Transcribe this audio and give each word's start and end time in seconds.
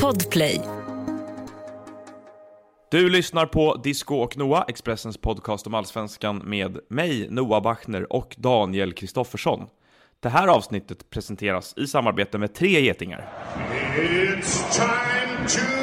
Podplay. 0.00 0.60
Du 2.90 3.08
lyssnar 3.08 3.46
på 3.46 3.80
Disco 3.84 4.14
och 4.14 4.36
Noah, 4.36 4.64
Expressens 4.68 5.16
podcast 5.16 5.66
om 5.66 5.74
allsvenskan 5.74 6.38
med 6.38 6.78
mig, 6.88 7.28
Noah 7.30 7.62
Bachner 7.62 8.12
och 8.12 8.34
Daniel 8.38 8.92
Kristoffersson. 8.92 9.66
Det 10.20 10.28
här 10.28 10.48
avsnittet 10.48 11.10
presenteras 11.10 11.74
i 11.76 11.86
samarbete 11.86 12.38
med 12.38 12.54
Tre 12.54 12.80
Getingar. 12.80 13.28
It's 13.96 14.62
time 14.72 15.48
to 15.48 15.81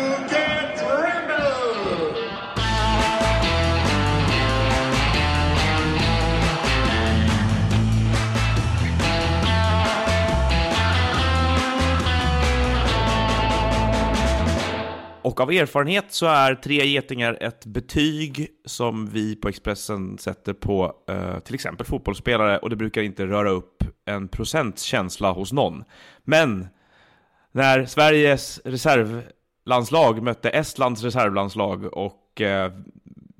Och 15.29 15.41
av 15.41 15.51
erfarenhet 15.51 16.05
så 16.09 16.25
är 16.25 16.55
Tre 16.55 16.85
Getingar 16.85 17.37
ett 17.41 17.65
betyg 17.65 18.47
som 18.65 19.09
vi 19.09 19.35
på 19.35 19.49
Expressen 19.49 20.17
sätter 20.17 20.53
på 20.53 20.93
eh, 21.09 21.39
till 21.39 21.55
exempel 21.55 21.85
fotbollsspelare 21.85 22.57
och 22.57 22.69
det 22.69 22.75
brukar 22.75 23.01
inte 23.01 23.25
röra 23.25 23.49
upp 23.49 23.83
en 24.05 24.27
procents 24.27 24.83
känsla 24.83 25.31
hos 25.31 25.51
någon. 25.51 25.83
Men 26.23 26.67
när 27.51 27.85
Sveriges 27.85 28.61
reservlandslag 28.65 30.23
mötte 30.23 30.49
Estlands 30.49 31.03
reservlandslag 31.03 31.93
och 31.93 32.41
eh, 32.41 32.71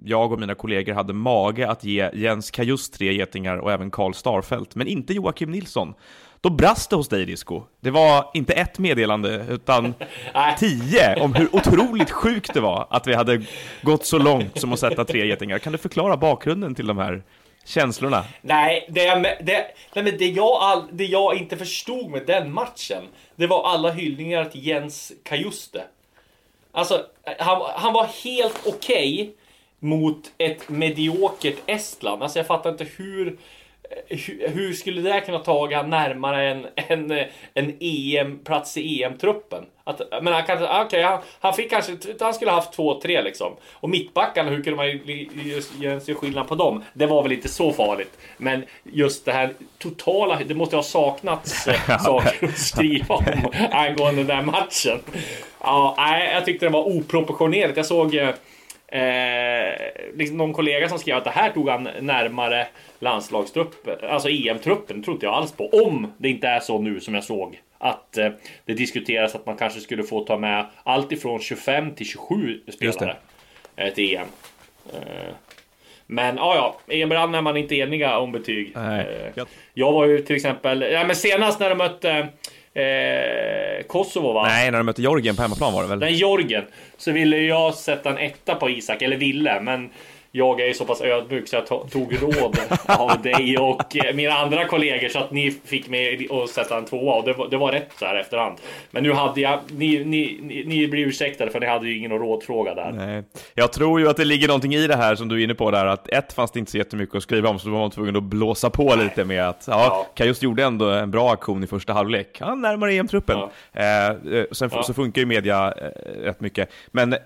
jag 0.04 0.32
och 0.32 0.40
mina 0.40 0.56
kollegor 0.56 0.94
hade 0.94 1.14
mage 1.14 1.70
att 1.70 1.84
ge 1.84 2.10
Jens 2.14 2.52
Kajus 2.52 2.90
tre 2.90 3.14
getingar 3.14 3.58
och 3.58 3.72
även 3.72 3.92
Karl 3.92 4.14
Starfelt, 4.14 4.76
men 4.76 4.88
inte 4.88 5.14
Joakim 5.14 5.52
Nilsson. 5.52 5.94
Då 6.42 6.50
brast 6.50 6.90
det 6.90 6.96
hos 6.96 7.10
dig 7.10 7.26
Disco. 7.26 7.64
Det 7.82 7.92
var 7.92 8.32
inte 8.34 8.54
ett 8.54 8.80
meddelande, 8.80 9.46
utan 9.50 9.94
tio 10.60 11.22
om 11.22 11.34
hur 11.34 11.56
otroligt 11.56 12.12
sjukt 12.12 12.54
det 12.54 12.60
var 12.62 12.88
att 12.90 13.08
vi 13.08 13.14
hade 13.14 13.42
gått 13.82 14.06
så 14.06 14.18
långt 14.18 14.60
som 14.60 14.74
att 14.74 14.80
sätta 14.80 15.06
tre 15.06 15.28
getingar. 15.28 15.60
Kan 15.60 15.72
du 15.72 15.78
förklara 15.78 16.18
bakgrunden 16.18 16.76
till 16.76 16.88
de 16.88 16.98
här 16.98 17.24
känslorna? 17.66 18.26
Nej, 18.42 18.88
det, 18.90 19.02
det, 19.42 19.66
nej 19.94 20.04
men 20.04 20.18
det, 20.18 20.26
jag 20.26 20.62
all, 20.62 20.84
det 20.92 21.06
jag 21.06 21.36
inte 21.36 21.58
förstod 21.58 22.10
med 22.10 22.26
den 22.26 22.54
matchen, 22.54 23.04
det 23.36 23.48
var 23.48 23.64
alla 23.74 23.92
hyllningar 23.92 24.46
till 24.46 24.68
Jens 24.68 25.12
Kajuste. 25.24 25.84
Alltså, 26.72 27.06
han, 27.40 27.62
han 27.76 27.94
var 27.94 28.06
helt 28.24 28.62
okej 28.66 29.36
mot 29.80 30.32
ett 30.38 30.70
mediokert 30.70 31.58
Estland. 31.66 32.24
Alltså 32.24 32.40
jag 32.40 32.48
fattar 32.48 32.70
inte 32.70 32.88
hur... 32.98 33.38
Hur, 34.08 34.48
hur 34.48 34.74
skulle 34.74 35.02
det 35.02 35.22
kunna 35.22 35.40
ta 35.40 35.74
han 35.74 35.90
närmare 35.90 36.52
en, 36.52 36.66
en, 36.76 37.26
en 37.54 37.78
EM, 37.80 38.40
plats 38.44 38.78
i 38.78 39.04
EM-truppen? 39.04 39.66
Att, 39.84 40.02
men 40.22 40.34
han, 40.34 40.44
kanske, 40.44 40.82
okej, 40.86 41.04
han, 41.04 41.20
han 41.40 41.54
fick 41.54 41.70
kanske, 41.70 41.98
han 42.20 42.34
skulle 42.34 42.52
haft 42.52 42.74
två, 42.74 43.02
tre 43.02 43.22
liksom. 43.22 43.54
Och 43.74 43.90
mittbackarna, 43.90 44.50
hur 44.50 44.64
kunde 44.64 44.76
man 44.76 44.88
göra 45.80 46.00
sig 46.00 46.16
skillnad 46.16 46.48
på 46.48 46.56
dem? 46.56 46.84
Det 46.94 47.06
var 47.06 47.24
väl 47.24 47.32
inte 47.32 47.50
så 47.50 47.74
farligt. 47.74 48.18
Men 48.38 48.64
just 48.84 49.26
det 49.26 49.32
här 49.32 49.54
totala, 49.78 50.40
det 50.46 50.54
måste 50.54 50.76
ha 50.76 50.84
saknats 50.84 51.68
eh, 51.68 52.00
saker 52.00 52.48
att 52.48 52.58
skriva 52.58 53.16
om 53.16 53.26
angående 53.72 54.24
den 54.24 54.28
där 54.28 54.42
matchen. 54.42 55.00
Ja, 55.62 55.96
jag 56.34 56.46
tyckte 56.46 56.66
det 56.66 56.70
var 56.70 56.88
oproportionerligt. 56.88 57.78
Jag 57.78 57.86
såg 57.86 58.16
eh, 58.92 59.74
liksom 60.18 60.38
någon 60.38 60.54
kollega 60.54 60.90
som 60.90 61.00
skrev 61.00 61.18
att 61.18 61.24
det 61.24 61.30
här 61.30 61.50
tog 61.50 61.70
han 61.70 61.90
närmare 62.02 62.68
landslagstruppen, 63.00 64.10
alltså 64.10 64.30
EM-truppen, 64.30 65.04
tror 65.04 65.14
inte 65.16 65.26
jag 65.26 65.36
alls 65.36 65.52
på. 65.52 65.70
Om 65.70 66.14
det 66.18 66.30
inte 66.30 66.48
är 66.48 66.60
så 66.60 66.80
nu 66.82 67.00
som 67.00 67.16
jag 67.16 67.24
såg 67.24 67.60
att 67.78 68.18
eh, 68.18 68.30
det 68.66 68.74
diskuteras 68.74 69.36
att 69.36 69.46
man 69.46 69.58
kanske 69.58 69.80
skulle 69.80 70.04
få 70.04 70.24
ta 70.26 70.38
med 70.38 70.66
allt 70.84 71.12
ifrån 71.12 71.40
25 71.40 71.96
till 71.96 72.06
27 72.06 72.60
spelare 72.74 73.16
eh, 73.76 73.94
till 73.94 74.16
EM. 74.16 74.28
Eh, 74.94 75.34
men 76.12 76.36
ja, 76.38 76.76
ja, 76.88 76.94
ibland 76.96 77.36
är 77.36 77.42
man 77.42 77.58
inte 77.58 77.76
eniga 77.76 78.18
om 78.18 78.32
betyg. 78.32 78.72
Eh, 78.76 78.82
Jag- 79.36 79.48
jag 79.74 79.92
var 79.92 80.06
ju 80.06 80.22
till 80.22 80.36
exempel, 80.36 80.82
ja, 80.82 81.04
men 81.04 81.16
senast 81.16 81.60
när 81.60 81.70
de 81.70 81.76
mötte 81.78 82.28
eh, 82.74 83.86
Kosovo 83.88 84.34
va? 84.34 84.44
Nej, 84.48 84.72
när 84.72 84.78
de 84.78 84.86
mötte 84.86 85.02
Georgien 85.02 85.36
på 85.36 85.42
hemmaplan 85.42 85.74
var 85.74 85.82
det 85.84 85.90
väl? 85.90 86.00
Den 86.00 86.16
Jorgen 86.16 86.64
så 86.98 87.12
ville 87.12 87.38
jag 87.38 87.76
sätta 87.76 88.10
en 88.10 88.18
etta 88.18 88.56
på 88.56 88.70
Isak, 88.70 89.02
eller 89.02 89.18
ville, 89.18 89.62
men 89.62 89.90
jag 90.32 90.62
är 90.62 90.68
ju 90.68 90.74
så 90.74 90.86
pass 90.86 91.02
ödmjuk 91.02 91.48
så 91.48 91.56
jag 91.56 91.66
to- 91.66 91.90
tog 91.90 92.22
råd 92.22 92.58
av 92.88 93.22
dig 93.22 93.58
och 93.58 93.98
eh, 94.06 94.16
mina 94.16 94.34
andra 94.34 94.66
kollegor 94.66 95.10
så 95.10 95.20
att 95.20 95.32
ni 95.32 95.52
fick 95.66 95.90
mig 95.90 96.28
att 96.32 96.50
sätta 96.50 96.78
en 96.78 96.86
tvåa 96.86 97.16
och 97.16 97.24
det 97.26 97.34
var, 97.34 97.48
det 97.50 97.58
var 97.58 97.72
rätt 97.72 97.90
så 98.00 98.06
här 98.06 98.16
efterhand. 98.16 98.58
Men 98.92 99.04
nu 99.04 99.12
hade 99.14 99.42
jag, 99.42 99.60
ni, 99.72 100.06
ni, 100.06 100.40
ni, 100.42 100.64
ni 100.66 100.88
blir 100.88 101.06
ursäktade 101.08 101.52
för 101.52 101.60
ni 101.60 101.66
hade 101.66 101.88
ju 101.88 101.98
ingen 101.98 102.12
rådfråga 102.12 102.76
där. 102.76 102.92
Nej. 102.92 103.24
Jag 103.56 103.74
tror 103.74 104.00
ju 104.00 104.10
att 104.10 104.18
det 104.18 104.26
ligger 104.26 104.48
någonting 104.48 104.74
i 104.74 104.88
det 104.88 104.96
här 104.96 105.16
som 105.16 105.28
du 105.28 105.40
är 105.40 105.44
inne 105.44 105.56
på 105.56 105.72
där, 105.72 105.86
att 105.86 106.08
ett 106.08 106.34
fanns 106.34 106.52
det 106.52 106.60
inte 106.60 106.72
så 106.72 106.78
jättemycket 106.78 107.16
att 107.16 107.24
skriva 107.24 107.50
om, 107.50 107.60
så 107.60 107.68
då 107.68 107.74
var 107.74 107.80
man 107.82 107.92
tvungen 107.92 108.16
att 108.16 108.24
blåsa 108.24 108.70
på 108.70 108.96
lite 108.96 109.26
med 109.26 109.50
att, 109.50 109.64
ja, 109.68 109.80
Ja. 109.90 110.08
Kajus 110.16 110.42
gjorde 110.44 110.64
ändå 110.64 110.90
en 110.90 111.12
bra 111.12 111.32
aktion 111.34 111.64
i 111.64 111.68
första 111.68 111.94
halvlek. 111.94 112.38
Han 112.42 112.62
närmare 112.62 112.94
EM-truppen. 112.94 113.38
Eh, 113.74 114.08
eh, 114.08 114.14
sen 114.52 114.70
Ja. 114.74 114.84
så 114.84 114.94
funkar 114.94 115.20
ju 115.22 115.26
media 115.26 115.74
eh, 115.78 115.84
rätt 116.24 116.40
mycket. 116.42 116.70
Men 116.92 117.14
eh, 117.14 117.20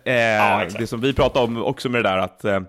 det 0.79 0.87
som 0.87 1.01
vi 1.01 1.13
pratade 1.13 1.45
om 1.45 1.63
också 1.63 1.89
med 1.89 2.03
det 2.03 2.09
där 2.09 2.17
att 2.17 2.45
eh, 2.45 2.59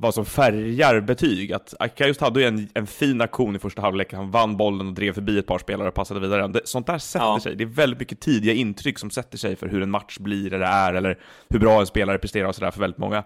vad 0.00 0.14
som 0.14 0.24
färgar 0.24 1.00
betyg. 1.00 1.52
Att 1.52 1.74
Kajus 1.96 2.20
hade 2.20 2.40
ju 2.40 2.46
en, 2.46 2.68
en 2.74 2.86
fin 2.86 3.20
aktion 3.20 3.56
i 3.56 3.58
första 3.58 3.82
halvlek, 3.82 4.12
han 4.12 4.30
vann 4.30 4.56
bollen 4.56 4.86
och 4.88 4.94
drev 4.94 5.12
förbi 5.12 5.38
ett 5.38 5.46
par 5.46 5.58
spelare 5.58 5.88
och 5.88 5.94
passade 5.94 6.20
vidare. 6.20 6.48
Det, 6.48 6.60
sånt 6.64 6.86
där 6.86 6.98
sätter 6.98 7.24
Ja. 7.26 7.40
sig. 7.40 7.56
Det 7.56 7.64
är 7.64 7.68
väldigt 7.68 7.98
mycket 7.98 8.20
tidiga 8.20 8.52
intryck 8.52 8.98
som 8.98 9.10
sätter 9.10 9.38
sig 9.38 9.56
för 9.56 9.68
hur 9.68 9.82
en 9.82 9.90
match 9.90 10.18
blir 10.18 10.52
eller 10.52 10.66
är, 10.66 10.94
eller 10.94 11.18
hur 11.48 11.58
bra 11.58 11.80
en 11.80 11.86
spelare 11.86 12.18
presterar 12.18 12.48
och 12.48 12.54
sådär 12.54 12.70
för 12.70 12.80
väldigt 12.80 12.98
många. 12.98 13.24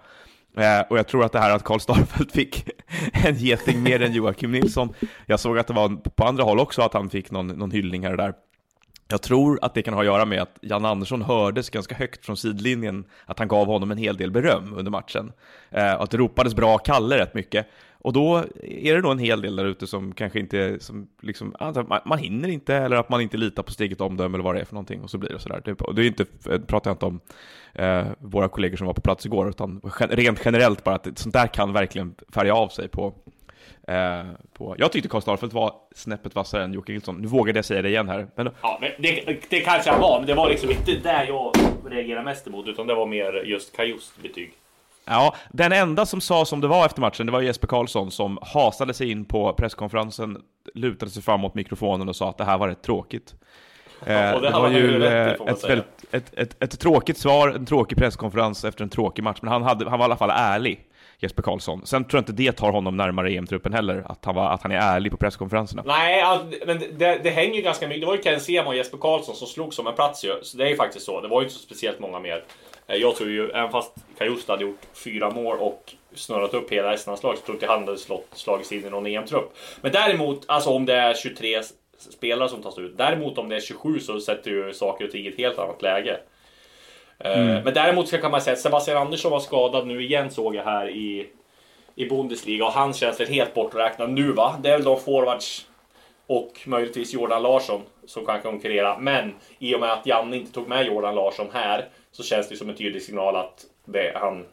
Eh, 0.57 0.81
och 0.91 0.99
jag 0.99 1.09
tror 1.09 1.25
att 1.25 1.33
det 1.33 1.39
här 1.39 1.51
att 1.57 1.65
Karl 1.65 1.79
Starfelt 1.81 2.33
fick 2.39 2.69
en 3.13 3.35
geting 3.37 3.83
mer 3.83 4.03
än 4.03 4.13
Joakim 4.13 4.53
Nilsson. 4.53 4.95
Jag 5.27 5.41
såg 5.41 5.59
att 5.59 5.67
det 5.67 5.75
var 5.75 6.11
på 6.11 6.25
andra 6.25 6.45
håll 6.45 6.59
också 6.61 6.83
att 6.83 6.95
han 6.95 7.11
fick 7.11 7.31
någon, 7.31 7.47
någon 7.47 7.71
hyllning 7.71 8.03
här 8.05 8.11
och 8.11 8.17
där. 8.17 8.33
Jag 9.11 9.23
tror 9.23 9.59
att 9.63 9.75
det 9.75 9.83
kan 9.83 9.95
ha 9.95 10.01
att 10.01 10.07
göra 10.07 10.25
med 10.25 10.43
att 10.43 10.59
Jan 10.61 10.85
Andersson 10.85 11.23
hördes 11.23 11.71
ganska 11.71 11.95
högt 11.95 12.25
från 12.25 12.37
sidlinjen 12.37 13.05
att 13.25 13.39
han 13.39 13.49
gav 13.49 13.67
honom 13.67 13.91
en 13.91 13.99
hel 13.99 14.17
del 14.17 14.31
beröm 14.31 14.75
under 14.77 14.91
matchen. 14.91 15.33
Eh, 15.71 15.95
och 15.95 16.03
att 16.03 16.11
det 16.11 16.17
ropades 16.17 16.55
bra 16.55 16.79
Kalle 16.79 17.19
rätt 17.19 17.35
mycket. 17.35 17.67
Och 18.01 18.13
då 18.13 18.45
är 18.63 18.95
det 18.95 19.01
nog 19.01 19.13
en 19.13 19.19
hel 19.19 19.41
del 19.41 19.57
där 19.57 19.65
ute 19.65 19.87
som 19.87 20.13
kanske 20.13 20.41
inte, 20.41 20.81
som 20.81 21.09
liksom, 21.21 21.55
alltså, 21.59 22.01
man, 22.05 22.19
hinner 22.19 22.49
inte 22.49 22.75
eller 22.75 22.97
att 22.97 23.09
man 23.09 23.21
inte 23.21 23.37
litar 23.37 23.63
på 23.63 23.73
steget 23.73 24.01
omdöme 24.01 24.37
eller 24.37 24.45
vad 24.45 24.55
det 24.55 24.61
är 24.61 24.65
för 24.65 24.75
någonting 24.75 25.03
och 25.03 25.11
så 25.11 25.19
blir 25.19 25.31
det 25.31 25.39
sådär. 25.39 25.63
Det, 25.65 25.81
och 25.81 25.95
det 25.95 26.03
är 26.03 26.07
inte, 26.07 26.27
eh, 26.51 26.61
pratar 26.61 26.91
jag 26.91 26.95
inte 26.95 27.07
om 27.07 27.21
eh, 27.75 28.07
våra 28.19 28.49
kollegor 28.49 28.77
som 28.77 28.87
var 28.87 28.95
på 28.95 29.01
plats 29.01 29.27
igår, 29.27 29.49
utan 29.49 29.81
rent 29.99 30.41
generellt 30.45 30.85
bara 30.85 30.95
att 30.95 31.19
sånt 31.19 31.33
där 31.33 31.47
kan 31.47 31.73
verkligen 31.73 32.15
färga 32.33 32.55
av 32.55 32.69
sig 32.69 32.89
på 32.89 33.15
Eh, 33.89 34.25
på. 34.53 34.75
Jag 34.79 34.93
tyckte 34.93 35.09
Karl 35.09 35.23
Starfelt 35.23 35.53
var 35.53 35.73
snäppet 35.95 36.35
vassare 36.35 36.65
än 36.65 36.73
Jocke 36.73 36.93
Nilsson. 36.93 37.17
Nu 37.17 37.27
vågade 37.29 37.59
jag 37.59 37.65
säga 37.65 37.83
det 37.83 37.89
igen 37.89 38.09
här. 38.09 38.27
Men 38.35 38.51
Ja, 38.63 38.79
men 38.81 38.91
det, 38.99 39.41
det 39.51 39.61
kanske 39.61 39.91
han 39.91 40.01
var, 40.01 40.19
men 40.19 40.27
det 40.27 40.35
var 40.35 40.49
liksom 40.49 40.71
inte 40.71 40.93
där 40.93 41.25
jag 41.25 41.53
reagerade 41.91 42.25
mest 42.25 42.47
emot, 42.47 42.69
utan 42.69 42.87
det 42.87 42.95
var 42.95 43.07
mer 43.07 43.33
just 43.45 43.77
Kajus 43.77 44.13
betyg. 44.23 44.53
Ja, 45.05 45.35
den 45.53 45.73
enda 45.73 46.07
som 46.07 46.21
sa 46.21 46.45
som 46.45 46.61
det 46.61 46.69
var 46.69 46.87
efter 46.87 47.01
matchen, 47.01 47.27
det 47.27 47.33
var 47.33 47.41
Jesper 47.41 47.67
Karlsson 47.67 48.11
som 48.11 48.39
hasade 48.43 48.95
sig 48.95 49.11
in 49.11 49.25
på 49.25 49.53
presskonferensen, 49.53 50.43
lutade 50.75 51.11
sig 51.11 51.23
fram 51.23 51.41
mot 51.41 51.55
mikrofonen 51.55 52.09
och 52.09 52.17
sa 52.17 52.31
att 52.31 52.39
det 52.39 52.45
här 52.45 52.59
var 52.59 52.69
rätt 52.69 52.83
tråkigt. 52.83 53.35
Eh, 54.07 54.41
det 54.41 54.51
var 54.51 54.71
ju 54.71 54.99
rätt 54.99 55.41
eh, 55.41 55.45
man 55.47 55.55
ett, 55.55 55.65
väldigt, 55.65 55.87
ett, 56.11 56.33
ett, 56.39 56.63
ett 56.63 56.81
tråkigt 56.81 57.19
svar, 57.19 57.49
en 57.49 57.67
tråkig 57.67 57.99
presskonferens 57.99 58.65
efter 58.65 58.83
en 58.85 58.91
tråkig 58.91 59.23
match, 59.25 59.39
men 59.43 59.53
han, 59.53 59.63
hade, 59.63 59.91
han 59.91 59.99
var 59.99 60.05
i 60.05 60.09
alla 60.09 60.17
fall 60.17 60.31
ärlig, 60.35 60.81
Jesper 61.21 61.43
Karlsson. 61.43 61.87
Sen 61.87 62.05
tror 62.05 62.19
jag 62.19 62.23
inte 62.23 62.33
det 62.43 62.53
tar 62.53 62.73
honom 62.73 62.97
närmare 62.97 63.31
EM-truppen 63.33 63.73
heller, 63.73 64.03
att 64.07 64.25
han, 64.25 64.35
var, 64.35 64.51
att 64.51 64.63
han 64.63 64.73
är 64.73 64.77
ärlig 64.79 65.13
på 65.13 65.19
presskonferenserna. 65.19 65.83
Nej, 65.87 66.25
men 66.67 66.79
det, 66.93 67.21
det 67.23 67.31
hänger 67.31 67.55
ju 67.55 67.63
ganska 67.63 67.89
mycket. 67.89 68.01
Det 68.03 68.07
var 68.07 68.15
ju 68.17 68.23
Ken 68.23 68.41
Sema 68.41 68.69
och 68.69 68.77
Jesper 68.77 68.99
Karlsson 68.99 69.35
som 69.35 69.47
slog 69.47 69.75
som 69.75 69.87
en 69.87 69.95
plats 69.95 70.25
ju. 70.25 70.33
Så 70.43 70.57
det 70.57 70.65
är 70.65 70.69
ju 70.69 70.77
faktiskt 70.77 71.07
så. 71.07 71.21
Det 71.21 71.29
var 71.29 71.41
ju 71.41 71.45
inte 71.47 71.55
så 71.59 71.63
speciellt 71.63 72.01
många 72.01 72.19
mer. 72.21 72.45
Eh, 72.87 72.97
Jag 72.97 73.17
tror 73.17 73.31
ju, 73.31 73.51
även 73.51 73.71
fast 73.71 73.93
Kajusta 74.19 74.53
hade 74.53 74.65
gjort 74.65 74.81
fyra 75.05 75.31
mål 75.31 75.57
och 75.59 75.95
snurrat 76.15 76.55
upp 76.55 76.73
hela 76.73 76.95
Estlandslaget 76.95 77.41
så 77.41 77.45
tror 77.47 77.57
inte 77.57 77.67
han 77.67 77.81
hade 77.85 77.99
slått, 77.99 78.29
slagits 78.33 78.73
in 78.73 78.87
i 78.87 78.91
någon 78.91 79.07
EM-trupp. 79.07 79.57
Men 79.81 79.93
däremot, 79.93 80.45
alltså 80.47 80.71
om 80.71 80.87
det 80.87 80.95
är 80.95 81.15
23 81.15 81.55
s- 81.55 81.73
spelare 81.99 82.49
som 82.49 82.63
tas 82.63 82.79
ut. 82.79 82.97
Däremot 82.99 83.39
om 83.39 83.49
det 83.49 83.57
är 83.57 83.61
27 83.61 84.01
så 84.01 84.21
sätter 84.21 84.51
ju 84.51 84.73
saker 84.73 85.05
och 85.05 85.11
ting 85.11 85.25
i 85.25 85.29
ett 85.29 85.39
helt 85.39 85.59
annat 85.59 85.83
läge. 85.83 86.21
Eh, 87.19 87.39
Men 87.45 87.75
däremot 87.75 88.21
kan 88.21 88.31
man 88.31 88.41
säga 88.41 88.53
att 88.55 88.61
Sebastian 88.61 88.97
Andersson 88.97 89.33
var 89.33 89.41
skadad 89.41 89.87
nu 89.87 90.03
igen 90.05 90.31
såg 90.31 90.55
jag 90.55 90.65
här 90.65 90.89
i, 90.91 91.29
i 91.95 92.09
Bundesliga 92.09 92.65
och 92.65 92.73
han 92.73 92.93
känns 92.95 93.21
väl 93.21 93.29
helt 93.29 93.55
borträknad 93.55 94.11
nu 94.11 94.33
va? 94.33 94.59
Det 94.63 94.69
är 94.69 94.73
väl 94.73 94.85
de 94.85 95.01
forwards 95.01 95.67
och 96.27 96.61
möjligtvis 96.67 97.15
Jordan 97.15 97.43
Larsson 97.43 97.81
som 98.07 98.27
kan 98.27 98.41
konkurrera. 98.43 98.99
Men 98.99 99.35
i 99.59 99.75
och 99.75 99.81
med 99.81 99.93
att 99.93 100.07
Janne 100.07 100.37
inte 100.37 100.53
tog 100.53 100.69
med 100.69 100.87
Jordan 100.87 101.15
Larsson 101.15 101.47
här 101.53 101.89
så 102.13 102.23
känns 102.23 102.49
det 102.49 102.57
som 102.57 102.69
en 102.69 102.77
tydlig 102.77 103.03
signal 103.03 103.37
att 103.37 103.65
det, 103.85 104.13
han, 104.15 104.45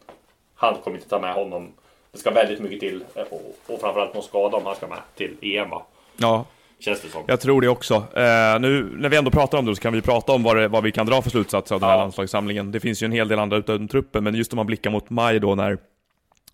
han 0.56 0.76
kommer 0.76 0.98
inte 0.98 1.10
ta 1.10 1.20
med 1.20 1.34
honom. 1.34 1.74
Det 2.12 2.18
ska 2.18 2.32
väldigt 2.32 2.60
mycket 2.60 2.80
till 2.80 3.04
eh, 3.16 3.24
och, 3.30 3.56
och 3.68 3.82
framförallt 3.82 4.14
någon 4.14 4.24
skada 4.24 4.58
om 4.58 4.66
han 4.66 4.76
ska 4.76 4.88
med 4.88 5.00
till 5.16 5.36
EM 5.42 5.70
va? 5.70 5.86
Ja, 6.18 6.46
Känns 6.80 7.02
det 7.02 7.10
som. 7.10 7.24
Jag 7.28 7.40
tror 7.40 7.62
det 7.62 7.68
också. 7.68 7.96
Eh, 7.96 8.60
nu 8.60 8.94
när 8.98 9.10
vi 9.10 9.18
ändå 9.18 9.32
pratar 9.32 9.58
om 9.58 9.66
det 9.66 9.76
så 9.76 9.82
kan 9.82 9.94
vi 9.94 10.02
prata 10.02 10.32
om 10.32 10.44
vad, 10.44 10.58
det, 10.58 10.68
vad 10.68 10.84
vi 10.84 10.92
kan 10.92 11.06
dra 11.06 11.22
för 11.22 11.30
slutsatser 11.30 11.76
av 11.76 11.82
den 11.82 11.90
här 11.90 11.96
Ja. 11.98 12.02
landslagssamlingen. 12.02 12.72
Det 12.72 12.80
finns 12.80 13.04
ju 13.04 13.06
en 13.06 13.12
hel 13.12 13.28
del 13.28 13.40
andra 13.40 13.58
utöver 13.58 13.88
truppen, 13.88 14.24
men 14.24 14.36
just 14.36 14.54
om 14.54 14.58
man 14.58 14.66
blickar 14.66 14.90
mot 14.92 15.10
maj 15.10 15.40
då 15.40 15.56
när 15.56 15.78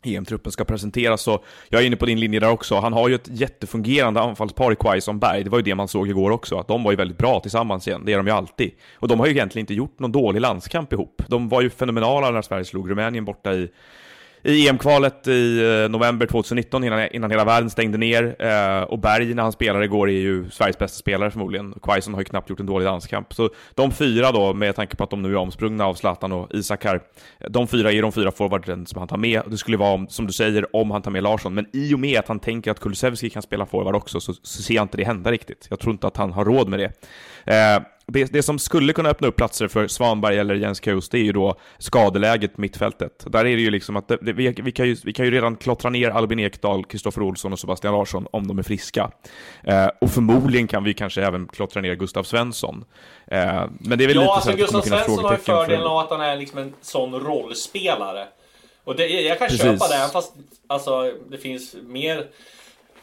EM-truppen 0.06 0.52
ska 0.52 0.64
presenteras 0.64 1.22
så, 1.22 1.44
jag 1.70 1.82
är 1.82 1.86
inne 1.86 1.96
på 1.96 2.06
din 2.06 2.20
linje 2.20 2.40
där 2.40 2.50
också, 2.50 2.76
han 2.76 2.94
har 2.94 3.10
ju 3.10 3.16
ett 3.16 3.28
jättefungerande 3.28 4.22
anfallspar 4.22 4.72
i 4.72 4.76
Quaison 4.76 5.20
Berg, 5.20 5.44
det 5.44 5.50
var 5.50 5.58
ju 5.58 5.64
det 5.64 5.76
man 5.76 5.88
såg 5.88 6.10
igår 6.10 6.32
också, 6.32 6.58
att 6.60 6.68
de 6.68 6.84
var 6.84 6.92
ju 6.92 6.96
väldigt 6.98 7.18
bra 7.18 7.40
tillsammans 7.40 7.88
igen, 7.88 8.02
det 8.06 8.14
är 8.14 8.18
de 8.18 8.28
ju 8.28 8.34
alltid. 8.34 8.72
Och 8.96 9.08
de 9.08 9.20
har 9.20 9.26
ju 9.28 9.32
egentligen 9.32 9.64
inte 9.64 9.74
gjort 9.74 10.00
någon 10.00 10.12
dålig 10.12 10.42
landskamp 10.42 10.94
ihop. 10.94 11.22
De 11.28 11.50
var 11.50 11.62
ju 11.62 11.70
fenomenala 11.70 12.32
när 12.32 12.42
Sverige 12.42 12.66
slog 12.66 12.92
Rumänien 12.92 13.26
borta 13.26 13.54
i 13.54 13.68
i 14.44 14.68
EM-kvalet 14.68 15.28
i 15.28 15.60
eh, 15.84 15.90
november 15.90 16.26
2019 16.26 16.84
innan, 16.84 17.08
innan 17.08 17.32
hela 17.32 17.46
världen 17.46 17.70
stängde 17.70 17.98
ner. 17.98 18.36
Eh, 18.40 18.84
och 18.84 19.00
Berg 19.00 19.34
när 19.34 19.44
han 19.44 19.52
spelar 19.52 19.82
igår 19.84 20.10
är 20.10 20.20
ju 20.20 20.50
Sveriges 20.50 20.78
bästa 20.78 20.98
spelare 20.98 21.32
förmodligen. 21.32 21.74
Quaison 21.82 22.14
har 22.14 22.22
ju 22.22 22.26
knappt 22.26 22.50
gjort 22.50 22.60
en 22.60 22.66
dålig 22.66 22.86
landskamp. 22.86 23.34
Så 23.34 23.50
de 23.76 23.92
fyra 23.92 24.32
då, 24.32 24.54
med 24.54 24.76
tanke 24.76 24.96
på 24.96 25.04
att 25.04 25.10
de 25.10 25.22
nu 25.22 25.32
är 25.32 25.36
omsprungna 25.36 25.86
av 25.86 25.94
Zlatan 25.94 26.32
och 26.32 26.48
Isak 26.54 26.84
här. 26.84 27.02
De 27.50 27.68
fyra 27.68 27.92
är 27.92 28.02
de 28.02 28.12
fyra 28.12 28.32
forwarden 28.32 28.86
som 28.86 29.00
han 29.00 29.08
tar 29.08 29.18
med. 29.18 29.42
Det 29.48 29.58
skulle 29.58 29.78
vara, 29.78 29.94
om, 29.94 30.08
som 30.08 30.28
du 30.28 30.34
säger, 30.34 30.76
om 30.76 30.92
han 30.92 31.02
tar 31.02 31.12
med 31.12 31.24
Larsson. 31.24 31.54
Men 31.54 31.66
i 31.74 31.94
och 31.94 32.00
med 32.00 32.20
att 32.20 32.28
han 32.28 32.40
tänker 32.40 32.72
att 32.72 32.80
Kulusevski 32.80 33.30
kan 33.30 33.42
spela 33.42 33.66
forward 33.66 33.96
också 33.96 34.20
så, 34.20 34.34
så 34.34 34.64
ser 34.64 34.74
jag 34.74 34.84
inte 34.84 34.98
det 34.98 35.04
hända 35.04 35.32
riktigt. 35.32 35.68
Jag 35.70 35.80
tror 35.80 35.94
inte 35.94 36.08
att 36.08 36.18
han 36.18 36.32
har 36.32 36.46
råd 36.46 36.70
med 36.70 36.80
det. 36.80 36.92
Eh, 37.46 37.84
det, 38.12 38.34
det 38.34 38.44
som 38.44 38.60
skulle 38.60 38.94
kunna 38.94 39.10
öppna 39.10 39.28
upp 39.28 39.36
platser 39.36 39.68
för 39.68 39.88
Svanberg 39.88 40.38
eller 40.38 40.56
Jens 40.56 40.80
Kaus, 40.80 41.10
det 41.10 41.18
är 41.18 41.24
ju 41.24 41.32
då 41.32 41.56
skadeläget 41.78 42.58
mittfältet. 42.58 43.26
Där 43.28 43.40
är 43.40 43.56
det 43.56 43.62
ju 43.62 43.70
liksom 43.72 43.96
att 43.98 44.08
det, 44.08 44.18
det, 44.22 44.34
vi, 44.34 44.56
vi, 44.62 44.72
kan 44.72 44.88
ju, 44.88 44.96
vi 45.04 45.14
kan 45.14 45.26
ju 45.26 45.32
redan 45.32 45.56
klottra 45.56 45.90
ner 45.90 46.10
Albin 46.10 46.40
Ekdal, 46.40 46.86
Kristoffer 46.86 47.22
Olsson 47.22 47.54
och 47.54 47.60
Sebastian 47.60 47.94
Larsson 47.94 48.28
om 48.32 48.48
de 48.48 48.60
är 48.60 48.64
friska. 48.64 49.12
Eh, 49.64 49.88
och 50.02 50.12
förmodligen 50.12 50.68
kan 50.68 50.84
vi 50.84 50.94
kanske 50.94 51.24
även 51.26 51.48
klottra 51.48 51.82
ner 51.82 51.96
Gustav 51.96 52.24
Svensson. 52.24 52.86
Eh, 53.28 53.64
men 53.80 53.98
det 53.98 54.04
är 54.04 54.08
väl 54.08 54.16
Ja, 54.16 54.22
lite 54.22 54.32
alltså 54.32 54.50
så 54.50 54.52
att 54.52 54.58
Gustav 54.60 54.82
Svensson 54.82 55.24
har 55.26 55.32
ju 55.32 55.38
för- 55.38 55.56
fördelen 55.56 55.88
av 55.88 55.98
att 55.98 56.10
han 56.10 56.22
är 56.22 56.38
liksom 56.38 56.60
en 56.60 56.74
sån 56.82 57.20
rollspelare. 57.20 58.28
Och 58.84 58.96
det, 58.96 59.08
jag 59.08 59.38
kan 59.38 59.48
Precis. 59.48 59.62
köpa 59.64 59.88
det, 59.88 60.10
fast 60.14 60.34
alltså, 60.68 61.12
det 61.30 61.38
finns 61.38 61.76
mer 61.88 62.28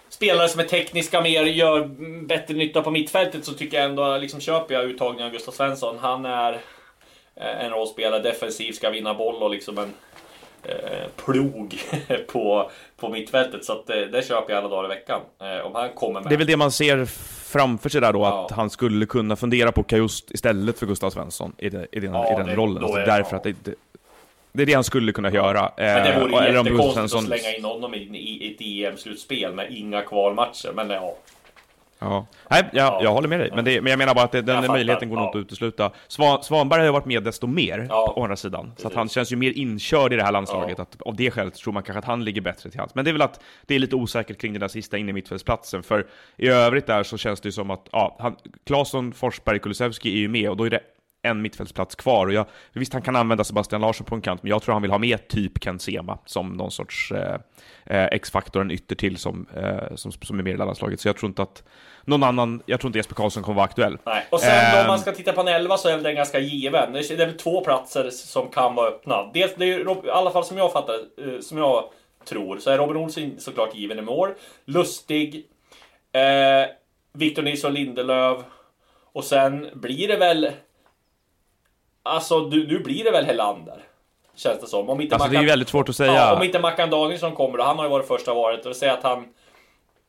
spelare 0.09 0.49
som 0.49 0.61
är 0.61 0.65
tekniska, 0.65 1.21
mer 1.21 1.43
gör 1.45 1.85
bättre 2.27 2.55
nytta 2.55 2.83
på 2.83 2.91
mittfältet 2.91 3.45
så 3.45 3.53
tycker 3.53 3.77
jag 3.77 3.87
ändå, 3.87 4.17
liksom 4.19 4.41
köper 4.41 4.75
jag 4.75 4.85
uttagningen 4.85 5.27
av 5.27 5.33
Gustav 5.33 5.53
Svensson. 5.53 5.97
Han 6.01 6.25
är 6.27 6.53
eh, 7.35 7.65
en 7.65 7.71
rollspelare, 7.71 8.23
defensiv, 8.23 8.73
ska 8.73 8.91
vinna 8.91 9.15
boll 9.15 9.43
och 9.43 9.51
liksom 9.51 9.79
en 9.79 9.93
eh, 10.63 11.09
plog 11.25 11.79
på, 12.33 12.71
på 12.97 13.09
mittfältet. 13.09 13.65
Så 13.65 13.73
att 13.73 13.87
det, 13.87 14.07
det 14.07 14.29
köper 14.29 14.53
jag 14.53 14.59
alla 14.59 14.69
dagar 14.69 14.85
i 14.85 14.95
veckan. 14.95 15.21
Eh, 15.41 15.67
om 15.67 15.75
han 15.75 15.89
kommer 15.89 16.21
med. 16.21 16.29
Det 16.31 16.35
är 16.35 16.39
väl 16.39 16.47
det 16.47 16.57
man 16.57 16.73
ser 16.73 17.05
framför 17.53 17.89
sig 17.89 18.01
där 18.01 18.13
då, 18.13 18.19
Ja. 18.21 18.45
att 18.45 18.51
han 18.51 18.71
skulle 18.71 19.07
kunna 19.07 19.37
fundera 19.37 19.73
på 19.73 19.83
Kajust 19.83 20.31
istället 20.31 20.79
för 20.79 20.87
Gustav 20.87 21.11
Svensson 21.11 21.53
i, 21.59 21.69
det, 21.71 21.87
i 21.93 22.01
den, 22.01 22.13
Ja, 22.15 22.33
i 22.33 22.37
den 22.37 22.47
det- 22.47 22.55
rollen. 22.55 22.85
Alltså 22.85 22.99
är- 23.01 23.07
därför 23.07 23.33
ja. 23.33 23.37
att 23.37 23.65
det, 23.65 23.75
det, 24.59 24.65
är 24.65 24.67
det 24.67 24.75
han 24.75 24.85
skulle 24.85 25.13
kunna 25.13 25.33
göra. 25.33 25.73
Men 25.77 25.87
det 26.05 26.13
Eh, 26.13 26.21
vore 26.21 26.29
Gustav 26.31 26.55
jättekonstigt 26.67 27.15
att 27.15 27.25
slänga 27.25 27.57
in 27.57 27.65
honom 27.65 27.95
i, 27.95 27.99
i 27.99 28.55
ett 28.55 28.61
EM-slutspel 28.93 29.55
med 29.55 29.67
inga 29.73 30.03
kvalmatcher. 30.03 30.73
Men 30.75 30.91
ja, 30.91 31.17
Ja. 32.01 32.27
Nej, 32.51 32.63
jag, 32.73 32.87
Ja. 32.87 33.01
jag 33.03 33.13
håller 33.13 33.29
med 33.29 33.41
dig. 33.41 33.51
Men, 33.55 33.65
det, 33.65 33.81
men 33.81 33.91
jag 33.91 33.99
menar 33.99 34.15
bara 34.15 34.25
att 34.25 34.33
det, 34.33 34.43
den 34.43 34.57
fattar. 34.57 34.73
möjligheten 34.75 35.09
går 35.09 35.17
nog 35.17 35.25
Ja. 35.25 35.29
inte 35.29 35.39
att 35.39 35.43
utesluta. 35.45 35.91
Svan, 36.09 36.43
Svanberg 36.43 36.79
har 36.81 36.87
ju 36.87 36.93
varit 36.93 37.05
med 37.05 37.23
desto 37.23 37.47
mer, 37.47 37.87
Ja. 37.89 38.13
å 38.17 38.23
andra 38.23 38.37
sidan. 38.37 38.65
Så 38.65 38.71
att 38.71 38.77
Precis. 38.77 38.97
han 38.97 39.09
känns 39.09 39.33
ju 39.33 39.37
mer 39.37 39.53
inkörd 39.59 40.13
i 40.13 40.17
det 40.17 40.23
här 40.23 40.33
landslaget. 40.33 40.75
Ja. 40.79 40.83
Att 40.83 41.03
av 41.03 41.17
det 41.17 41.31
skälet 41.31 41.55
tror 41.55 41.73
man 41.73 41.83
kanske 41.83 41.99
att 41.99 42.05
han 42.05 42.25
ligger 42.25 42.41
bättre 42.41 42.71
till 42.71 42.81
hands. 42.81 42.95
Men 42.95 43.05
det 43.05 43.11
är 43.11 43.13
väl 43.13 43.23
att 43.23 43.41
det 43.67 43.75
är 43.75 43.79
lite 43.79 43.97
osäkert 43.97 44.41
kring 44.41 44.53
den 44.53 44.61
där 44.61 44.69
sista 44.69 44.99
inne 44.99 45.11
i 45.11 45.13
mittfältsplatsen. 45.13 45.83
För 45.83 46.07
i 46.37 46.49
övrigt 46.49 46.87
där 46.87 47.03
så 47.03 47.19
känns 47.19 47.41
det 47.41 47.49
ju 47.49 47.53
som 47.53 47.71
att, 47.71 47.89
ja, 47.93 48.17
han, 48.21 48.37
Claesson, 48.67 49.13
Forsberg, 49.13 49.59
Kulusevski 49.59 50.13
är 50.13 50.19
ju 50.19 50.29
med 50.29 50.51
och 50.51 50.57
då 50.57 50.65
är 50.65 50.71
det 50.71 50.81
en 51.23 51.43
mittfältsplats 51.43 51.95
kvar. 51.95 52.27
Och 52.27 52.33
jag, 52.33 52.47
visst, 52.73 52.93
han 52.93 53.03
kan 53.03 53.17
använda 53.17 53.45
Sebastian 53.45 53.81
Larsson 53.81 54.07
på 54.07 54.15
en 54.15 54.21
kant, 54.21 54.43
men 54.43 54.51
jag 54.51 54.63
tror 54.63 54.73
han 54.73 54.83
vill 54.83 54.91
ha 54.91 54.99
med 54.99 55.29
typ 55.29 55.65
Ken 55.65 55.79
Sema 55.79 56.19
som 56.25 56.53
någon 56.53 56.71
sorts 56.71 57.13
eh, 57.13 57.39
eh, 57.87 58.05
X-faktor, 58.05 58.61
en 58.61 58.71
ytter 58.71 58.97
till 58.97 59.17
som, 59.17 59.47
eh, 59.57 59.95
som, 59.95 60.13
som 60.13 60.39
är 60.39 60.43
med 60.43 60.55
i 60.55 60.57
landslaget. 60.57 61.01
Så 61.01 61.09
jag 61.09 61.17
tror 61.17 61.29
inte 61.29 61.43
att 61.43 61.63
någon 62.05 62.23
annan, 62.23 62.63
jag 62.67 62.81
tror 62.81 62.89
inte 62.89 62.99
Jesper 62.99 63.15
Karlsson 63.15 63.43
kommer 63.43 63.57
vara 63.57 63.65
aktuell. 63.65 63.99
Nej. 64.07 64.27
Och 64.31 64.41
sen 64.41 64.73
då 64.75 64.81
om 64.81 64.87
man 64.87 64.95
Ehm. 64.95 65.01
ska 65.01 65.13
titta 65.13 65.33
på 65.33 65.41
en 65.41 65.49
elva 65.49 65.77
så 65.77 65.89
är 65.89 65.95
väl 65.95 66.03
den 66.03 66.15
ganska 66.15 66.39
given. 66.39 66.93
Det 66.93 66.99
är 66.99 67.17
det 67.17 67.23
är 67.23 67.27
väl 67.27 67.37
två 67.39 67.65
platser 67.65 68.11
som 68.11 68.49
kan 68.51 68.75
vara 68.75 68.89
öppna. 68.89 69.31
Dels, 69.35 69.55
det 69.57 69.65
är 69.65 70.07
i 70.07 70.11
alla 70.11 70.31
fall 70.31 70.45
som 70.45 70.59
jag 70.59 70.73
fattar 70.73 70.95
eh, 70.95 71.41
som 71.41 71.59
jag 71.59 71.85
tror, 72.25 72.59
så 72.59 72.71
är 72.71 72.79
Robin 72.79 72.97
Olsson 72.97 73.35
såklart 73.39 73.75
given 73.75 73.99
i 73.99 74.03
mål. 74.03 74.31
Lustig. 74.65 75.47
Eh, 76.13 76.71
Victor 77.13 77.43
Nilsson 77.43 77.75
Lindelöf. 77.75 78.39
Och 79.13 79.25
sen 79.25 79.69
blir 79.75 80.09
det 80.09 80.17
väl... 80.17 80.51
Alltså, 82.09 82.39
nu, 82.39 82.67
nu 82.67 82.79
blir 82.79 83.05
det 83.05 83.11
väl 83.11 83.25
Helander. 83.25 83.83
Känns 84.35 84.61
det 84.61 84.67
som. 84.67 84.91
Om 84.91 85.01
inte 85.01 85.15
Alltså 85.15 85.31
det 85.31 85.37
är 85.37 85.47
väldigt 85.47 85.69
svårt 85.69 85.89
att 85.89 85.97
säga. 85.97 86.15
Ja, 86.15 86.37
om 86.37 86.43
inte 86.43 86.59
Mackan 86.59 86.91
Danielsson 86.91 87.35
kommer 87.35 87.59
då. 87.59 87.65
Han 87.65 87.77
har 87.77 87.85
ju 87.85 87.91
varit 87.91 88.09
första 88.09 88.35
valet. 88.35 88.67
Och 88.67 88.77
säga 88.77 88.93
att 88.93 89.03
han... 89.03 89.25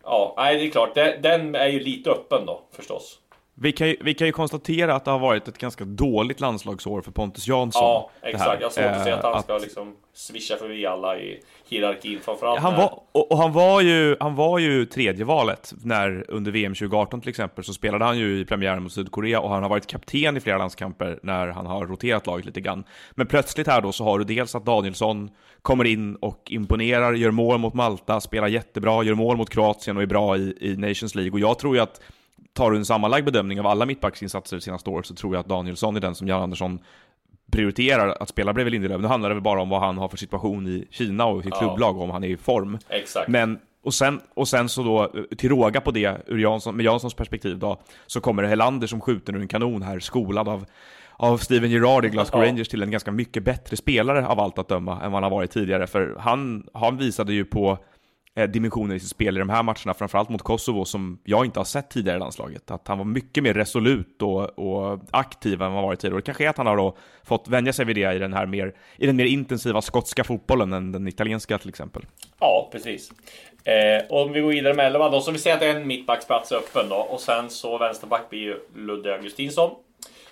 Ja, 0.03 0.33
nej 0.37 0.57
det 0.57 0.67
är 0.67 0.71
klart. 0.71 0.95
Den, 0.95 1.21
den 1.21 1.55
är 1.55 1.67
ju 1.67 1.79
lite 1.79 2.09
öppen 2.09 2.45
då, 2.45 2.61
förstås. 2.71 3.19
Vi 3.61 3.71
kan, 3.71 3.87
ju, 3.87 3.97
vi 4.01 4.13
kan 4.13 4.27
ju 4.27 4.33
konstatera 4.33 4.95
att 4.95 5.05
det 5.05 5.11
har 5.11 5.19
varit 5.19 5.47
ett 5.47 5.57
ganska 5.57 5.85
dåligt 5.85 6.39
landslagsår 6.39 7.01
för 7.01 7.11
Pontus 7.11 7.47
Jansson. 7.47 7.83
Ja, 7.83 8.11
exakt. 8.21 8.61
Jag 8.61 8.67
har 8.67 8.71
svårt 8.71 8.85
att 8.85 9.03
se 9.03 9.11
att 9.11 9.23
han 9.23 9.33
Eh, 9.33 9.41
ska 9.41 9.57
liksom 9.57 9.95
swisha 10.13 10.55
förbi 10.55 10.85
alla 10.85 11.17
i 11.17 11.41
hierarkin. 11.69 12.19
Framförallt 12.21 12.59
Han 12.59 12.75
var, 12.75 12.99
och, 13.11 13.31
och 13.31 13.37
han 13.37 13.53
var 13.53 13.81
ju, 13.81 14.15
han 14.19 14.35
var 14.35 14.59
ju 14.59 14.85
tredje 14.85 15.25
valet 15.25 15.73
när 15.83 16.25
under 16.27 16.51
VM 16.51 16.73
2018 16.73 17.21
till 17.21 17.29
exempel 17.29 17.63
så 17.63 17.73
spelade 17.73 18.05
han 18.05 18.17
ju 18.17 18.39
i 18.39 18.45
premiären 18.45 18.83
mot 18.83 18.91
Sydkorea 18.91 19.39
och 19.39 19.49
han 19.49 19.63
har 19.63 19.69
varit 19.69 19.87
kapten 19.87 20.37
i 20.37 20.39
flera 20.39 20.57
landskamper 20.57 21.19
när 21.23 21.47
han 21.47 21.65
har 21.65 21.85
roterat 21.85 22.27
laget 22.27 22.45
lite 22.45 22.61
grann. 22.61 22.83
Men 23.11 23.27
plötsligt 23.27 23.67
här 23.67 23.81
då 23.81 23.91
så 23.91 24.03
har 24.03 24.19
du 24.19 24.25
dels 24.25 24.55
att 24.55 24.65
Danielsson 24.65 25.29
kommer 25.61 25.85
in 25.85 26.15
och 26.15 26.43
imponerar, 26.49 27.13
gör 27.13 27.31
mål 27.31 27.57
mot 27.57 27.73
Malta, 27.73 28.21
spelar 28.21 28.47
jättebra, 28.47 29.03
gör 29.03 29.13
mål 29.13 29.37
mot 29.37 29.49
Kroatien 29.49 29.97
och 29.97 30.03
är 30.03 30.07
bra 30.07 30.37
i, 30.37 30.57
i 30.59 30.77
Nations 30.77 31.15
League. 31.15 31.31
Och 31.31 31.39
jag 31.39 31.59
tror 31.59 31.75
ju 31.75 31.81
att 31.81 32.01
tar 32.53 32.71
du 32.71 32.77
en 32.77 32.85
sammanlagd 32.85 33.25
bedömning 33.25 33.59
av 33.59 33.67
alla 33.67 33.85
mittbacksinsatser 33.85 34.57
det 34.57 34.61
senaste 34.61 34.89
året 34.89 35.05
så 35.05 35.15
tror 35.15 35.35
jag 35.35 35.39
att 35.39 35.47
Danielsson 35.49 35.95
är 35.95 35.99
den 35.99 36.15
som 36.15 36.27
Jan 36.27 36.41
Andersson 36.41 36.79
prioriterar 37.51 38.17
att 38.19 38.29
spela 38.29 38.53
bredvid 38.53 38.71
Lindelöf. 38.71 39.01
Nu 39.01 39.07
handlar 39.07 39.29
det 39.29 39.35
väl 39.35 39.43
bara 39.43 39.61
om 39.61 39.69
vad 39.69 39.79
han 39.81 39.97
har 39.97 40.07
för 40.07 40.17
situation 40.17 40.67
i 40.67 40.87
Kina 40.91 41.25
och 41.25 41.43
sitt 41.43 41.53
Ja. 41.53 41.59
klubblag 41.59 41.97
om 42.01 42.09
han 42.09 42.23
är 42.23 42.27
i 42.27 42.37
form. 42.37 42.77
Exakt. 42.89 43.27
Men, 43.27 43.59
och 43.83 43.93
sen, 43.93 44.21
och 44.33 44.47
sen 44.47 44.69
så 44.69 44.83
då, 44.83 45.11
till 45.37 45.49
råga 45.49 45.81
på 45.81 45.91
det, 45.91 46.21
ur 46.27 46.37
Jansson, 46.37 46.75
med 46.75 46.85
Janssons 46.85 47.13
perspektiv 47.13 47.59
då, 47.59 47.81
så 48.07 48.21
kommer 48.21 48.43
det 48.43 48.49
Helander 48.49 48.87
som 48.87 49.01
skjuter 49.01 49.35
ur 49.35 49.41
en 49.41 49.47
kanon 49.47 49.81
här, 49.81 49.99
skolad 49.99 50.49
av, 50.49 50.65
av 51.13 51.37
Steven 51.37 51.69
Gerrard 51.71 52.05
i 52.05 52.09
Glasgow 52.09 52.41
Ja. 52.43 52.47
Rangers 52.49 52.67
till 52.69 52.83
en 52.83 52.91
ganska 52.91 53.11
mycket 53.11 53.43
bättre 53.43 53.77
spelare 53.77 54.27
av 54.27 54.39
allt 54.39 54.59
att 54.59 54.67
döma 54.67 54.91
än 54.93 55.11
vad 55.11 55.13
han 55.13 55.23
har 55.23 55.37
varit 55.37 55.51
tidigare. 55.51 55.87
För 55.87 56.15
han, 56.19 56.67
han 56.73 56.97
visade 56.97 57.33
ju 57.33 57.45
på 57.45 57.77
Eh, 58.39 58.47
dimensioner 58.49 58.95
i 58.95 58.99
sitt 58.99 59.09
spel 59.09 59.37
i 59.37 59.39
de 59.39 59.49
här 59.49 59.63
matcherna, 59.63 59.93
framförallt 59.93 60.29
mot 60.29 60.41
Kosovo, 60.41 60.85
som 60.85 61.19
jag 61.23 61.45
inte 61.45 61.59
har 61.59 61.65
sett 61.65 61.89
tidigare 61.89 62.17
i 62.17 62.19
landslaget. 62.19 62.71
Att 62.71 62.87
han 62.87 62.97
var 62.97 63.05
mycket 63.05 63.43
mer 63.43 63.53
resolut 63.53 64.21
och, 64.21 64.59
och 64.59 64.99
aktiv 65.11 65.53
än 65.53 65.71
vad 65.71 65.71
han 65.79 65.83
varit 65.83 65.99
tidigare. 65.99 66.15
Och 66.15 66.21
det 66.21 66.25
kanske 66.25 66.45
är 66.45 66.49
att 66.49 66.57
han 66.57 66.67
har 66.67 66.77
då 66.77 66.97
fått 67.23 67.47
vänja 67.47 67.73
sig 67.73 67.85
vid 67.85 67.95
det 67.95 68.13
i 68.15 68.19
den 68.19 68.33
här 68.33 68.45
mer, 68.45 68.73
i 68.97 69.05
den 69.07 69.15
mer 69.15 69.25
intensiva 69.25 69.81
skotska 69.81 70.23
fotbollen 70.23 70.73
än 70.73 70.91
den 70.91 71.07
italienska 71.07 71.57
till 71.57 71.69
exempel. 71.69 72.01
Ja, 72.39 72.69
precis. 72.71 73.11
Eh, 73.63 74.03
om 74.09 74.31
vi 74.31 74.41
går 74.41 74.49
vidare 74.49 74.73
med 74.73 74.85
11 74.85 75.09
då, 75.09 75.21
så 75.21 75.31
vi 75.31 75.37
säger 75.37 75.55
att 75.55 75.61
en 75.63 75.87
mittbacksplats 75.87 76.51
är 76.51 76.55
öppen 76.55 76.89
då. 76.89 76.95
Och 76.95 77.19
sen 77.19 77.49
så 77.49 77.77
vänsterback 77.77 78.29
blir 78.29 78.39
ju 78.39 78.59
Ludde 78.75 79.13
Augustinsson. 79.15 79.71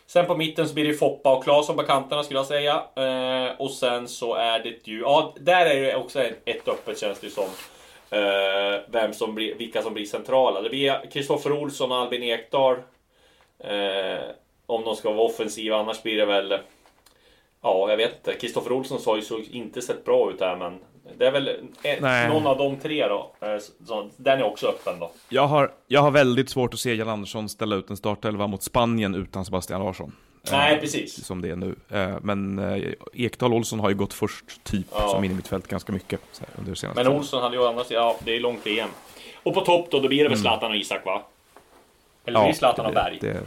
Sen 0.08 0.26
på 0.26 0.36
mitten 0.38 0.68
så 0.68 0.74
blir 0.74 0.88
det 0.88 0.94
Foppa 0.94 1.36
och 1.36 1.44
Claesson 1.44 1.76
på 1.76 1.84
kanterna 1.84 2.24
skulle 2.24 2.40
jag 2.40 2.46
säga. 2.48 2.74
Eh, 2.96 3.52
och 3.62 3.72
sen 3.72 4.08
så 4.08 4.36
är 4.36 4.60
det 4.60 4.88
ju, 4.88 5.00
ja 5.00 5.34
där 5.40 5.66
är 5.66 5.82
det 5.82 5.96
också 5.96 6.22
ett- 6.24 6.42
ett 6.46 6.68
öppet 6.68 7.00
känns 7.00 7.20
det 7.20 7.28
ju 7.28 7.32
som. 7.32 7.46
Eh, 8.10 8.82
vem 8.88 9.14
som 9.14 9.36
blir, 9.36 9.56
vilka 9.56 9.82
som 9.82 9.94
blir 9.94 10.06
centrala. 10.06 10.62
Det 10.62 10.70
blir 10.70 11.12
Kristoffer 11.12 11.52
Olsson 11.52 11.92
och 11.92 11.98
Albin 11.98 12.24
Ekdal. 12.24 12.76
Eh, 13.60 14.20
om 14.66 14.84
de 14.84 14.96
ska 14.96 15.12
vara 15.12 15.26
offensiva, 15.26 15.78
annars 15.78 16.04
blir 16.04 16.18
det 16.18 16.26
väl... 16.26 16.54
Ja, 17.62 17.90
jag 17.90 17.98
vet 17.98 18.16
inte. 18.18 18.34
Kristoffer 18.40 18.72
Olsson 18.72 19.00
har 19.06 19.16
ju 19.16 19.22
så 19.22 19.40
inte 19.40 19.82
sett 19.82 20.06
bra 20.06 20.32
ut 20.32 20.42
här, 20.42 20.56
men 20.56 20.80
det 21.18 21.28
är 21.28 21.32
väl 21.32 21.48
ett, 21.84 22.02
någon 22.32 22.48
av 22.48 22.58
de 22.58 22.76
tre 22.76 23.08
då. 23.08 23.32
Eh, 23.40 23.58
Så, 23.88 24.10
den 24.18 24.40
är 24.40 24.44
också 24.44 24.68
öppen 24.68 25.00
då. 25.00 25.12
Jag 25.30 25.48
har, 25.48 25.72
jag 25.88 26.02
har 26.02 26.12
väldigt 26.12 26.50
svårt 26.50 26.74
att 26.74 26.80
se 26.80 26.94
Jan 26.94 27.10
Andersson 27.10 27.50
ställa 27.50 27.76
ut 27.76 27.90
en 27.90 27.98
startelva 27.98 28.48
mot 28.48 28.64
Spanien 28.64 29.16
utan 29.16 29.46
Sebastian 29.46 29.84
Larsson. 29.84 30.16
Nej, 30.52 30.74
Eh, 30.76 30.80
precis. 30.80 31.26
Som 31.26 31.42
det 31.42 31.50
är 31.50 31.56
nu. 31.56 31.76
Eh, 31.90 32.16
Men 32.22 32.60
eh, 32.60 32.92
Ekdal 33.14 33.54
Olsson 33.54 33.80
har 33.80 33.90
ju 33.90 33.96
gått 33.96 34.14
först, 34.14 34.64
typ, 34.64 34.86
Ja. 34.92 35.08
som 35.10 35.24
in 35.24 35.32
i 35.32 35.34
mitt 35.34 35.48
fält 35.48 35.68
ganska 35.68 35.92
mycket 35.92 36.20
så 36.32 36.44
här, 36.44 36.50
under 36.60 36.76
senaste 36.76 37.04
Men. 37.04 37.14
Olsson 37.14 37.42
hade 37.44 37.56
ju 37.56 37.62
å 37.62 37.68
andra 37.68 37.84
sidan, 37.84 38.04
ja, 38.04 38.16
det 38.26 38.36
är 38.36 38.40
långt 38.40 38.66
VM. 38.66 38.90
Och 39.44 39.54
på 39.54 39.62
topp 39.62 39.88
då, 39.92 40.00
då 40.00 40.08
blir 40.08 40.24
det 40.24 40.30
väl 40.30 40.38
Zlatan 40.38 40.72
och 40.72 40.78
Isak 40.78 41.06
va? 41.06 41.22
Eller 42.26 42.40
blir 42.40 42.48
det 42.48 42.56
Zlatan 42.58 42.86
och 42.86 42.94
Berg? 42.94 43.18
det, 43.22 43.40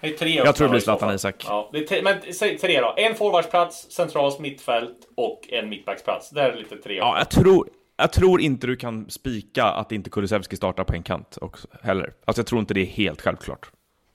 Det 0.00 0.06
är 0.08 0.16
tre 0.16 0.30
Jag 0.34 0.56
tror 0.56 0.66
det 0.66 0.70
blir. 0.70 0.80
Zlatan 0.80 1.08
och 1.08 1.14
Isak. 1.14 1.44
Ja, 1.48 1.68
det 1.72 1.78
är 1.78 1.86
tre, 1.86 2.02
men 2.02 2.34
säg 2.34 2.58
tre 2.58 2.80
då. 2.80 2.94
En 2.96 3.14
forwardsplats, 3.14 3.90
centralt 3.90 4.38
mittfält 4.38 4.96
och 5.14 5.48
en 5.48 5.68
mittbacksplats. 5.68 6.30
Det 6.30 6.40
är 6.42 6.56
lite 6.56 6.76
tre. 6.76 6.96
Ja, 6.96 7.18
jag 7.18 7.30
tror, 7.30 7.68
jag 7.96 8.12
tror 8.12 8.40
inte 8.40 8.66
du 8.66 8.76
kan 8.76 9.10
spika 9.10 9.64
att 9.64 9.92
inte 9.92 10.10
Kulusevski 10.10 10.56
startar 10.56 10.84
på 10.84 10.92
en 10.92 11.02
kant 11.02 11.38
också, 11.40 11.68
heller. 11.82 12.12
Alltså 12.24 12.40
jag 12.40 12.46
tror 12.46 12.60
inte 12.60 12.74
det 12.74 12.80
är 12.80 12.86
helt 12.86 13.22
självklart. 13.22 13.70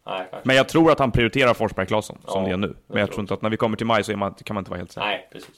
Nej. 0.06 0.28
Men 0.44 0.56
jag 0.56 0.70
tror 0.70 0.92
att 0.92 1.00
han 1.00 1.12
prioriterar 1.12 1.54
Forsberg 1.54 1.86
Claesson, 1.86 2.18
som 2.28 2.42
Ja, 2.42 2.48
det 2.48 2.54
är 2.54 2.58
nu. 2.58 2.68
jag 2.68 2.76
Men 2.88 3.00
jag 3.00 3.08
tror 3.10 3.14
tror 3.16 3.24
inte 3.24 3.34
att 3.34 3.42
när 3.42 3.50
vi 3.50 3.58
kommer 3.58 3.78
till 3.78 3.86
maj 3.86 4.04
så 4.04 4.18
man, 4.18 4.34
kan 4.34 4.54
man 4.54 4.62
inte 4.62 4.72
vara 4.72 4.78
helt 4.78 4.92
säker. 4.92 5.08
Nej, 5.08 5.28
precis. 5.32 5.50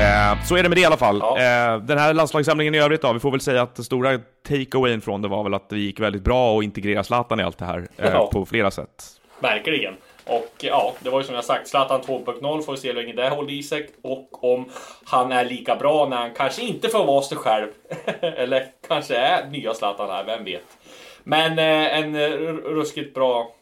Eh, 0.00 0.42
så 0.44 0.56
är 0.56 0.62
det 0.62 0.68
med 0.68 0.76
det 0.76 0.80
i 0.80 0.84
alla 0.84 0.96
fall. 0.96 1.18
Ja. 1.22 1.38
Eh, 1.38 1.78
den 1.82 1.98
här 1.98 2.14
landslagssamlingen 2.14 2.74
i 2.74 2.78
övrigt 2.78 3.02
då, 3.02 3.12
vi 3.12 3.20
får 3.20 3.30
väl 3.30 3.40
säga 3.40 3.62
att 3.62 3.74
den 3.74 3.84
stora 3.84 4.10
take-awayen 4.48 5.00
från 5.00 5.22
det 5.22 5.28
var 5.28 5.42
väl 5.44 5.54
att 5.54 5.68
det 5.68 5.78
gick 5.78 6.00
väldigt 6.00 6.22
bra 6.22 6.58
att 6.58 6.64
integrera 6.64 7.04
Zlatan 7.04 7.40
i 7.40 7.42
allt 7.42 7.58
det 7.58 7.64
här, 7.64 7.88
eh, 7.96 8.10
Ja. 8.12 8.30
på 8.32 8.46
flera 8.46 8.70
sätt. 8.70 9.04
Verkligen. 9.40 9.94
Och 10.26 10.54
ja, 10.60 10.92
det 11.00 11.10
var 11.10 11.20
ju 11.20 11.26
som 11.26 11.34
jag 11.34 11.44
sagt, 11.44 11.68
Zlatan 11.68 12.00
2.0 12.00 12.62
får 12.62 12.72
vi 12.72 12.78
se 12.78 12.88
hur 12.88 12.94
länge 12.94 13.12
det 13.12 13.28
håller 13.28 13.52
i 13.52 13.62
sig. 13.62 13.90
Och 14.02 14.44
om 14.54 14.68
han 15.04 15.32
är 15.32 15.44
lika 15.44 15.76
bra 15.76 16.06
när 16.08 16.16
han 16.16 16.30
kanske 16.34 16.62
inte 16.62 16.88
får 16.88 17.04
vara 17.04 17.22
sig 17.22 17.38
själv. 17.38 17.66
Eller 18.20 18.66
kanske 18.88 19.16
är 19.16 19.46
nya 19.50 19.74
Zlatan 19.74 20.10
här, 20.10 20.24
vem 20.24 20.44
vet. 20.44 20.64
Men 21.24 21.58
eh, 21.58 21.98
en 21.98 22.14
eh, 22.14 22.30
ruskigt 22.50 23.14
bra 23.14 23.54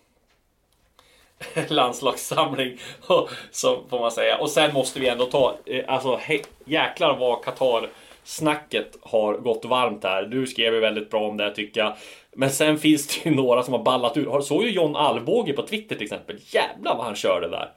landslagssamling, 1.68 2.78
så 3.50 3.82
får 3.90 4.00
man 4.00 4.10
säga. 4.10 4.38
Och 4.38 4.50
sen 4.50 4.74
måste 4.74 5.00
vi 5.00 5.08
ändå 5.08 5.24
ta, 5.24 5.56
eh, 5.66 5.84
alltså 5.88 6.16
he, 6.16 6.38
jäklar 6.64 7.16
vad 7.16 7.44
Qatar-snacket 7.44 8.96
har 9.02 9.34
gått 9.34 9.64
varmt 9.64 10.04
här. 10.04 10.22
Du 10.22 10.46
skrev 10.46 10.74
ju 10.74 10.80
väldigt 10.80 11.10
bra 11.10 11.28
om 11.28 11.36
det 11.36 11.54
tycker 11.54 11.80
jag. 11.80 11.96
Men 12.32 12.50
sen 12.50 12.78
finns 12.78 13.06
det 13.06 13.30
ju 13.30 13.36
några 13.36 13.62
som 13.62 13.74
har 13.74 13.82
ballat 13.82 14.16
ur. 14.16 14.40
Såg 14.40 14.64
ju 14.64 14.70
John 14.70 14.96
Alvbåge 14.96 15.52
på 15.52 15.62
Twitter 15.62 15.96
till 15.96 16.04
exempel. 16.04 16.36
Jävlar 16.40 16.96
vad 16.96 17.04
han 17.04 17.16
körde 17.16 17.48
där. 17.48 17.72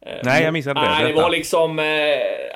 Eh, 0.00 0.18
Nej, 0.22 0.44
jag 0.44 0.52
missade 0.52 0.80
det. 0.80 0.86
Nej, 0.86 1.12
det 1.12 1.22
var 1.22 1.30
liksom... 1.30 1.78
Eh, 1.78 1.84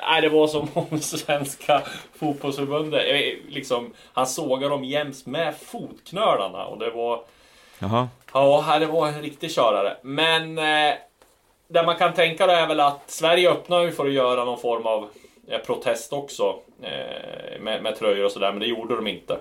nej, 0.09 0.21
det 0.21 0.29
var 0.29 0.47
som 0.47 0.67
om 0.73 0.99
svenska 0.99 1.81
fotbollsförbundet... 2.19 3.03
Eh, 3.07 3.33
liksom, 3.49 3.93
han 4.13 4.27
sågar 4.27 4.69
dem 4.69 4.83
jäms 4.83 5.25
med 5.25 5.55
fotknölarna 5.55 6.65
och 6.65 6.79
det 6.79 6.89
var... 6.89 7.21
Jaha. 7.79 8.07
Ja, 8.33 8.77
det 8.79 8.85
var 8.85 9.07
en 9.07 9.21
riktig 9.21 9.51
körare. 9.51 9.97
Men 10.01 10.55
det 11.67 11.83
man 11.85 11.95
kan 11.95 12.13
tänka 12.13 12.47
då 12.47 12.53
är 12.53 12.67
väl 12.67 12.79
att 12.79 13.03
Sverige 13.07 13.51
öppnar 13.51 13.81
ju 13.81 13.91
för 13.91 14.05
att 14.05 14.13
göra 14.13 14.45
någon 14.45 14.59
form 14.59 14.85
av 14.85 15.09
protest 15.65 16.13
också. 16.13 16.55
Med, 17.59 17.83
med 17.83 17.95
tröjor 17.99 18.25
och 18.25 18.31
sådär, 18.31 18.51
men 18.51 18.59
det 18.59 18.65
gjorde 18.65 18.95
de 18.95 19.07
inte. 19.07 19.37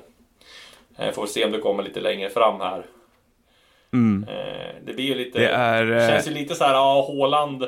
Får 1.13 1.27
se 1.27 1.45
om 1.45 1.53
det 1.53 1.59
kommer 1.59 1.83
lite 1.83 2.01
längre 2.01 2.31
fram 2.31 2.61
här. 2.61 2.83
Mm. 3.93 4.27
Det 4.85 4.93
blir 4.93 5.05
ju 5.05 5.15
lite... 5.15 5.39
Det 5.39 5.49
är, 5.49 6.09
känns 6.09 6.29
ju 6.29 6.31
lite 6.31 6.55
så 6.55 6.65
här, 6.65 6.75
ja, 6.75 7.01
Håland... 7.01 7.65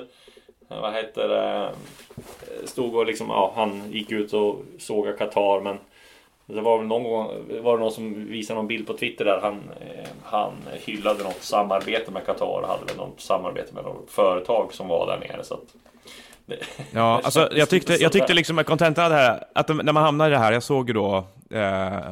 eh, 0.74 0.80
Vad 0.80 0.94
heter 0.94 1.28
det? 1.28 1.70
Stod 2.64 2.94
och 2.94 3.06
liksom, 3.06 3.26
ja, 3.28 3.52
han 3.56 3.92
gick 3.92 4.12
ut 4.12 4.32
och 4.32 4.62
sågade 4.78 5.16
Qatar, 5.16 5.60
men 5.60 5.78
det 6.46 6.60
var 6.60 6.78
väl 6.78 6.86
någon 6.86 7.02
gång, 7.02 7.28
var 7.62 7.76
det 7.76 7.82
någon 7.82 7.92
som 7.92 8.26
visade 8.28 8.56
någon 8.56 8.66
bild 8.66 8.86
på 8.86 8.96
Twitter 8.96 9.24
där 9.24 9.40
han, 9.42 9.54
eh, 9.80 10.08
han 10.22 10.52
hyllade 10.72 11.24
något 11.24 11.42
samarbete 11.42 12.10
med 12.10 12.26
Qatar 12.26 12.46
och 12.46 12.68
hade 12.68 12.84
väl 12.84 12.96
något 12.96 13.20
samarbete 13.20 13.74
med 13.74 13.84
något 13.84 14.10
företag 14.10 14.74
som 14.74 14.88
var 14.88 15.06
där 15.06 15.18
nere. 15.18 15.44
Så 15.44 15.54
att, 15.54 15.74
det, 16.46 16.56
Ja, 16.92 17.20
alltså 17.24 17.48
jag 17.52 17.68
tyckte, 17.68 17.92
jag 17.94 18.12
tyckte 18.12 18.34
liksom 18.34 18.58
att 18.58 18.66
kontentan 18.66 19.04
av 19.04 19.10
det 19.10 19.16
här, 19.16 19.44
att 19.52 19.68
när 19.68 19.92
man 19.92 20.02
hamnar 20.02 20.26
i 20.28 20.30
det 20.30 20.38
här, 20.38 20.52
jag 20.52 20.62
såg 20.62 20.88
ju 20.88 20.94
då, 20.94 21.16
eh, 21.16 21.24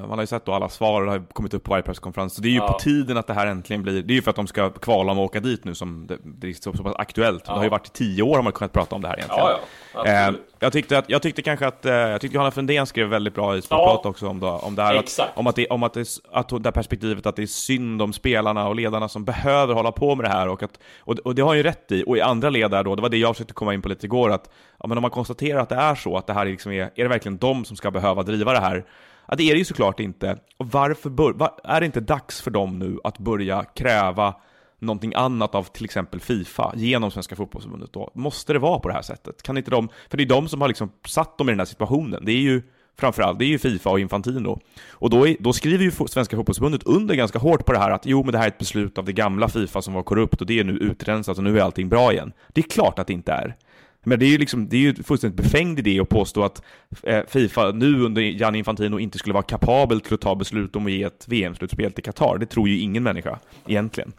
man 0.01 0.11
har 0.11 0.21
ju 0.21 0.27
sett 0.27 0.45
då 0.45 0.53
alla 0.53 0.69
svar 0.69 1.01
och 1.01 1.07
det 1.07 1.13
har 1.13 1.23
kommit 1.33 1.55
upp 1.55 1.65
på 1.65 1.71
varje 1.71 1.83
presskonferens, 1.83 2.35
så 2.35 2.43
det 2.43 2.49
är 2.49 2.51
ju 2.51 2.57
Ja. 2.57 2.73
på 2.73 2.79
tiden 2.79 3.17
att 3.17 3.27
det 3.27 3.35
här 3.35 3.47
äntligen 3.47 3.83
blir, 3.83 4.03
det 4.03 4.13
är 4.13 4.15
ju 4.15 4.23
för 4.23 4.31
att 4.31 4.37
de 4.37 4.47
ska 4.47 4.71
kvala 4.71 5.13
om 5.13 5.19
att 5.19 5.25
åka 5.25 5.41
dit 5.41 5.65
nu 5.65 5.75
som 5.75 6.07
det, 6.07 6.19
det 6.25 6.49
är 6.49 6.53
så, 6.53 6.73
så 6.73 6.83
pass 6.83 6.95
aktuellt. 6.99 7.45
Det 7.45 7.53
har 7.53 7.63
ju 7.63 7.69
varit 7.69 7.87
i 7.87 7.91
tio 7.91 8.23
år 8.23 8.37
har 8.37 8.43
man 8.43 8.53
kunnat 8.53 8.73
prata 8.73 8.97
om 8.97 9.03
det 9.03 9.09
här 9.09 9.17
egentligen. 9.17 9.45
Ja, 9.47 9.59
ja. 10.05 10.29
Eh, 10.29 10.35
jag, 10.59 10.73
tyckte 10.73 10.99
att, 10.99 11.05
jag 11.09 11.23
tyckte 11.23 11.43
kanske 11.43 11.67
att, 11.67 11.87
eh, 11.87 11.93
jag 11.93 12.21
tyckte 12.21 12.35
Johanna 12.35 12.51
Fundén 12.51 12.87
skrev 12.87 13.09
väldigt 13.09 13.35
bra 13.35 13.57
i 13.57 13.63
Sportbladet 13.63 14.07
också 14.07 14.29
om 14.29 14.41
det, 14.41 14.47
om 14.47 14.75
det 14.75 14.83
här, 14.83 14.95
att, 14.95 15.21
om 15.35 15.47
att 15.47 15.57
det, 15.57 15.67
om 15.67 15.83
att 15.83 15.95
det, 15.95 16.07
att 16.33 16.49
det 16.49 16.61
här 16.65 16.71
perspektivet 16.71 17.27
att 17.27 17.37
det 17.37 17.43
är 17.43 17.47
synd 17.47 18.03
om 18.03 18.13
spelarna 18.13 18.69
och 18.69 18.77
ledarna 18.77 19.09
som 19.09 19.25
behöver 19.25 19.75
hålla 19.75 19.93
på 19.93 20.15
med 20.15 20.25
det 20.25 20.31
här 20.31 20.49
och 20.49 20.63
att, 20.63 20.79
och, 21.01 21.19
och 21.19 21.35
det 21.35 21.43
har 21.43 21.49
han 21.49 21.57
ju 21.57 21.63
rätt 21.63 21.93
i, 21.93 22.05
och 22.07 22.17
i 22.17 22.21
andra 22.21 22.51
led 22.51 22.71
där 22.71 22.85
då, 22.85 22.95
det 22.95 23.03
var 23.03 23.09
det 23.09 23.17
jag 23.17 23.35
försökte 23.37 23.55
komma 23.55 23.75
in 23.75 23.83
på 23.83 23.89
lite 23.89 24.07
igår, 24.07 24.31
att 24.31 24.51
ja, 24.79 24.87
men 24.87 24.99
om 24.99 25.03
man 25.03 25.11
konstaterar 25.11 25.61
att 25.61 25.69
det 25.69 25.75
är 25.77 25.95
så, 25.95 26.17
att 26.17 26.27
det 26.27 26.33
här 26.33 26.47
är, 26.47 26.51
liksom 26.51 26.73
är, 26.73 26.83
är 26.83 27.03
det 27.03 27.09
verkligen 27.09 27.39
de 27.39 27.65
som 27.65 27.77
ska 27.77 27.91
behöva 27.91 28.23
driva 28.23 28.53
det 28.53 28.61
här? 28.61 28.85
Ja, 29.29 29.37
det 29.37 29.43
är 29.43 29.53
det 29.53 29.59
ju 29.59 29.65
såklart 29.65 30.01
inte. 30.01 30.39
Och 30.57 30.67
varför 30.67 31.11
bör, 31.11 31.33
var, 31.33 31.51
är 31.65 31.81
det 31.81 31.87
inte 31.87 32.01
dags 32.01 32.43
för 32.43 32.51
dem 32.51 32.79
nu 32.79 32.99
att 33.05 33.19
börja 33.19 33.65
kräva 33.65 34.35
någonting 34.79 35.13
annat 35.15 35.55
av 35.55 35.65
till 35.65 35.85
exempel 35.85 36.21
Fifa 36.21 36.73
genom 36.77 37.11
Svenska 37.11 37.37
Fotbollförbundet 37.37 37.93
då? 37.93 38.11
Måste 38.15 38.53
det 38.53 38.59
vara 38.59 38.79
på 38.79 38.89
det 38.89 38.95
här 38.95 39.03
sättet? 39.03 39.43
Kan 39.43 39.59
inte 39.59 39.71
de, 39.71 39.89
för 40.11 40.17
det 40.17 40.23
är 40.23 40.27
de 40.29 40.49
som 40.49 40.61
har 40.61 40.69
liksom 40.69 40.93
satt 41.07 41.39
dem 41.39 41.49
i 41.49 41.53
den 41.53 41.61
här 41.61 41.67
situationen. 41.67 42.25
Det 42.25 42.33
är 42.33 42.41
ju 42.41 42.63
framförallt, 42.99 43.39
det 43.39 43.45
är 43.45 43.49
ju 43.49 43.59
Fifa 43.59 43.91
och 43.91 44.01
Infantino. 44.01 44.61
Och 44.91 45.11
då, 45.11 45.29
är, 45.29 45.37
då 45.41 45.53
skriver 45.53 45.85
ju 45.85 45.91
Svenska 45.91 46.37
Fotbollförbundet 46.37 46.83
under 46.83 47.15
ganska 47.15 47.39
hårt 47.39 47.67
på 47.67 47.73
det 47.73 47.79
här 47.79 47.91
att 47.91 48.07
jo, 48.07 48.23
men 48.23 48.33
det 48.33 48.39
här 48.39 48.45
är 48.45 48.49
ett 48.49 48.59
beslut 48.59 48.99
av 48.99 49.05
det 49.05 49.13
gamla 49.13 49.49
Fifa 49.49 49.83
som 49.83 49.95
var 49.95 50.03
korrupt 50.03 50.41
och 50.41 50.47
det 50.47 50.59
är 50.59 50.65
nu 50.65 50.73
utrensat 50.73 51.39
och 51.39 51.45
nu 51.45 51.59
är 51.59 51.63
allting 51.63 51.89
bra 51.89 52.13
igen. 52.13 52.33
Det 52.49 52.61
är 52.61 52.69
klart 52.69 52.99
att 52.99 53.07
det 53.07 53.13
inte 53.13 53.33
är. 53.33 53.57
Men 54.05 54.19
det 54.19 54.27
är 54.27 54.29
ju 54.29 54.39
liksom, 54.39 54.69
det 54.69 54.77
är 54.77 54.81
ju 54.81 54.95
fullständigt 54.95 55.45
befängd 55.45 55.79
idé 55.79 56.01
att 56.01 56.09
påstå 56.09 56.43
att 56.43 56.63
eh, 57.03 57.21
Fifa 57.29 57.71
nu 57.71 58.01
under 58.01 58.23
Gianni 58.23 58.59
Infantino 58.59 58.99
inte 58.99 59.19
skulle 59.19 59.35
vara 59.35 59.43
kapabel 59.43 60.01
till 60.01 60.15
att 60.15 60.21
ta 60.21 60.35
beslut 60.35 60.77
om 60.77 60.87
att 60.87 60.93
ge 60.93 61.03
ett 61.03 61.25
VM-slutspel 61.29 61.93
till 61.93 62.05
Qatar. 62.05 62.39
Det 62.39 62.47
tror 62.47 62.69
ju 62.69 62.79
ingen 62.81 63.03
människa, 63.03 63.39
egentligen. 63.67 64.13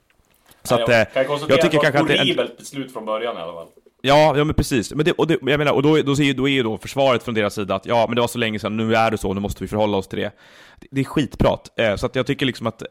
Så 0.63 0.75
att, 0.75 0.89
eh, 0.89 0.95
jag 0.95 1.13
kan 1.13 1.25
konstatera 1.25 1.57
jag 1.57 1.71
tycker 1.71 1.87
att 1.87 1.93
det 1.93 1.99
var 1.99 2.05
att 2.05 2.11
ett 2.11 2.19
horribelt 2.19 2.57
beslut 2.57 2.93
från 2.93 3.05
början 3.05 3.37
i 3.37 3.39
alla 3.39 3.53
fall. 3.53 3.67
Ja, 4.05 4.37
ja 4.37 4.43
men 4.43 4.55
precis. 4.55 4.93
Men 4.93 5.05
det, 5.05 5.11
och 5.11 5.27
det, 5.27 5.37
jag 5.41 5.57
menar, 5.57 5.71
och 5.71 5.83
då, 5.83 6.01
då, 6.01 6.15
säger, 6.15 6.33
då 6.33 6.47
är 6.47 6.53
ju 6.53 6.63
då 6.63 6.77
försvaret 6.77 7.23
från 7.23 7.33
deras 7.33 7.53
sida 7.53 7.75
att 7.75 7.85
ja, 7.85 8.05
men 8.07 8.15
det 8.15 8.21
var 8.21 8.27
så 8.27 8.37
länge 8.37 8.59
sedan, 8.59 8.77
nu 8.77 8.95
är 8.95 9.11
det 9.11 9.17
så, 9.17 9.33
nu 9.33 9.39
måste 9.39 9.63
vi 9.63 9.67
förhålla 9.67 9.97
oss 9.97 10.07
till 10.07 10.19
det. 10.19 10.31
Det, 10.79 10.87
det 10.91 11.01
är 11.01 11.05
skitprat. 11.05 11.79
Eh, 11.79 11.95
så 11.95 12.05
att 12.05 12.15
jag 12.15 12.25
tycker 12.25 12.45
liksom 12.45 12.67
att 12.67 12.81
eh, 12.81 12.87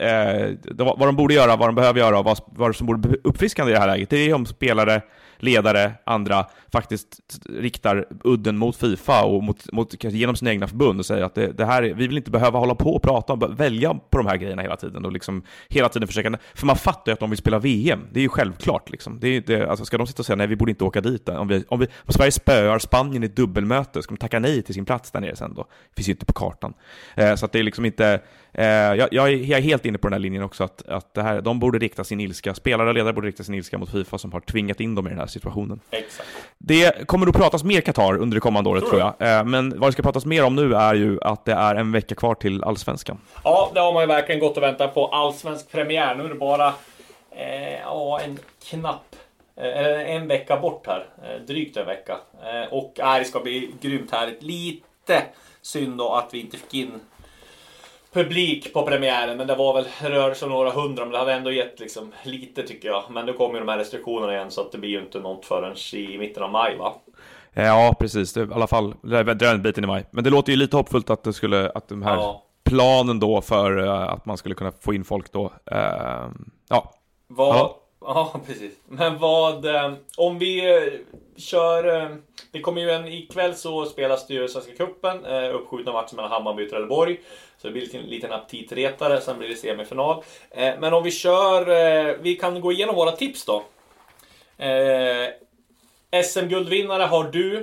det, 0.63 0.85
vad 0.85 1.01
de 1.01 1.17
borde 1.17 1.35
göra, 1.35 1.57
vad 1.57 1.69
de 1.69 1.75
behöver 1.75 2.01
göra 2.01 2.19
och 2.19 2.25
vad, 2.25 2.41
vad 2.47 2.77
som 2.77 2.87
borde 2.87 3.17
uppfriskande 3.25 3.73
i 3.73 3.75
det 3.75 3.81
här 3.81 3.87
läget, 3.87 4.11
det 4.11 4.17
är 4.17 4.35
om 4.35 4.47
spelare, 4.47 5.03
ledare, 5.43 5.93
andra 6.05 6.47
faktiskt 6.73 7.21
riktar 7.49 8.07
udden 8.25 8.57
mot 8.57 8.77
Fifa 8.77 9.25
och 9.25 9.43
mot, 9.43 9.73
mot, 9.73 9.99
kanske 9.99 10.19
genom 10.19 10.37
sina 10.37 10.51
egna 10.51 10.69
förbund 10.69 10.99
och 10.99 11.07
säger 11.07 11.25
att 11.25 11.35
det, 11.35 11.53
det 11.53 11.65
här, 11.65 11.83
vi 11.83 11.93
vill 11.93 12.17
inte 12.17 12.31
behöva 12.31 12.59
hålla 12.59 12.75
på 12.75 12.95
och 12.95 13.03
prata 13.03 13.33
om, 13.33 13.55
välja 13.57 13.95
på 13.95 14.19
de 14.19 14.27
här 14.27 14.37
grejerna 14.37 14.63
hela 14.63 14.77
tiden 14.77 15.05
och 15.05 15.13
liksom 15.13 15.43
hela 15.69 15.89
tiden 15.89 16.09
försöka, 16.09 16.39
för 16.55 16.67
man 16.67 16.77
fattar 16.77 17.13
ju 17.13 17.13
att 17.13 17.21
de 17.21 17.31
vill 17.31 17.39
spela 17.39 17.59
VM, 17.59 18.01
det 18.13 18.21
är 18.21 18.23
ju 18.23 18.29
självklart 18.29 18.91
liksom. 18.91 19.21
Det 19.21 19.29
är, 19.29 19.41
det, 19.41 19.71
alltså 19.71 19.85
ska 19.85 19.99
de 19.99 20.07
sitta 20.07 20.23
och 20.23 20.27
säga 20.27 20.37
nej, 20.37 20.47
vi 20.47 20.57
borde 20.57 20.71
inte 20.71 20.85
åka 20.85 21.01
dit, 21.01 21.29
om, 21.29 21.49
vi, 21.49 21.65
om, 21.69 21.81
vi, 21.81 21.87
om 21.87 22.13
Sverige 22.13 22.33
spöar 22.33 22.79
Spanien 22.79 23.23
i 23.23 23.27
ett 23.27 23.37
dubbelmöte, 23.37 24.03
ska 24.03 24.15
de 24.15 24.19
tacka 24.19 24.39
nej 24.39 24.63
till 24.63 24.75
sin 24.75 24.85
plats 24.85 25.11
där 25.11 25.21
nere 25.21 25.37
sen 25.37 25.55
då? 25.55 25.63
Det 25.63 25.97
finns 25.97 26.09
ju 26.09 26.13
inte 26.13 26.27
på 26.27 26.33
kartan. 26.33 26.75
Eh, 27.15 27.35
så 27.35 27.45
att 27.45 27.53
det 27.53 27.59
är 27.59 27.63
liksom 27.63 27.85
inte, 27.85 28.21
eh, 28.55 28.65
jag, 28.67 29.09
jag, 29.13 29.29
är, 29.33 29.37
jag 29.37 29.61
helt 29.61 29.87
inne 29.87 29.99
på 29.99 30.09
den 30.09 30.13
här 30.13 30.21
linjen 30.21 30.43
också, 30.43 30.65
att, 30.65 30.89
att 30.89 31.15
det 31.15 31.23
här, 31.23 31.41
de 31.41 31.59
borde 31.61 31.79
rikta 31.79 32.05
sin 32.05 32.21
ilska, 32.21 32.55
spelare 32.55 32.89
och 32.89 32.95
ledare 32.95 33.13
borde 33.13 33.29
rikta 33.29 33.45
sin 33.45 33.55
ilska 33.55 33.79
mot 33.79 33.91
Fifa 33.91 34.19
som 34.19 34.33
har 34.33 34.41
tvingat 34.41 34.81
in 34.81 34.95
dem 34.95 35.07
i 35.07 35.11
den 35.11 35.19
här 35.19 35.27
situationen. 35.27 35.81
Exakt. 35.91 36.29
Det 36.59 37.07
kommer 37.07 37.27
att 37.27 37.35
pratas 37.37 37.65
mer 37.65 37.81
Qatar 37.81 38.17
under 38.17 38.35
det 38.35 38.41
kommande 38.41 38.71
året 38.71 38.81
Tror 38.83 38.91
tror 38.91 39.15
jag. 39.19 39.39
Eh, 39.39 39.45
Men 39.45 39.81
vad 39.81 39.89
det 39.89 39.93
ska 39.93 40.03
pratas 40.03 40.25
mer 40.27 40.45
om 40.45 40.55
nu 40.55 40.75
är 40.75 40.95
ju 40.95 41.19
att 41.23 41.45
det 41.45 41.53
är 41.53 41.75
en 41.75 41.93
vecka 41.93 42.15
kvar 42.15 42.35
till 42.35 42.65
Allsvenskan. 42.65 43.19
Ja, 43.45 43.71
det 43.75 43.81
har 43.81 43.93
man 43.93 44.03
ju 44.03 44.07
verkligen 44.07 44.41
gått 44.41 44.57
och 44.57 44.63
väntat 44.63 44.95
på. 44.95 45.07
Allsvensk 45.07 45.73
premiär. 45.73 46.15
Nu 46.15 46.25
är 46.25 46.29
det 46.29 46.35
bara 46.35 46.69
eh, 47.37 47.81
ja, 47.81 48.21
en 48.21 48.39
knapp, 48.71 49.17
eh, 49.57 49.65
eller 49.65 50.05
en 50.05 50.29
vecka 50.29 50.57
bort 50.57 50.87
här. 50.87 51.07
Eh, 51.23 51.47
drygt 51.47 51.77
en 51.77 51.87
vecka. 51.87 52.13
Eh, 52.43 52.73
och 52.73 53.01
äh, 53.01 53.19
det 53.19 53.25
ska 53.25 53.41
bli 53.41 53.75
grymt 53.81 54.11
härligt. 54.11 54.43
Lite 54.43 55.23
synd 55.63 55.99
då 55.99 56.13
att 56.13 56.35
vi 56.35 56.41
inte 56.41 56.57
fick 56.57 56.75
in 56.75 57.01
publik 58.13 58.73
på 58.73 58.83
premiären. 58.83 59.37
Men 59.37 59.47
det 59.47 59.55
var 59.55 59.75
väl, 59.75 59.87
rör 60.11 60.35
sig 60.35 60.47
om 60.47 60.53
några 60.53 60.71
hundra, 60.71 61.05
men 61.05 61.13
det 61.13 61.19
hade 61.19 61.33
ändå 61.33 61.51
gett 61.51 61.81
liksom 61.81 62.13
lite 62.23 62.63
tycker 62.63 62.89
jag. 62.89 63.03
Men 63.11 63.27
nu 63.27 63.33
kommer 63.33 63.55
ju 63.55 63.61
de 63.61 63.69
här 63.69 63.79
restriktionerna 63.79 64.33
igen 64.35 64.51
så 64.51 64.61
att 64.61 64.73
det 64.73 64.79
blir 64.79 64.91
ju 64.91 65.01
inte 65.01 65.21
något 65.21 65.45
förrän 65.45 65.77
i 65.95 66.19
mitten 66.19 66.43
av 66.43 66.51
maj 66.51 66.77
va? 66.77 66.95
Ja, 67.55 67.95
precis. 68.01 68.33
Det, 68.33 68.41
I 68.41 68.49
alla 68.55 68.67
fall, 68.67 68.95
det 69.03 69.19
är 69.19 69.25
den 69.25 69.63
biten 69.63 69.85
i 69.85 69.87
maj. 69.87 70.05
Men 70.11 70.25
det 70.25 70.31
låter 70.31 70.53
ju 70.53 70.57
lite 70.59 70.77
hoppfullt 70.77 71.11
att 71.11 71.25
det 71.25 71.33
skulle, 71.33 71.71
att 71.71 71.89
de 71.89 72.03
här 72.03 72.17
Ja. 72.17 72.43
planen 72.65 73.21
då 73.21 73.41
för 73.41 73.79
eh, 73.87 74.03
att 74.03 74.27
man 74.27 74.37
skulle 74.37 74.55
kunna 74.55 74.73
få 74.81 74.95
in 74.95 75.05
folk 75.05 75.33
då, 75.33 75.53
eh, 75.67 76.29
ja. 76.69 76.93
Vad... 77.29 77.71
Ja. 78.05 78.41
Precis. 78.47 78.73
Men 78.89 79.19
vad... 79.19 79.65
Eh, 79.65 79.93
om 80.17 80.39
vi 80.39 80.75
eh, 80.77 80.93
kör... 81.37 82.01
Eh, 82.03 82.09
det 82.53 82.61
kommer 82.61 82.81
ju 82.81 82.91
en... 82.91 83.07
Ikväll 83.09 83.55
så 83.55 83.85
spelas 83.87 84.27
det 84.27 84.35
ju 84.35 84.49
Svenska 84.49 84.73
Cupen. 84.73 85.25
Eh, 85.25 85.55
uppskjutna 85.55 85.93
matchen 85.93 86.17
mellan 86.17 86.31
Hammarby 86.31 86.67
och 86.67 86.71
Trelleborg. 86.71 87.21
Så 87.59 87.67
det 87.69 87.73
blir 87.73 87.97
en 87.97 88.03
liten, 88.03 88.33
aptitretare. 88.33 89.21
Sen 89.21 89.39
blir 89.39 89.49
det 89.49 89.57
semifinal. 89.57 90.23
Eh, 90.51 90.75
men 90.81 90.93
om 90.95 91.03
vi 91.03 91.11
kör... 91.11 91.71
Eh, 91.71 92.15
vi 92.21 92.35
kan 92.35 92.61
gå 92.61 92.73
igenom 92.73 92.95
våra 92.95 93.13
tips 93.13 93.45
då. 93.45 93.63
Eh, 94.65 95.29
SM-guldvinnare 96.25 97.03
har 97.03 97.25
du. 97.25 97.57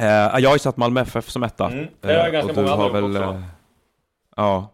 Eh, 0.00 0.06
jag 0.08 0.48
har 0.48 0.52
ju 0.54 0.58
satt 0.58 0.76
Malmö 0.76 1.00
FF 1.00 1.30
som 1.30 1.42
etta. 1.42 1.66
Mm, 1.66 1.86
det 2.00 2.12
har 2.14 2.26
Eh, 2.26 2.32
ganska 2.32 2.50
och 2.50 2.54
du 2.56 2.62
många 2.62 2.74
har 2.76 2.84
andra 2.86 3.00
väl, 3.00 3.10
också. 3.10 3.22
eh, 3.22 3.42
Ja. 4.36 4.68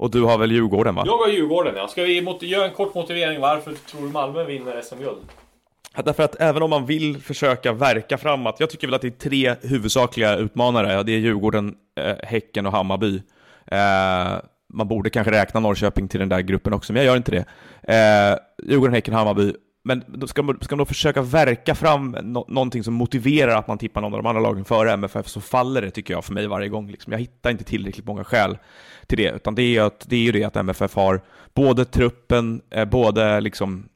Och 0.00 0.10
du 0.10 0.22
har 0.22 0.38
väl 0.38 0.52
Djurgården 0.52 0.94
va? 0.94 1.02
Jag 1.06 1.18
har 1.18 1.28
Djurgården 1.28 1.74
ja. 1.76 1.88
Ska 1.88 2.02
vi 2.02 2.36
göra 2.40 2.64
en 2.64 2.74
kort 2.74 2.94
motivering 2.94 3.40
varför 3.40 3.72
tror 3.72 4.02
du 4.02 4.08
Malmö 4.08 4.44
vinner 4.44 4.82
SM-guld? 4.82 5.18
Därför 6.04 6.22
att 6.22 6.40
även 6.40 6.62
om 6.62 6.70
man 6.70 6.86
vill 6.86 7.18
försöka 7.18 7.72
verka 7.72 8.18
framåt, 8.18 8.56
jag 8.58 8.70
tycker 8.70 8.86
väl 8.86 8.94
att 8.94 9.02
det 9.02 9.08
är 9.08 9.30
tre 9.30 9.54
huvudsakliga 9.62 10.36
utmanare, 10.36 11.02
det 11.02 11.12
är 11.12 11.18
Djurgården, 11.18 11.74
eh, 12.00 12.16
Häcken 12.22 12.66
och 12.66 12.72
Hammarby. 12.72 13.22
Eh, 13.66 14.38
man 14.72 14.88
borde 14.88 15.10
kanske 15.10 15.32
räkna 15.32 15.60
Norrköping 15.60 16.08
till 16.08 16.20
den 16.20 16.28
där 16.28 16.40
gruppen 16.40 16.72
också, 16.72 16.92
men 16.92 17.02
jag 17.02 17.06
gör 17.10 17.16
inte 17.16 17.30
det. 17.30 17.44
Eh, 17.94 18.68
Djurgården, 18.70 18.94
Häcken, 18.94 19.14
Hammarby. 19.14 19.52
Men 19.82 20.28
ska, 20.28 20.42
man, 20.42 20.58
ska 20.60 20.76
man 20.76 20.78
då 20.78 20.84
försöka 20.84 21.22
verka 21.22 21.74
fram 21.74 22.16
no 22.22 22.44
någonting 22.48 22.84
som 22.84 22.94
motiverar 22.94 23.56
att 23.56 23.68
man 23.68 23.78
tippar 23.78 24.00
någon 24.00 24.14
av 24.14 24.22
de 24.22 24.28
andra 24.28 24.42
lagen 24.42 24.64
före 24.64 24.92
MFF 24.92 25.28
så 25.28 25.40
faller 25.40 25.82
det 25.82 25.90
tycker 25.90 26.14
jag 26.14 26.24
för 26.24 26.34
mig 26.34 26.46
varje 26.46 26.68
gång. 26.68 26.90
Liksom. 26.90 27.12
Jag 27.12 27.20
hittar 27.20 27.50
inte 27.50 27.64
tillräckligt 27.64 28.06
många 28.06 28.24
skäl 28.24 28.58
till 29.06 29.18
det, 29.18 29.30
utan 29.30 29.54
det 29.54 29.62
är 29.62 29.68
ju, 29.68 29.78
att, 29.78 30.06
det 30.08 30.16
är 30.16 30.20
ju 30.20 30.32
det 30.32 30.44
att 30.44 30.56
MFF 30.56 30.94
har 30.94 31.20
både 31.54 31.84
truppen, 31.84 32.62
eh, 32.70 32.84
både 32.84 33.40
liksom 33.40 33.88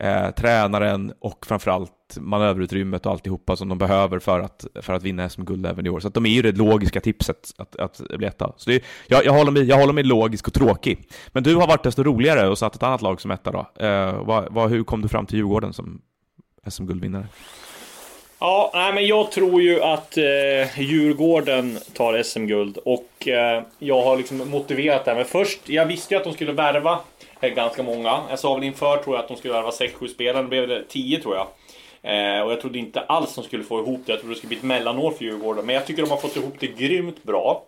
eh, 0.00 0.30
tränaren 0.30 1.12
och 1.20 1.46
framförallt 1.46 1.92
manöverutrymmet 2.20 3.06
och 3.06 3.12
alltihopa 3.12 3.56
som 3.56 3.68
de 3.68 3.78
behöver 3.78 4.18
för 4.18 4.40
att, 4.40 4.66
för 4.82 4.92
att 4.92 5.02
vinna 5.02 5.28
SM-guld 5.28 5.66
även 5.66 5.86
i 5.86 5.88
år. 5.88 6.00
Så 6.00 6.08
att 6.08 6.14
de 6.14 6.26
är 6.26 6.30
ju 6.30 6.42
det 6.42 6.52
logiska 6.52 7.00
tipset 7.00 7.52
att, 7.58 7.76
att 7.76 8.00
bli 8.18 8.26
etta. 8.26 8.52
Så 8.56 8.70
är, 8.70 8.80
jag, 9.06 9.24
jag, 9.24 9.32
håller 9.32 9.50
mig, 9.50 9.64
jag 9.64 9.76
håller 9.76 9.92
mig 9.92 10.04
logisk 10.04 10.46
och 10.48 10.54
tråkig. 10.54 11.08
Men 11.28 11.42
du 11.42 11.54
har 11.54 11.66
varit 11.66 11.82
desto 11.82 12.02
roligare 12.02 12.48
och 12.48 12.58
satt 12.58 12.74
ett 12.74 12.82
annat 12.82 13.02
lag 13.02 13.20
som 13.20 13.30
etta 13.30 13.50
då. 13.50 13.86
Eh, 13.86 14.24
vad, 14.24 14.52
vad, 14.52 14.70
hur 14.70 14.84
kom 14.84 15.02
du 15.02 15.08
fram 15.08 15.26
till 15.26 15.36
Djurgården 15.36 15.72
som 15.72 16.00
SM-guldvinnare? 16.66 17.26
Ja, 18.42 18.70
nej, 18.74 18.92
men 18.92 19.06
jag 19.06 19.32
tror 19.32 19.62
ju 19.62 19.82
att 19.82 20.16
eh, 20.16 20.80
Djurgården 20.80 21.78
tar 21.92 22.22
SM-guld 22.22 22.78
och 22.84 23.28
eh, 23.28 23.62
jag 23.78 24.02
har 24.02 24.16
liksom 24.16 24.50
motiverat 24.50 25.04
det. 25.04 25.14
Men 25.14 25.24
först, 25.24 25.68
jag 25.68 25.86
visste 25.86 26.14
ju 26.14 26.18
att 26.18 26.24
de 26.24 26.32
skulle 26.32 26.52
värva 26.52 26.98
eh, 27.40 27.54
ganska 27.54 27.82
många. 27.82 28.20
Jag 28.30 28.38
sa 28.38 28.54
väl 28.54 28.64
inför 28.64 28.96
tror 28.96 29.16
jag 29.16 29.22
att 29.22 29.28
de 29.28 29.36
skulle 29.36 29.54
värva 29.54 29.70
6-7 29.70 30.08
spelare, 30.08 30.42
nu 30.42 30.48
blev 30.48 30.68
det 30.68 30.84
10 30.88 31.20
tror 31.20 31.36
jag. 31.36 31.46
Eh, 32.02 32.40
och 32.40 32.52
jag 32.52 32.60
trodde 32.60 32.78
inte 32.78 33.00
alls 33.00 33.34
de 33.34 33.44
skulle 33.44 33.64
få 33.64 33.80
ihop 33.80 34.00
det. 34.06 34.12
Jag 34.12 34.20
trodde 34.20 34.34
det 34.34 34.38
skulle 34.38 34.48
bli 34.48 34.56
ett 34.56 34.62
mellanår 34.62 35.10
för 35.10 35.24
Djurgården. 35.24 35.66
Men 35.66 35.74
jag 35.74 35.86
tycker 35.86 36.02
de 36.02 36.10
har 36.10 36.18
fått 36.18 36.36
ihop 36.36 36.54
det 36.58 36.66
grymt 36.66 37.22
bra. 37.22 37.64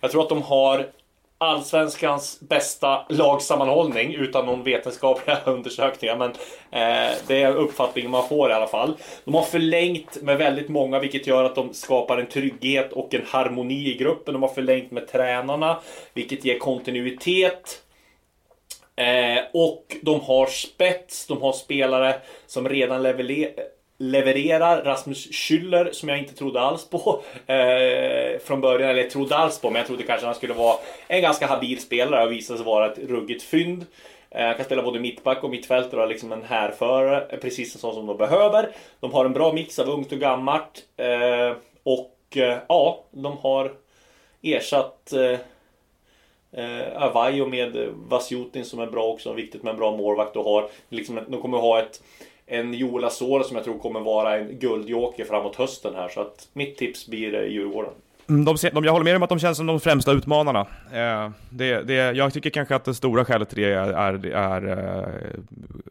Jag 0.00 0.10
tror 0.10 0.22
att 0.22 0.28
de 0.28 0.42
har 0.42 0.86
Allsvenskans 1.38 2.40
bästa 2.40 3.06
lagsammanhållning 3.08 4.14
utan 4.14 4.46
någon 4.46 4.62
vetenskapliga 4.62 5.38
undersökningar. 5.44 6.16
Men 6.16 6.30
eh, 6.70 7.16
det 7.26 7.42
är 7.42 7.56
uppfattningen 7.56 8.10
man 8.10 8.28
får 8.28 8.50
i 8.50 8.52
alla 8.52 8.66
fall. 8.66 8.96
De 9.24 9.34
har 9.34 9.42
förlängt 9.42 10.22
med 10.22 10.38
väldigt 10.38 10.68
många 10.68 10.98
vilket 10.98 11.26
gör 11.26 11.44
att 11.44 11.54
de 11.54 11.74
skapar 11.74 12.18
en 12.18 12.26
trygghet 12.26 12.92
och 12.92 13.14
en 13.14 13.24
harmoni 13.26 13.94
i 13.94 13.96
gruppen. 13.96 14.34
De 14.34 14.42
har 14.42 14.48
förlängt 14.48 14.90
med 14.90 15.08
tränarna 15.08 15.80
vilket 16.14 16.44
ger 16.44 16.58
kontinuitet. 16.58 17.82
Eh, 18.96 19.44
och 19.52 19.96
de 20.02 20.20
har 20.20 20.46
spets, 20.46 21.26
de 21.26 21.42
har 21.42 21.52
spelare 21.52 22.20
som 22.46 22.68
redan 22.68 23.02
levererar 23.02 23.75
levererar 23.98 24.82
Rasmus 24.82 25.30
Schüller 25.30 25.92
som 25.92 26.08
jag 26.08 26.18
inte 26.18 26.34
trodde 26.34 26.60
alls 26.60 26.90
på 26.90 27.22
eh, 27.46 28.38
från 28.44 28.60
början, 28.60 28.90
eller 28.90 29.10
trodde 29.10 29.36
alls 29.36 29.60
på, 29.60 29.70
men 29.70 29.78
jag 29.78 29.86
trodde 29.86 30.02
kanske 30.02 30.26
han 30.26 30.34
skulle 30.34 30.54
vara 30.54 30.76
en 31.08 31.22
ganska 31.22 31.46
habil 31.46 31.80
spelare 31.80 32.24
och 32.24 32.32
visade 32.32 32.58
sig 32.58 32.66
vara 32.66 32.92
ett 32.92 32.98
ruggigt 32.98 33.42
fynd. 33.42 33.86
Eh, 34.30 34.46
han 34.46 34.54
kan 34.54 34.64
spela 34.64 34.82
både 34.82 35.00
mittback 35.00 35.44
och 35.44 35.50
mittfältare 35.50 36.02
och 36.02 36.08
liksom 36.08 36.32
en 36.32 36.42
härförare, 36.42 37.26
eh, 37.30 37.38
precis 37.38 37.74
en 37.74 37.80
sån 37.80 37.94
som 37.94 38.06
de 38.06 38.16
behöver. 38.16 38.70
De 39.00 39.12
har 39.12 39.24
en 39.24 39.32
bra 39.32 39.52
mix 39.52 39.78
av 39.78 39.88
ungt 39.88 40.12
och 40.12 40.18
gammalt. 40.18 40.84
Eh, 40.96 41.56
och 41.82 42.36
eh, 42.36 42.58
ja, 42.68 43.04
de 43.10 43.36
har 43.38 43.72
ersatt 44.42 45.12
eh, 45.12 45.38
Eh, 46.56 47.02
Avajo 47.02 47.46
med 47.46 47.88
Vasjutin 48.08 48.64
som 48.64 48.80
är 48.80 48.86
bra 48.86 49.06
också, 49.06 49.32
viktigt 49.32 49.62
med 49.62 49.70
en 49.70 49.76
bra 49.76 49.96
målvakt 49.96 50.36
och 50.36 50.44
har 50.44 50.68
liksom, 50.88 51.20
de 51.28 51.42
kommer 51.42 51.58
ha 51.58 51.82
ett 51.82 52.02
en 52.46 52.74
Joel 52.74 53.04
Asoro 53.04 53.44
som 53.44 53.56
jag 53.56 53.64
tror 53.64 53.78
kommer 53.78 54.00
vara 54.00 54.38
en 54.38 54.58
guldjoker 54.58 55.24
framåt 55.24 55.56
hösten 55.56 55.94
här. 55.94 56.08
Så 56.08 56.20
att 56.20 56.48
mitt 56.52 56.76
tips 56.76 57.06
blir 57.06 57.34
eh, 57.34 57.52
Djurgården. 57.52 57.92
Mm, 58.28 58.44
de, 58.44 58.56
de, 58.72 58.84
jag 58.84 58.92
håller 58.92 59.04
med 59.04 59.16
om 59.16 59.22
att 59.22 59.28
de 59.28 59.38
känns 59.38 59.56
som 59.56 59.66
de 59.66 59.80
främsta 59.80 60.12
utmanarna. 60.12 60.60
Eh, 60.92 61.30
det, 61.50 61.82
det, 61.82 61.94
jag 61.94 62.32
tycker 62.32 62.50
kanske 62.50 62.74
att 62.74 62.84
det 62.84 62.94
stora 62.94 63.24
skälet 63.24 63.48
till 63.48 63.62
det 63.62 63.72
är, 63.72 63.92
är, 63.92 64.26
är 64.26 64.68
eh, 64.68 65.40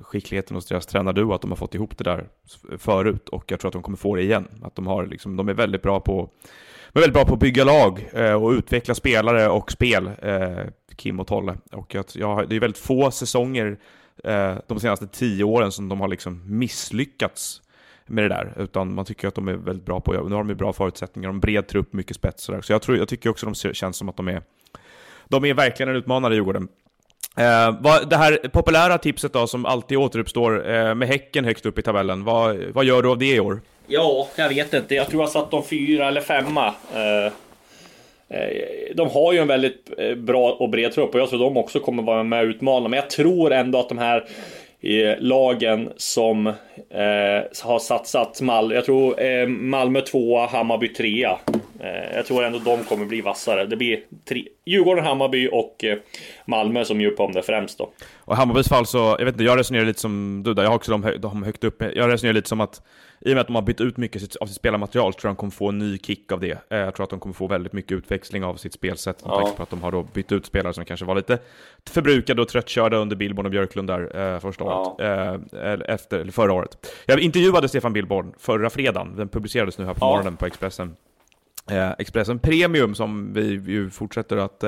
skickligheten 0.02 0.56
hos 0.56 0.66
deras 0.66 0.86
tränarduo, 0.86 1.34
att 1.34 1.42
de 1.42 1.52
har 1.52 1.56
fått 1.56 1.76
ihop 1.76 1.98
det 1.98 2.04
där 2.04 2.26
förut 2.78 3.30
och 3.30 3.52
jag 3.52 3.60
tror 3.60 3.70
att 3.70 3.74
de 3.74 3.84
kommer 3.84 3.98
få 3.98 4.16
det 4.16 4.22
igen. 4.22 4.48
Att 4.64 4.76
de, 4.76 4.88
har, 4.88 5.06
liksom, 5.06 5.38
de 5.38 5.50
är 5.50 5.54
väldigt 5.54 5.82
bra 5.82 6.00
på 6.00 6.30
är 6.96 7.00
väldigt 7.00 7.14
bra 7.14 7.26
på 7.26 7.34
att 7.34 7.40
bygga 7.40 7.64
lag 7.64 8.10
eh, 8.14 8.44
och 8.44 8.52
utveckla 8.52 8.96
spelare 8.96 9.50
och 9.50 9.72
spel, 9.72 10.12
eh, 10.22 10.66
Kim 10.96 11.20
och 11.20 11.28
Tolle. 11.28 11.58
Och 11.72 11.96
att, 11.96 12.16
ja, 12.16 12.46
det 12.50 12.56
är 12.56 12.60
väldigt 12.60 12.78
få 12.78 13.12
säsonger 13.12 13.78
Eh, 14.24 14.56
de 14.68 14.80
senaste 14.80 15.08
tio 15.08 15.44
åren 15.44 15.72
som 15.72 15.90
de 15.90 16.02
har 16.02 16.08
liksom 16.08 16.42
misslyckats 16.46 17.62
med 18.06 18.24
det 18.24 18.28
där, 18.28 18.54
utan 18.58 18.94
man 18.94 19.06
tycker 19.06 19.28
att 19.28 19.36
de 19.36 19.48
är 19.48 19.54
väldigt 19.54 19.86
bra 19.86 20.00
på 20.00 20.14
det. 20.14 20.24
Nu 20.24 20.36
har 20.36 20.44
de 20.44 20.50
ju 20.50 20.56
bra 20.56 20.74
förutsättningar, 20.74 21.30
de 21.30 21.40
bred 21.40 21.68
trupp, 21.68 21.94
mycket 21.94 22.16
spets 22.16 22.44
sådär. 22.44 22.62
Så 22.62 22.74
jag, 22.74 22.82
tror, 22.82 22.98
jag 22.98 23.08
tycker 23.08 23.30
också 23.30 23.50
att 23.50 23.62
de 23.64 23.74
känns 23.74 23.98
som 23.98 24.10
att 24.10 24.18
de 24.18 24.28
är, 24.28 24.42
de 25.28 25.46
är 25.46 25.54
verkligen 25.54 25.90
en 25.90 25.96
utmanare 25.96 26.34
i 26.34 26.36
Djurgården. 26.36 26.68
Eh, 27.38 27.76
vad, 27.80 28.10
det 28.10 28.18
här 28.18 28.38
populära 28.54 28.98
tipset 28.98 29.34
då, 29.34 29.48
som 29.48 29.66
alltid 29.66 29.98
återuppstår, 29.98 30.70
eh, 30.70 30.96
med 30.96 31.08
Häcken 31.08 31.46
högst 31.46 31.66
upp 31.66 31.80
i 31.80 31.82
tabellen, 31.82 32.24
vad, 32.24 32.58
vad 32.58 32.86
gör 32.86 33.02
du 33.02 33.10
av 33.10 33.18
det 33.18 33.36
i 33.36 33.40
år? 33.40 33.62
Ja, 33.88 34.28
jag 34.36 34.50
vet 34.50 34.74
inte. 34.74 34.96
Jag 34.96 35.10
tror 35.10 35.24
jag 35.24 35.30
satt 35.30 35.52
dem 35.52 35.64
fyra 35.64 36.08
eller 36.08 36.22
femma. 36.22 36.68
Eh, 36.68 37.34
Eh, 38.30 38.96
de 38.96 39.10
har 39.10 39.34
ju 39.34 39.40
en 39.40 39.48
väldigt 39.48 39.92
eh, 39.98 40.16
bra 40.16 40.52
och 40.52 40.70
bred 40.70 40.92
trupp 40.92 41.14
och 41.14 41.20
jag 41.20 41.30
tror 41.30 41.40
de 41.40 41.58
också 41.58 41.80
kommer 41.80 42.04
vara 42.04 42.24
med 42.24 42.40
och 42.40 42.46
utmana. 42.46 42.88
Men 42.88 42.98
jag 42.98 43.10
tror 43.10 43.54
ändå 43.54 43.80
att 43.80 43.90
de 43.90 43.98
här 43.98 44.26
eh, 44.82 45.20
lagen 45.20 45.90
som 45.98 46.54
har 47.64 47.80
satsat 47.80 48.42
Malmö. 48.42 48.76
Jag 48.76 48.86
tror 48.86 49.48
Malmö 49.48 50.02
tvåa, 50.02 50.46
Hammarby 50.46 50.88
trea. 50.88 51.38
jag 52.16 52.26
tror 52.26 52.44
ändå 52.44 52.60
de 52.60 52.84
kommer 52.84 53.06
bli 53.06 53.22
vassare. 53.22 53.66
Det 53.66 53.76
blir 53.76 54.00
tre, 54.30 54.44
Djurgården, 54.66 55.06
Hammarby 55.06 55.50
och 55.52 55.86
Malmö 56.46 56.86
som 56.86 57.02
gör 57.02 57.12
på 57.12 57.24
om 57.24 57.34
det 57.34 57.44
främst 57.44 57.78
då. 57.78 57.90
Och 58.18 58.36
Hammarbys 58.36 58.70
fall 58.70 58.86
så, 58.86 58.98
jag 58.98 59.26
vet 59.26 59.34
inte, 59.34 59.44
jag 59.44 59.60
resonerar 59.60 59.86
lite 59.86 60.00
som 60.00 60.44
du 60.46 60.54
där. 60.54 60.64
Jag 60.64 60.70
har 60.70 60.76
också 60.76 60.92
dem, 60.92 61.12
dem 61.20 61.44
högt 61.44 61.64
upp. 61.64 61.84
Jag 61.96 62.12
resonerar 62.12 62.34
lite 62.34 62.50
som 62.50 62.62
att 62.62 62.82
i 63.20 63.32
och 63.32 63.36
med 63.36 63.42
att 63.42 63.48
de 63.48 63.56
har 63.56 63.62
bytt 63.62 63.82
ut 63.82 63.98
mycket 63.98 64.36
av 64.36 64.46
sitt 64.46 64.56
spelarmaterial 64.56 65.14
så 65.14 65.20
tror 65.20 65.30
jag 65.30 65.36
de 65.36 65.40
kommer 65.40 65.52
få 65.52 65.70
en 65.70 65.78
ny 65.78 65.98
kick 65.98 66.32
av 66.32 66.40
det. 66.40 66.58
Eh, 66.70 66.78
jag 66.78 66.96
tror 66.96 67.04
att 67.04 67.10
de 67.10 67.20
kommer 67.20 67.34
få 67.34 67.48
väldigt 67.48 67.74
mycket 67.74 67.92
utväxling 67.92 68.44
av 68.44 68.56
sitt 68.56 68.74
spelsätt 68.74 69.26
med 69.26 69.32
ja. 69.32 69.42
tanke 69.42 69.58
på 69.58 69.64
att 69.64 69.70
de 69.70 69.82
har 69.82 69.92
då 69.92 70.04
bytt 70.04 70.32
ut 70.32 70.46
spelare 70.46 70.74
som 70.74 70.86
kanske 70.86 71.06
var 71.06 71.16
lite 71.16 71.40
förbrukade 71.90 72.42
och 72.42 72.48
tröttkörda 72.48 72.98
under 72.98 73.16
Billborn 73.16 73.46
och 73.46 73.52
Björklund 73.52 73.90
där 73.90 74.34
eh, 74.34 74.40
första 74.40 74.64
året. 74.64 74.96
Ja. 74.98 75.58
Eh, 75.58 75.80
efter, 75.94 76.20
eller 76.20 76.32
förra 76.32 76.54
året. 76.54 76.94
Jag 77.06 77.20
intervjuade 77.20 77.68
Stefan 77.68 77.94
Billborn 77.94 78.34
förra 78.40 78.70
fredagen, 78.70 79.16
den 79.16 79.30
publicerades 79.30 79.78
nu 79.78 79.86
här 79.86 79.94
på 79.94 80.06
ja. 80.06 80.10
morgonen 80.10 80.38
på 80.38 80.46
Expressen. 80.46 80.96
Eh, 81.72 81.92
Expressen 81.92 82.40
Premium 82.40 82.96
som 82.96 83.34
vi 83.34 83.46
ju 83.48 83.90
fortsätter 83.90 84.38
att 84.38 84.64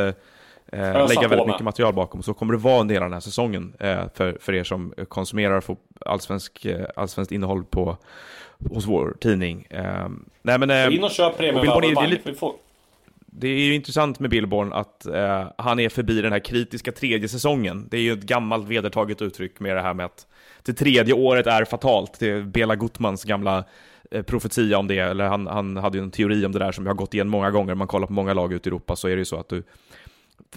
eh, 0.71 1.07
lägga 1.07 1.27
väldigt 1.27 1.47
mycket 1.47 1.63
material 1.63 1.93
bakom. 1.93 2.23
Så 2.23 2.33
kommer 2.33 2.53
det 2.53 2.59
vara 2.59 2.81
en 2.81 2.87
del 2.87 2.97
av 2.97 3.03
den 3.03 3.13
här 3.13 3.19
säsongen 3.19 3.73
eh, 3.79 4.03
för, 4.13 4.37
för 4.41 4.53
er 4.53 4.63
som 4.63 4.93
konsumerar 5.07 5.63
allsvensk, 6.05 6.65
eh, 6.65 6.85
allsvenskt 6.95 7.31
innehåll 7.31 7.63
på, 7.63 7.97
hos 8.69 8.87
vår 8.87 9.17
tidning. 9.19 9.67
Eh, 9.69 10.09
nej, 10.41 10.59
men, 10.59 10.69
eh, 10.69 10.95
in 10.95 11.03
och 11.03 11.11
köp 11.11 11.37
premiumabonnemang. 11.37 12.17
Det 13.39 13.47
är 13.47 13.59
ju 13.59 13.75
intressant 13.75 14.19
med 14.19 14.29
Billborn 14.29 14.73
att 14.73 15.05
eh, 15.05 15.47
han 15.57 15.79
är 15.79 15.89
förbi 15.89 16.21
den 16.21 16.31
här 16.31 16.39
kritiska 16.39 16.91
tredje 16.91 17.29
säsongen. 17.29 17.87
Det 17.91 17.97
är 17.97 18.01
ju 18.01 18.13
ett 18.13 18.23
gammalt 18.23 18.67
vedertaget 18.67 19.21
uttryck 19.21 19.59
med 19.59 19.75
det 19.75 19.81
här 19.81 19.93
med 19.93 20.05
att 20.05 20.27
det 20.63 20.73
tredje 20.73 21.13
året 21.13 21.47
är 21.47 21.65
fatalt. 21.65 22.19
Det 22.19 22.29
är 22.29 22.41
Bela 22.41 22.75
Gutmans 22.75 23.23
gamla 23.23 23.63
eh, 24.11 24.21
profetia 24.21 24.77
om 24.77 24.87
det, 24.87 24.97
eller 24.97 25.25
han, 25.25 25.47
han 25.47 25.77
hade 25.77 25.97
ju 25.97 26.03
en 26.03 26.11
teori 26.11 26.45
om 26.45 26.51
det 26.51 26.59
där 26.59 26.71
som 26.71 26.85
jag 26.85 26.93
har 26.93 26.97
gått 26.97 27.13
igen 27.13 27.27
många 27.27 27.51
gånger. 27.51 27.71
Om 27.71 27.77
man 27.77 27.87
kollar 27.87 28.07
på 28.07 28.13
många 28.13 28.33
lag 28.33 28.53
ute 28.53 28.69
i 28.69 28.71
Europa 28.71 28.95
så 28.95 29.07
är 29.07 29.11
det 29.11 29.19
ju 29.19 29.25
så 29.25 29.39
att 29.39 29.49
du 29.49 29.63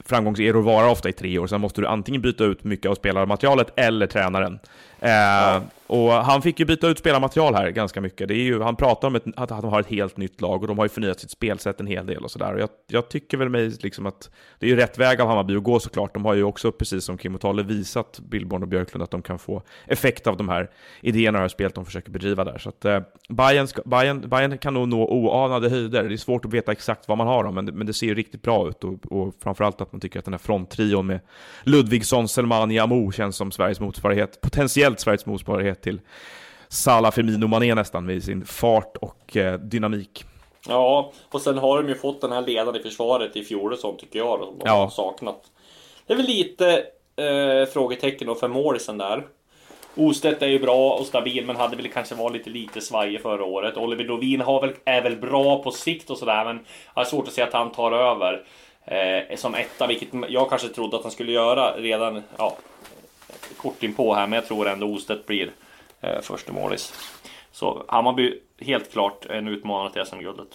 framgångseror 0.05 0.63
varar 0.63 0.89
ofta 0.89 1.09
i 1.09 1.13
tre 1.13 1.39
år, 1.39 1.47
sen 1.47 1.61
måste 1.61 1.81
du 1.81 1.87
antingen 1.87 2.23
byta 2.23 2.45
ut 2.45 2.65
mycket 2.65 2.91
av 2.91 2.95
spelarmaterialet 2.95 3.73
eller 3.77 4.07
tränaren. 4.07 4.59
Eh, 5.01 5.11
ja. 5.11 5.63
Och 5.91 6.13
han 6.13 6.43
fick 6.43 6.61
ju 6.61 6.67
byta 6.67 6.89
ut 6.89 6.99
spelarmaterial 6.99 7.55
här 7.55 7.71
ganska 7.71 8.01
mycket. 8.01 8.29
Det 8.29 8.35
är 8.35 8.43
ju, 8.43 8.63
han 8.63 8.77
pratar 8.77 9.09
om 9.09 9.15
ett, 9.15 9.25
att 9.37 9.49
de 9.49 9.65
har 9.65 9.81
ett 9.81 9.91
helt 9.91 10.17
nytt 10.17 10.41
lag 10.41 10.63
och 10.63 10.69
de 10.69 10.79
har 10.79 10.85
ju 10.85 10.89
förnyat 10.89 11.21
sitt 11.21 11.31
spelsätt 11.31 11.81
en 11.81 11.87
hel 11.87 12.07
del 12.07 12.25
och 12.25 12.31
sådär. 12.31 12.57
Jag, 12.59 12.69
jag 12.87 13.09
tycker 13.09 13.37
väl 13.37 13.49
mig 13.49 13.73
liksom 13.81 14.07
att 14.07 14.31
det 14.59 14.67
är 14.67 14.71
ju 14.71 14.77
rätt 14.77 14.99
väg 14.99 15.21
av 15.21 15.29
Hammarby 15.29 15.57
att 15.57 15.63
gå 15.63 15.81
såklart. 15.81 16.15
De 16.15 16.25
har 16.25 16.35
ju 16.35 16.43
också, 16.43 16.73
precis 16.73 17.05
som 17.05 17.19
Kim 17.19 17.35
och 17.35 17.41
Tolle, 17.41 17.63
visat 17.63 18.21
Billborn 18.21 18.63
och 18.63 18.69
Björklund 18.69 19.03
att 19.03 19.11
de 19.11 19.23
kan 19.23 19.39
få 19.39 19.63
effekt 19.87 20.27
av 20.27 20.37
de 20.37 20.49
här 20.49 20.71
idéerna 21.01 21.39
och 21.39 21.41
det 21.41 21.45
här 21.45 21.49
spelet 21.49 21.75
de 21.75 21.85
försöker 21.85 22.11
bedriva 22.11 22.45
där. 22.45 22.59
Så 22.59 22.69
att 22.69 22.85
eh, 22.85 23.01
Bayern, 23.29 23.67
ska, 23.67 23.83
Bayern, 23.83 24.29
Bayern 24.29 24.59
kan 24.59 24.75
nog 24.75 24.89
nå 24.89 25.07
oanade 25.09 25.69
höjder. 25.69 26.05
Det 26.05 26.15
är 26.15 26.17
svårt 26.17 26.45
att 26.45 26.53
veta 26.53 26.73
exakt 26.73 27.09
vad 27.09 27.19
man 27.19 27.27
har 27.27 27.45
dem, 27.45 27.55
men 27.55 27.67
det, 27.67 27.73
men 27.73 27.87
det 27.87 27.95
ser 27.95 28.07
ju 28.07 28.15
riktigt 28.15 28.43
bra 28.43 28.69
ut 28.69 28.85
och, 28.85 29.13
och 29.13 29.35
framförallt 29.43 29.81
att 29.81 29.93
man 29.93 30.01
tycker 30.01 30.19
att 30.19 30.25
den 30.25 30.35
här 30.35 30.39
fronttrion 30.39 31.07
med 31.07 31.21
Ludvigsson, 31.65 32.29
Selmani, 32.29 32.79
Amo 32.79 33.13
känns 33.13 33.37
som 33.37 33.51
Sveriges 33.51 33.81
motsvarighet, 33.81 34.41
potentiellt 34.41 34.90
Sveriges 34.99 35.27
motsvarighet 35.27 35.83
till 35.83 36.01
Salah, 36.69 37.13
Firmino, 37.13 37.47
Mané 37.47 37.75
nästan 37.75 38.07
med 38.07 38.23
sin 38.23 38.45
fart 38.45 38.97
och 38.97 39.37
eh, 39.37 39.59
dynamik. 39.59 40.25
Ja, 40.69 41.13
och 41.29 41.41
sen 41.41 41.59
har 41.59 41.83
de 41.83 41.89
ju 41.89 41.95
fått 41.95 42.21
den 42.21 42.33
här 42.33 42.43
ledaren 42.43 42.81
i 42.81 42.83
försvaret 42.83 43.37
i 43.37 43.45
fjol 43.45 43.77
som 43.77 43.97
tycker 43.97 44.19
jag 44.19 44.39
som 44.39 44.59
de 44.59 44.65
ja. 44.65 44.73
har 44.73 44.89
saknat. 44.89 45.43
Det 46.07 46.13
är 46.13 46.17
väl 46.17 46.27
lite 46.27 46.85
eh, 47.17 47.73
frågetecken 47.73 48.27
då 48.27 48.35
för 48.35 48.49
målisen 48.49 48.99
där. 48.99 49.27
Ostedt 49.95 50.43
är 50.43 50.47
ju 50.47 50.59
bra 50.59 50.93
och 50.93 51.07
stabil 51.07 51.47
men 51.47 51.57
hade 51.57 51.77
väl 51.77 51.89
kanske 51.89 52.15
varit 52.15 52.37
lite, 52.37 52.51
lite 52.51 52.81
svajig 52.81 53.21
förra 53.21 53.45
året. 53.45 53.77
Oliver 53.77 54.05
Dovin 54.05 54.41
har 54.41 54.61
väl, 54.61 54.73
är 54.85 55.03
väl 55.03 55.17
bra 55.17 55.63
på 55.63 55.71
sikt 55.71 56.11
och 56.11 56.19
sådär 56.19 56.45
men 56.45 56.57
jag 56.95 57.01
har 57.01 57.05
svårt 57.05 57.29
att 57.29 57.35
se 57.35 57.43
att 57.43 57.53
han 57.53 57.73
tar 57.73 57.93
över 57.93 58.45
eh, 58.85 59.37
som 59.37 59.55
etta, 59.55 59.87
vilket 59.87 60.09
jag 60.29 60.49
kanske 60.49 60.69
trodde 60.69 60.97
att 60.97 61.03
han 61.03 61.13
skulle 61.13 61.33
göra 61.33 61.77
redan 61.77 62.23
ja, 62.37 62.57
kort 63.57 63.83
in 63.83 63.95
på 63.95 64.15
här. 64.15 64.27
Men 64.27 64.37
jag 64.37 64.47
tror 64.47 64.69
ändå 64.69 64.95
Ostedt 64.95 65.27
blir 65.27 65.51
eh, 66.01 66.21
första 66.21 66.53
målis. 66.53 66.95
Så 67.53 67.85
Hammarby 67.89 68.39
helt 68.61 68.93
klart 68.93 69.27
en 69.27 69.49
utmanare 69.49 69.93
till 69.93 70.05
SM-guldet. 70.05 70.49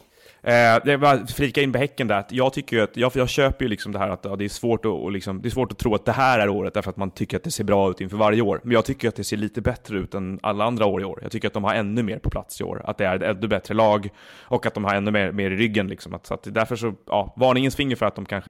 Eh, 0.46 0.84
det 0.86 0.98
var 0.98 1.34
flika 1.34 1.62
in 1.62 1.72
på 1.72 1.78
Häcken 1.78 2.08
där, 2.08 2.20
att 2.20 2.32
jag 2.32 2.54
tycker 2.54 2.76
ju 2.78 2.84
att, 2.84 2.98
jag, 2.98 3.12
jag 3.16 3.30
köper 3.30 3.66
ju 3.66 3.70
liksom 3.70 3.92
det 3.92 4.00
här 4.00 4.10
att 4.10 4.26
ja, 4.26 4.36
det, 4.36 4.46
är 4.46 4.50
svårt 4.50 4.86
att, 4.86 4.92
och 4.92 5.12
liksom, 5.12 5.42
det 5.42 5.48
är 5.48 5.52
svårt 5.52 5.72
att 5.72 5.78
tro 5.78 5.96
att 5.96 6.06
det 6.06 6.12
här 6.12 6.40
är 6.40 6.50
året 6.50 6.74
därför 6.74 6.90
att 6.90 6.98
man 6.98 7.12
tycker 7.12 7.38
att 7.38 7.44
det 7.44 7.52
ser 7.52 7.64
bra 7.64 7.90
ut 7.90 8.02
inför 8.02 8.18
varje 8.18 8.42
år. 8.42 8.62
Men 8.64 8.72
jag 8.72 8.86
tycker 8.86 9.10
att 9.10 9.16
det 9.16 9.24
ser 9.24 9.38
lite 9.38 9.62
bättre 9.62 9.98
ut 9.98 10.14
än 10.14 10.40
alla 10.44 10.66
andra 10.66 10.86
år 10.86 11.02
i 11.02 11.06
år. 11.06 11.20
Jag 11.22 11.32
tycker 11.32 11.48
att 11.48 11.54
de 11.54 11.64
har 11.64 11.74
ännu 11.74 12.04
mer 12.04 12.20
på 12.20 12.30
plats 12.30 12.62
i 12.62 12.64
år, 12.64 12.82
att 12.86 12.98
det 12.98 13.06
är 13.06 13.16
ett 13.16 13.38
ännu 13.38 13.48
bättre 13.48 13.74
lag 13.74 14.10
och 14.42 14.66
att 14.66 14.74
de 14.74 14.84
har 14.84 14.96
ännu 14.96 15.12
mer, 15.12 15.32
mer 15.32 15.52
i 15.52 15.56
ryggen 15.56 15.88
liksom. 15.88 16.14
Att, 16.14 16.26
så 16.26 16.34
att 16.34 16.44
därför 16.44 16.76
så, 16.76 16.94
ja, 17.06 17.34
varningens 17.36 17.76
finger 17.76 17.96
för 17.96 18.06
att 18.06 18.16
de 18.16 18.26
kanske 18.26 18.50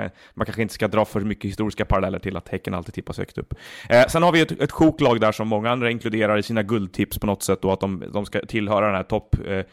Eh, 0.00 0.10
man 0.34 0.46
kanske 0.46 0.62
inte 0.62 0.74
ska 0.74 0.88
dra 0.88 1.04
för 1.04 1.20
mycket 1.20 1.50
historiska 1.50 1.84
paralleller 1.84 2.18
till 2.18 2.36
att 2.36 2.48
Häcken 2.48 2.74
alltid 2.74 2.94
tippas 2.94 3.18
högt 3.18 3.38
upp. 3.38 3.54
Eh, 3.88 4.06
sen 4.06 4.22
har 4.22 4.32
vi 4.32 4.40
ett, 4.40 4.52
ett 4.52 4.72
sjoklag 4.72 5.20
där 5.20 5.32
som 5.32 5.48
många 5.48 5.70
andra 5.70 5.90
inkluderar 5.90 6.38
i 6.38 6.42
sina 6.42 6.62
guldtips 6.62 7.18
på 7.18 7.26
något 7.26 7.42
sätt 7.42 7.64
och 7.64 7.72
att 7.72 7.80
de, 7.80 8.04
de 8.12 8.26
ska 8.26 8.40
tillhöra 8.40 8.86
den 8.86 8.94
här 8.94 9.02
topp 9.02 9.36
eh, 9.46 9.64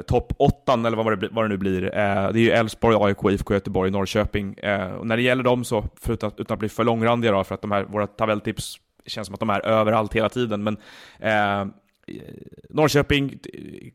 top 0.00 0.32
8 0.38 0.72
eller 0.72 0.96
vad 0.96 1.20
det, 1.20 1.28
vad 1.32 1.44
det 1.44 1.48
nu 1.48 1.56
blir. 1.56 1.84
Eh, 1.84 2.32
det 2.32 2.38
är 2.38 2.42
ju 2.42 2.50
Elfsborg, 2.50 2.96
AIK, 3.00 3.18
IFK 3.30 3.54
Göteborg, 3.54 3.90
Norrköping. 3.90 4.54
Eh, 4.54 4.92
och 4.92 5.06
när 5.06 5.16
det 5.16 5.22
gäller 5.22 5.42
dem 5.42 5.64
så, 5.64 5.84
förutom 6.00 6.30
utan 6.36 6.54
att 6.54 6.58
bli 6.58 6.68
för 6.68 6.84
långrandiga 6.84 7.32
då, 7.32 7.44
för 7.44 7.54
att 7.54 7.62
de 7.62 7.70
här, 7.70 7.84
våra 7.84 8.06
tabelltips 8.06 8.76
känns 9.06 9.26
som 9.26 9.34
att 9.34 9.40
de 9.40 9.50
är 9.50 9.66
överallt 9.66 10.14
hela 10.14 10.28
tiden, 10.28 10.64
men 10.64 10.76
eh, 11.18 11.72
Eh, 12.08 12.34
Norrköping, 12.70 13.38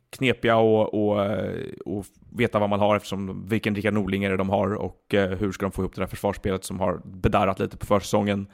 knepiga 0.10 0.58
och, 0.58 0.94
och, 0.94 1.26
eh, 1.26 1.66
och, 1.86 2.06
veta 2.34 2.60
vad 2.60 2.70
man 2.70 2.80
har 2.80 2.96
eftersom 2.96 3.48
vilken 3.48 3.76
Rickard 3.76 3.94
Norling 3.94 4.24
är 4.24 4.30
det 4.30 4.38
de 4.38 4.50
har 4.50 4.74
och 4.74 5.14
eh, 5.14 5.30
hur 5.30 5.52
ska 5.52 5.66
de 5.66 5.72
få 5.72 5.82
ihop 5.82 5.96
det 5.96 6.02
där 6.02 6.08
försvarsspelet 6.08 6.64
som 6.64 6.80
har 6.80 7.02
bedarrat 7.04 7.60
lite 7.60 7.78
på 7.78 7.86
försäsongen. 7.86 8.48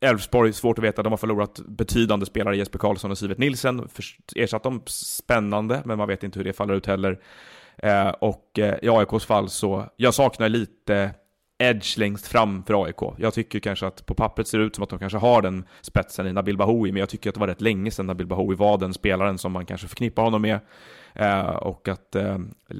Elfsborg, 0.00 0.52
svårt 0.52 0.78
att 0.78 0.84
veta, 0.84 1.02
de 1.02 1.12
har 1.12 1.16
förlorat 1.16 1.60
betydande 1.66 2.26
spelare, 2.26 2.56
Jesper 2.56 2.78
Karlsson 2.78 3.10
och 3.10 3.18
Sivert 3.18 3.38
Nilsen, 3.38 3.88
ersatt 4.36 4.62
dem 4.62 4.82
spännande, 4.86 5.82
men 5.84 5.98
man 5.98 6.08
vet 6.08 6.22
inte 6.22 6.38
hur 6.38 6.44
det 6.44 6.52
faller 6.52 6.74
ut 6.74 6.86
heller. 6.86 7.20
Och 8.20 8.58
i 8.82 8.88
AIKs 8.88 9.26
fall 9.26 9.48
så, 9.48 9.86
jag 9.96 10.14
saknar 10.14 10.48
lite 10.48 11.14
edge 11.58 11.98
längst 11.98 12.26
fram 12.26 12.62
för 12.64 12.84
AIK. 12.84 13.00
Jag 13.18 13.34
tycker 13.34 13.58
kanske 13.58 13.86
att 13.86 14.06
på 14.06 14.14
pappret 14.14 14.48
ser 14.48 14.58
det 14.58 14.64
ut 14.64 14.74
som 14.74 14.84
att 14.84 14.90
de 14.90 14.98
kanske 14.98 15.18
har 15.18 15.42
den 15.42 15.64
spetsen 15.82 16.26
i 16.26 16.32
Nabil 16.32 16.56
Bahoui, 16.56 16.92
men 16.92 17.00
jag 17.00 17.08
tycker 17.08 17.30
att 17.30 17.34
det 17.34 17.40
var 17.40 17.48
rätt 17.48 17.60
länge 17.60 17.90
sedan 17.90 18.06
Nabil 18.06 18.26
Bahoui 18.26 18.56
var 18.56 18.78
den 18.78 18.94
spelaren 18.94 19.38
som 19.38 19.52
man 19.52 19.66
kanske 19.66 19.88
förknippar 19.88 20.22
honom 20.22 20.42
med. 20.42 20.60
Eh, 21.14 21.46
och 21.46 21.88
att 21.88 22.14
eh, 22.14 22.38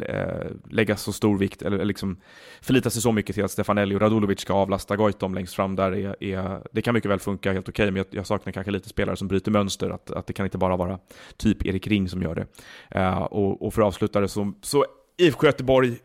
eh 0.08 0.46
lägga 0.70 0.96
så 0.96 1.12
stor 1.12 1.38
vikt, 1.38 1.62
eller 1.62 1.84
liksom 1.84 2.20
förlita 2.60 2.90
sig 2.90 3.02
så 3.02 3.12
mycket 3.12 3.34
till 3.34 3.44
att 3.44 3.50
Stefanelli 3.50 3.94
och 3.94 4.00
Radulovic 4.00 4.40
ska 4.40 4.52
avlasta 4.52 4.96
Goitom 4.96 5.34
längst 5.34 5.54
fram 5.54 5.76
där, 5.76 5.94
är, 5.94 6.24
är, 6.24 6.62
det 6.72 6.82
kan 6.82 6.94
mycket 6.94 7.10
väl 7.10 7.18
funka 7.18 7.52
helt 7.52 7.68
okej, 7.68 7.84
okay, 7.84 7.90
men 7.90 7.96
jag, 7.96 8.06
jag, 8.10 8.26
saknar 8.26 8.52
kanske 8.52 8.70
lite 8.70 8.88
spelare 8.88 9.16
som 9.16 9.28
bryter 9.28 9.50
mönster, 9.50 9.90
att, 9.90 10.10
att 10.10 10.26
det 10.26 10.32
kan 10.32 10.46
inte 10.46 10.58
bara 10.58 10.76
vara 10.76 10.98
typ 11.36 11.66
Erik 11.66 11.86
Ring 11.86 12.08
som 12.08 12.22
gör 12.22 12.34
det. 12.34 12.46
Eh, 12.90 13.22
och, 13.22 13.66
och 13.66 13.74
för 13.74 13.82
att 13.82 13.86
avsluta 13.86 14.20
det 14.20 14.28
så, 14.28 14.52
så 14.62 14.84
IFK 15.18 15.46
Göteborg 15.46 15.98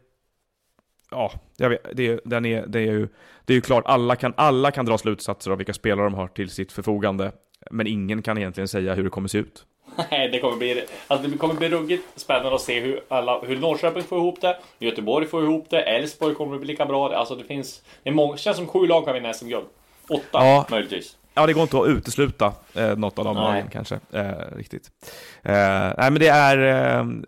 ja, 1.11 1.31
jag 1.57 1.69
vet, 1.69 1.85
det, 1.93 2.19
den 2.25 2.45
är, 2.45 2.65
det, 2.67 2.79
är 2.79 2.91
ju, 2.91 3.07
det 3.45 3.53
är 3.53 3.55
ju 3.55 3.61
klart, 3.61 3.83
alla 3.87 4.15
kan, 4.15 4.33
alla 4.37 4.71
kan 4.71 4.85
dra 4.85 4.97
slutsatser 4.97 5.51
av 5.51 5.57
vilka 5.57 5.73
spelare 5.73 6.05
de 6.05 6.13
har 6.13 6.27
till 6.27 6.49
sitt 6.49 6.71
förfogande. 6.71 7.31
Men 7.71 7.87
ingen 7.87 8.21
kan 8.21 8.37
egentligen 8.37 8.67
säga 8.67 8.93
hur 8.93 9.03
det 9.03 9.09
kommer 9.09 9.27
se 9.27 9.37
ut. 9.37 9.65
Nej, 10.11 10.29
det 10.29 10.39
kommer 10.39 10.57
bli, 10.57 10.83
alltså 11.07 11.27
det 11.27 11.37
kommer 11.37 11.53
bli 11.53 11.69
ruggigt 11.69 12.03
spännande 12.15 12.55
att 12.55 12.61
se 12.61 12.79
hur, 12.79 13.01
alla, 13.07 13.39
hur 13.39 13.57
Norrköping 13.57 14.03
får 14.03 14.17
ihop 14.17 14.41
det, 14.41 14.57
Göteborg 14.79 15.27
får 15.27 15.43
ihop 15.43 15.69
det, 15.69 15.81
Elfsborg 15.81 16.35
kommer 16.35 16.55
att 16.55 16.61
bli 16.61 16.67
lika 16.67 16.85
bra. 16.85 17.15
Alltså 17.15 17.35
det 17.35 17.43
finns, 17.43 17.83
det 18.03 18.09
är 18.09 18.13
många, 18.13 18.37
känns 18.37 18.57
som 18.57 18.67
sju 18.67 18.87
lag 18.87 19.05
kan 19.05 19.13
vinna 19.13 19.33
SM-guld. 19.33 19.65
Åtta 20.09 20.23
ja. 20.31 20.65
möjligtvis. 20.69 21.17
Ja, 21.33 21.45
det 21.45 21.53
går 21.53 21.63
inte 21.63 21.77
att 21.77 21.87
utesluta 21.87 22.53
eh, 22.75 22.97
något 22.97 23.19
av 23.19 23.25
de 23.25 23.35
lagen 23.35 23.69
kanske. 23.71 23.99
Eh, 24.11 24.55
riktigt. 24.55 24.91
Eh, 25.43 25.53
nej, 25.97 26.11
men 26.11 26.13
det 26.13 26.27
är... 26.27 26.57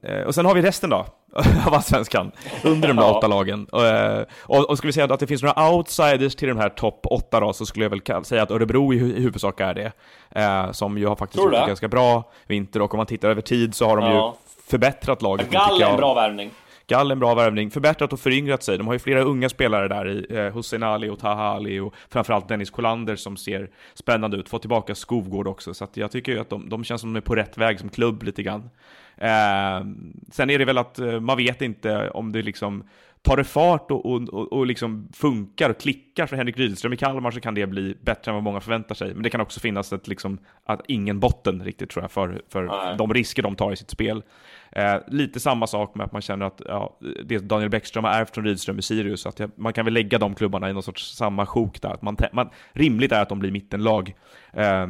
Eh, 0.04 0.24
och 0.24 0.36
sen 0.36 0.46
har 0.46 0.56
vi 0.56 0.62
resten 0.62 0.90
då, 0.90 1.06
av 1.68 1.74
Allsvenskan, 1.74 2.32
under 2.64 2.88
de 2.88 2.98
där 2.98 3.18
åtta 3.18 3.28
lagen. 3.28 3.68
Eh, 3.74 4.22
och, 4.40 4.70
och, 4.70 4.78
ska 4.78 4.88
vi 4.88 4.94
säga 4.94 5.14
att 5.14 5.20
det 5.20 5.28
finns 5.28 5.44
några 5.44 5.70
outsiders 5.70 6.36
till 6.36 6.48
de 6.48 6.58
här 6.58 6.70
topp 6.70 7.00
åtta 7.04 7.40
då, 7.40 7.54
så 7.54 7.66
skulle 7.66 7.86
jag 7.86 7.90
väl 7.90 8.26
säga 8.26 8.44
att 8.44 8.52
Örebro 8.52 8.94
i, 8.94 8.98
huvudsak 8.98 9.60
är 9.60 9.74
det. 9.74 9.92
Eh, 10.30 10.72
som 10.72 10.98
ju 10.98 11.08
har 11.08 11.16
faktiskt 11.16 11.44
gjort 11.44 11.54
en 11.54 11.68
ganska 11.68 11.88
bra 11.88 12.32
vinter, 12.48 12.82
och 12.82 12.94
om 12.94 12.98
man 12.98 13.06
tittar 13.06 13.30
över 13.30 13.42
tid 13.42 13.76
så 13.76 13.88
har 13.88 13.98
de 13.98 14.06
ja. 14.06 14.36
ju 14.38 14.54
förbättrat 14.72 15.22
laget. 15.22 15.52
Gall 15.52 15.82
är 15.82 15.86
en 15.86 15.98
bra 15.98 16.14
värvning. 16.14 16.52
Gall 16.88 17.12
en 17.12 17.20
bra 17.20 17.36
värvning, 17.36 17.72
förbättrat 17.72 18.14
och 18.14 18.20
föryngrat 18.20 18.64
sig. 18.64 18.78
De 18.78 18.88
har 18.88 18.94
ju 18.94 19.00
flera 19.00 19.22
unga 19.22 19.50
spelare 19.50 19.88
där 19.88 20.10
i 20.10 20.38
eh, 20.38 20.54
Hussein 20.54 20.84
Ali 20.84 21.10
och 21.10 21.20
Taha 21.20 21.44
Ali 21.44 21.80
och 21.80 21.94
framförallt 22.10 22.48
Dennis 22.48 22.70
Kolander 22.70 23.16
som 23.16 23.38
ser 23.38 23.70
spännande 23.94 24.38
ut. 24.38 24.50
Fått 24.50 24.62
tillbaka 24.62 24.96
Skovgård 24.96 25.48
också, 25.48 25.74
så 25.74 25.88
jag 25.94 26.12
tycker 26.12 26.32
ju 26.32 26.40
att 26.40 26.50
de, 26.50 26.70
de 26.70 26.84
känns 26.84 27.02
som 27.02 27.14
de 27.14 27.18
är 27.18 27.22
på 27.22 27.36
rätt 27.36 27.58
väg 27.58 27.80
som 27.80 27.90
klubb 27.90 28.24
lite 28.24 28.44
grann. 28.44 28.70
Eh, 29.18 29.86
sen 30.32 30.50
är 30.50 30.60
det 30.60 30.66
väl 30.66 30.78
att 30.78 31.00
eh, 31.00 31.20
man 31.20 31.38
vet 31.38 31.62
inte 31.62 32.10
om 32.10 32.32
det 32.32 32.42
liksom 32.42 32.84
tar 33.24 33.38
det 33.38 33.44
fart 33.44 33.92
och, 33.92 34.06
och, 34.06 34.54
och, 34.54 34.66
liksom 34.66 35.10
funkar 35.14 35.70
och 35.70 35.80
klickar 35.80 36.26
för 36.26 36.36
Henrik 36.36 36.58
Rydström 36.58 36.94
i 36.94 36.98
Kalmar 36.98 37.32
så 37.32 37.40
kan 37.40 37.56
det 37.56 37.68
bli 37.68 37.96
bättre 38.02 38.32
än 38.32 38.36
vad 38.36 38.44
många 38.44 38.60
förväntar 38.60 38.96
sig. 38.96 39.14
Men 39.14 39.24
det 39.24 39.30
kan 39.30 39.42
också 39.42 39.60
finnas 39.60 39.94
ett, 39.94 40.08
liksom, 40.08 40.38
att 40.66 40.82
ingen 40.88 41.20
botten 41.20 41.64
riktigt 41.64 41.90
tror 41.90 42.04
jag 42.04 42.12
för, 42.12 42.42
för 42.50 42.98
de 42.98 43.14
risker 43.14 43.44
de 43.44 43.56
tar 43.56 43.72
i 43.72 43.76
sitt 43.76 43.90
spel. 43.90 44.24
Eh, 44.72 44.96
lite 45.08 45.40
samma 45.40 45.68
sak 45.68 45.96
med 45.96 46.06
att 46.06 46.12
man 46.12 46.22
känner 46.22 46.46
att 46.46 46.62
ja, 46.66 47.00
det 47.26 47.40
Daniel 47.40 47.70
Bäckström 47.70 48.04
har 48.04 48.12
ärvt 48.12 48.34
från 48.34 48.46
Rydström 48.46 48.80
i 48.80 48.82
Sirius, 48.82 49.26
att 49.26 49.42
man 49.58 49.74
kan 49.74 49.86
väl 49.86 49.94
lägga 49.94 50.18
de 50.18 50.36
klubbarna 50.36 50.70
i 50.70 50.74
någon 50.74 50.84
sorts 50.84 51.16
samma 51.16 51.46
sjok 51.46 51.82
där. 51.82 51.90
Att 51.90 52.02
man, 52.02 52.18
man, 52.34 52.50
rimligt 52.72 53.12
är 53.12 53.22
att 53.22 53.30
de 53.30 53.40
blir 53.40 53.52
mittenlag. 53.52 54.16
Eh, 54.54 54.82
eh 54.82 54.88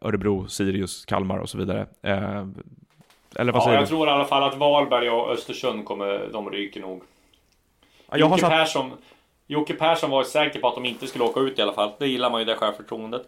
Örebro, 0.00 0.48
Sirius, 0.48 1.04
Kalmar 1.04 1.38
och 1.38 1.48
så 1.48 1.58
vidare. 1.58 1.86
Eh, 2.02 2.46
eller 3.38 3.52
vad 3.52 3.60
ja, 3.60 3.64
säger 3.64 3.76
jag 3.76 3.84
du? 3.84 3.88
tror 3.88 4.08
i 4.08 4.10
alla 4.10 4.24
fall 4.24 4.42
att 4.42 4.56
Varberg 4.56 5.10
och 5.10 5.30
Östersund 5.30 5.84
kommer, 5.84 6.28
de 6.32 6.50
ryker 6.50 6.80
nog. 6.80 7.02
Ja, 8.10 8.18
jag 8.18 8.20
Jocke, 8.20 8.40
satt... 8.40 8.50
Persson, 8.50 8.92
Jocke 9.46 9.74
Persson 9.74 10.10
var 10.10 10.24
säker 10.24 10.60
på 10.60 10.68
att 10.68 10.74
de 10.74 10.84
inte 10.84 11.06
skulle 11.06 11.24
åka 11.24 11.40
ut 11.40 11.58
i 11.58 11.62
alla 11.62 11.72
fall. 11.72 11.92
Det 11.98 12.06
gillar 12.06 12.30
man 12.30 12.40
ju, 12.40 12.44
det 12.44 12.54
självförtroendet. 12.54 13.26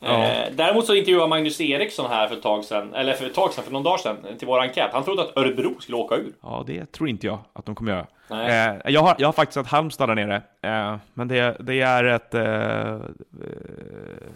Ja. 0.00 0.24
Eh, 0.24 0.48
däremot 0.52 0.86
så 0.86 0.94
intervjuade 0.94 1.28
Magnus 1.28 1.60
Eriksson 1.60 2.10
här 2.10 2.28
för 2.28 2.36
ett 2.36 2.42
tag 2.42 2.64
sedan, 2.64 2.94
eller 2.94 3.14
för 3.14 3.26
ett 3.26 3.34
tag 3.34 3.52
sedan, 3.52 3.64
för 3.64 3.72
någon 3.72 3.82
dag 3.82 4.00
sedan, 4.00 4.16
till 4.38 4.46
vår 4.46 4.60
enkät. 4.60 4.90
Han 4.92 5.04
trodde 5.04 5.22
att 5.22 5.36
Örebro 5.36 5.80
skulle 5.80 5.96
åka 5.96 6.14
ur. 6.14 6.32
Ja, 6.42 6.64
det 6.66 6.92
tror 6.92 7.08
inte 7.08 7.26
jag 7.26 7.38
att 7.52 7.66
de 7.66 7.74
kommer 7.74 7.92
göra. 7.92 8.06
Eh, 8.30 8.76
jag, 8.84 9.00
har, 9.00 9.14
jag 9.18 9.28
har 9.28 9.32
faktiskt 9.32 9.54
sett 9.54 9.66
Halmstad 9.66 10.08
där 10.08 10.14
nere, 10.14 10.42
eh, 10.62 10.96
men 11.14 11.28
det, 11.28 11.56
det 11.60 11.80
är 11.80 12.04
ett... 12.04 12.34
Eh, 12.34 12.40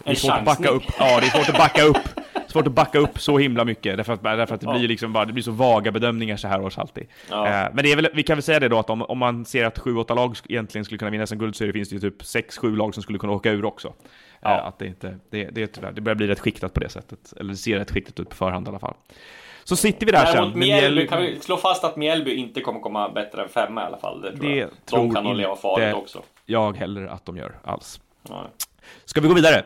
det 0.03 0.11
är 0.11 0.15
svårt 0.15 0.31
att 0.31 0.45
backa 0.45 0.69
upp. 0.69 0.83
Ja, 0.99 1.19
det 1.19 1.25
är 1.25 1.29
svårt 1.29 1.49
att 1.49 1.57
backa 1.57 1.83
upp. 1.83 1.97
Svårt 2.53 2.67
att 2.67 2.73
backa 2.73 2.99
upp 2.99 3.19
så 3.19 3.37
himla 3.37 3.65
mycket, 3.65 3.97
därför 3.97 4.13
att, 4.13 4.23
därför 4.23 4.55
att 4.55 4.61
det, 4.61 4.67
blir 4.67 4.87
liksom 4.87 5.13
bara, 5.13 5.25
det 5.25 5.33
blir 5.33 5.43
så 5.43 5.51
vaga 5.51 5.91
bedömningar 5.91 6.37
så 6.37 6.47
här 6.47 6.61
års 6.61 6.77
alltid. 6.77 7.07
Ja. 7.29 7.47
Eh, 7.47 7.67
men 7.73 7.83
det 7.83 7.91
är 7.91 7.95
väl, 7.95 8.09
vi 8.13 8.23
kan 8.23 8.35
väl 8.35 8.43
säga 8.43 8.59
det 8.59 8.67
då, 8.67 8.79
att 8.79 8.89
om, 8.89 9.01
om 9.01 9.17
man 9.17 9.45
ser 9.45 9.65
att 9.65 9.79
7-8 9.79 10.15
lag 10.15 10.37
egentligen 10.49 10.85
skulle 10.85 10.97
kunna 10.97 11.11
vinna 11.11 11.27
SM-guld 11.27 11.55
så 11.55 11.63
det 11.63 11.73
finns 11.73 11.89
det 11.89 11.95
ju 11.95 11.99
typ 11.99 12.21
6-7 12.21 12.75
lag 12.75 12.93
som 12.93 13.03
skulle 13.03 13.19
kunna 13.19 13.33
åka 13.33 13.51
ur 13.51 13.65
också. 13.65 13.93
Ja. 14.41 14.57
Eh, 14.57 14.67
att 14.67 14.79
det, 14.79 14.85
inte, 14.85 15.19
det, 15.29 15.43
det, 15.45 15.67
tyvärr, 15.67 15.91
det 15.91 16.01
börjar 16.01 16.15
bli 16.15 16.27
rätt 16.27 16.39
skiktat 16.39 16.73
på 16.73 16.79
det 16.79 16.89
sättet. 16.89 17.33
Eller 17.39 17.49
det 17.51 17.57
ser 17.57 17.79
rätt 17.79 17.91
skiktat 17.91 18.19
ut 18.19 18.29
på 18.29 18.35
förhand 18.35 18.67
i 18.67 18.69
alla 18.69 18.79
fall. 18.79 18.95
Så 19.63 19.75
sitter 19.75 20.05
vi 20.05 20.11
där 20.11 20.25
Däremot 20.25 20.51
sen. 20.51 20.59
Mjällby, 20.59 21.07
kan 21.07 21.21
vi 21.21 21.39
slå 21.39 21.57
fast 21.57 21.83
att 21.83 21.95
Mjällby 21.95 22.35
inte 22.35 22.61
kommer 22.61 22.79
komma 22.79 23.09
bättre 23.09 23.43
än 23.43 23.49
femma 23.49 23.81
i 23.81 23.85
alla 23.85 23.97
fall? 23.97 24.21
Det 24.21 24.31
tror 24.31 24.49
det 24.49 24.55
jag. 24.55 24.69
De 24.69 24.91
tror 24.91 25.13
kan 25.13 25.23
nog 25.23 25.35
leva 25.35 25.55
farligt 25.55 25.95
också. 25.95 26.21
jag 26.45 26.77
heller 26.77 27.05
att 27.05 27.25
de 27.25 27.37
gör 27.37 27.55
alls. 27.63 28.01
Nej. 28.29 28.45
Ska 29.05 29.21
vi 29.21 29.27
gå 29.27 29.33
vidare? 29.33 29.63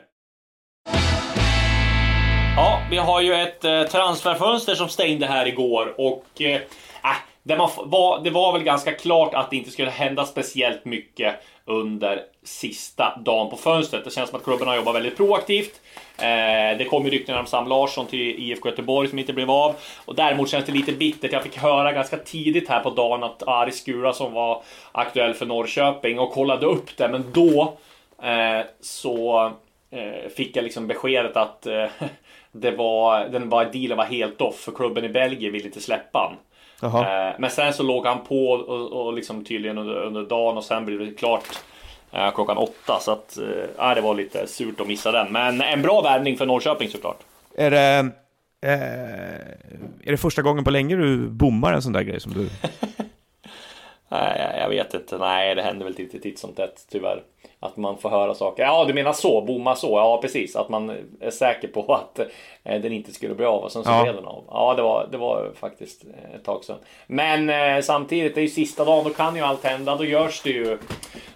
Ja, 2.60 2.82
vi 2.90 2.98
har 2.98 3.22
ju 3.22 3.34
ett 3.34 3.66
eh, 3.66 3.84
transferfönster 3.84 4.76
som 4.76 4.90
stängde 4.90 5.26
här 5.26 5.48
igår 5.48 5.94
och 5.98 6.26
eh, 6.40 6.56
äh, 7.04 7.18
det, 7.44 7.58
man, 7.58 7.70
var, 7.78 8.24
det 8.24 8.30
var 8.30 8.54
väl 8.54 8.64
ganska 8.64 8.92
klart 8.92 9.34
att 9.34 9.50
det 9.50 9.56
inte 9.56 9.72
skulle 9.72 9.90
hända 9.90 10.26
speciellt 10.26 10.86
mycket 10.86 11.36
under 11.66 12.22
sista 12.44 13.18
dagen 13.26 13.50
på 13.50 13.58
fönstret. 13.58 14.06
Det 14.06 14.12
känns 14.12 14.30
som 14.30 14.38
att 14.40 14.44
klubben 14.44 14.68
har 14.68 14.76
jobbat 14.76 14.96
väldigt 14.96 15.18
proaktivt. 15.18 15.82
Eh, 16.18 16.78
det 16.78 16.88
kom 16.90 17.06
ju 17.06 17.12
rykten 17.12 17.38
om 17.38 17.46
Sam 17.46 17.68
Larsson 17.68 18.06
till 18.06 18.52
IFK 18.52 18.70
Göteborg 18.70 19.08
som 19.08 19.20
inte 19.20 19.34
blev 19.34 19.52
av. 19.52 19.76
Och 20.06 20.16
däremot 20.16 20.50
känns 20.50 20.66
det 20.66 20.72
lite 20.72 20.92
bittert. 20.92 21.32
Jag 21.32 21.44
fick 21.44 21.58
höra 21.58 21.92
ganska 21.92 22.18
tidigt 22.18 22.70
här 22.70 22.80
på 22.80 22.90
dagen 22.90 23.24
att 23.24 23.48
Ari 23.48 23.72
Skura 23.72 24.14
som 24.14 24.34
var 24.34 24.64
aktuell 24.92 25.34
för 25.34 25.46
Norrköping 25.46 26.20
och 26.20 26.32
kollade 26.32 26.66
upp 26.66 26.98
det. 26.98 27.08
Men 27.08 27.32
då 27.34 27.78
eh, 28.24 28.66
så 28.82 29.52
fick 30.36 30.56
jag 30.56 30.64
liksom 30.64 30.88
beskedet 30.88 31.38
att 31.38 31.66
eh, 31.66 31.86
det 32.52 32.72
var, 32.72 33.28
den 33.28 33.50
var, 33.50 33.66
dealen 33.66 33.98
var 33.98 34.06
helt 34.06 34.42
off 34.42 34.56
för 34.56 34.72
klubben 34.72 35.06
i 35.06 35.10
Belgien 35.10 35.54
ville 35.54 35.66
inte 35.66 35.82
släppa 35.82 36.20
han. 36.20 36.36
Jaha. 36.82 37.30
Eh, 37.30 37.36
Men 37.40 37.50
sen 37.50 37.74
så 37.74 37.84
låg 37.84 38.06
han 38.06 38.24
på 38.24 38.50
och, 38.50 39.06
och 39.06 39.14
liksom 39.14 39.46
tydligen 39.46 39.78
under, 39.78 39.96
under 39.96 40.24
dagen 40.24 40.58
och 40.58 40.64
sen 40.64 40.86
blev 40.86 41.00
det 41.00 41.12
klart 41.12 41.60
eh, 42.12 42.32
klockan 42.32 42.58
åtta. 42.58 43.00
Så 43.00 43.12
att 43.12 43.38
eh, 43.80 43.96
det 43.96 44.02
var 44.02 44.16
lite 44.16 44.48
surt 44.48 44.82
att 44.82 44.88
missa 44.88 45.12
den. 45.12 45.32
Men 45.32 45.62
en 45.62 45.82
bra 45.82 46.02
värvning 46.02 46.38
för 46.38 46.46
Norrköping 46.46 46.90
såklart. 46.90 47.20
Är 47.56 47.72
det, 47.72 48.10
eh, 48.62 48.82
är 50.04 50.12
det 50.12 50.18
första 50.18 50.42
gången 50.42 50.64
på 50.64 50.72
länge 50.72 50.96
du 50.96 51.30
bommar 51.30 51.74
en 51.74 51.82
sån 51.82 51.94
där 51.94 52.02
grej 52.02 52.20
som 52.20 52.34
du... 52.34 52.50
Nej, 54.10 54.58
jag- 54.60 54.70
vet 54.70 54.94
inte. 54.94 55.18
Nej, 55.18 55.56
det 55.56 55.62
händer 55.62 55.86
väl 55.86 55.96
lite 55.98 56.20
titt 56.20 56.40
som 56.40 56.54
tätt 56.54 56.86
tyvärr. 56.92 57.24
Att 57.60 57.78
man 57.78 57.98
får 57.98 58.10
höra 58.10 58.34
saker. 58.36 58.64
Ja, 58.64 58.86
du 58.86 58.94
menar 58.94 59.14
så. 59.14 59.42
Bomma 59.42 59.76
så. 59.76 59.88
Ja, 59.98 60.20
precis. 60.22 60.56
Att 60.56 60.70
man 60.70 60.90
är 61.22 61.30
säker 61.30 61.68
på 61.68 61.94
att 61.94 62.20
eh, 62.64 62.82
den 62.82 62.94
inte 62.94 63.14
skulle 63.14 63.36
bli 63.36 63.46
av 63.46 63.64
och 63.64 63.72
sen 63.72 63.84
så 63.84 63.90
Ja. 63.92 64.04
blev 64.04 64.16
den 64.16 64.26
av. 64.26 64.44
Ja, 64.48 64.74
det 64.74 64.82
var, 64.82 65.08
det 65.12 65.18
var 65.18 65.52
faktiskt 65.60 66.04
eh, 66.04 66.36
ett 66.36 66.44
tag 66.44 66.64
sedan. 66.64 66.78
Men 67.08 67.50
eh, 67.50 67.82
samtidigt, 67.82 68.36
det 68.36 68.42
är 68.42 68.44
ju 68.44 68.50
sista 68.50 68.86
dagen. 68.86 69.04
Då 69.04 69.10
kan 69.10 69.36
ju 69.36 69.42
allt 69.42 69.64
hända. 69.64 69.96
Då 69.96 70.06
görs 70.06 70.42
det 70.42 70.50
ju 70.50 70.78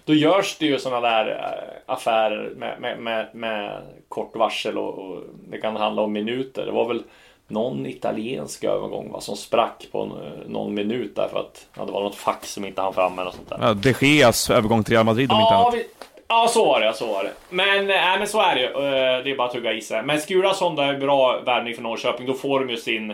då 0.04 0.14
görs 0.14 0.56
det 0.58 0.66
ju 0.66 0.78
sådana 0.78 1.00
där 1.08 1.28
eh, 1.30 1.92
affärer 1.94 2.50
med, 2.56 2.80
med, 2.80 2.98
med, 3.00 3.26
med 3.34 3.82
kort 4.08 4.36
varsel 4.36 4.78
och, 4.78 4.98
och 4.98 5.22
det 5.50 5.58
kan 5.58 5.76
handla 5.76 6.02
om 6.02 6.12
minuter. 6.12 6.66
Det 6.66 6.72
var 6.72 6.88
väl 6.88 7.02
någon 7.52 7.86
italiensk 7.86 8.64
övergång 8.64 9.10
va, 9.12 9.20
som 9.20 9.36
sprack 9.36 9.86
på 9.92 10.02
eh, 10.02 10.50
någon 10.50 10.74
minut 10.74 11.12
därför 11.16 11.38
att 11.38 11.66
ja, 11.76 11.84
det 11.84 11.92
var 11.92 12.02
något 12.02 12.14
fax 12.14 12.52
som 12.52 12.64
inte 12.64 12.80
hann 12.82 12.94
fram 12.94 13.18
eller 13.18 13.30
sånt 13.30 13.48
där. 13.48 13.58
Ja, 13.60 13.74
De 13.74 13.94
Geas 14.06 14.50
övergång 14.50 14.84
till 14.84 14.94
Real 14.94 15.06
Madrid 15.06 15.32
om 15.32 15.40
inte 15.40 15.52
Ja, 15.54 15.60
annat. 15.62 15.74
vi, 15.74 15.84
ja, 16.28 16.46
så 16.48 16.64
var 16.64 16.80
det. 16.80 16.92
Så 16.94 17.06
var 17.06 17.24
det. 17.24 17.32
Men, 17.50 17.90
äh, 17.90 18.18
men 18.18 18.28
så 18.28 18.40
är 18.40 18.54
det 18.54 18.60
ju. 18.60 18.66
Eh, 18.66 19.24
Det 19.24 19.30
är 19.30 19.36
bara 19.36 19.48
att 19.48 19.54
tugga 19.54 19.72
i 19.72 19.80
sig. 19.80 20.02
Men 20.02 20.20
Skurason, 20.20 20.78
är 20.78 20.94
en 20.94 21.00
bra 21.00 21.40
värvning 21.40 21.74
för 21.74 21.82
Norrköping. 21.82 22.26
Då 22.26 22.34
får 22.34 22.60
de 22.60 22.70
ju 22.70 22.76
sin 22.76 23.10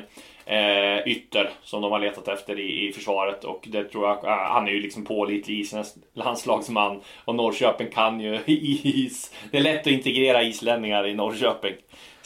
eh, 0.46 0.98
ytter 1.08 1.50
som 1.62 1.82
de 1.82 1.92
har 1.92 1.98
letat 1.98 2.28
efter 2.28 2.58
i, 2.60 2.88
i 2.88 2.92
försvaret. 2.92 3.44
Och 3.44 3.64
det 3.68 3.84
tror 3.84 4.08
jag, 4.08 4.16
han 4.26 4.68
är 4.68 4.72
ju 4.72 4.80
liksom 4.80 5.04
pålitlig 5.04 5.60
isländsk 5.60 5.94
landslagsman. 6.14 7.00
Och 7.24 7.34
Norrköping 7.34 7.88
kan 7.90 8.20
ju 8.20 8.38
is. 8.46 9.32
Det 9.50 9.58
är 9.58 9.62
lätt 9.62 9.80
att 9.80 9.86
integrera 9.86 10.42
islänningar 10.42 11.06
i 11.06 11.14
Norrköping. 11.14 11.74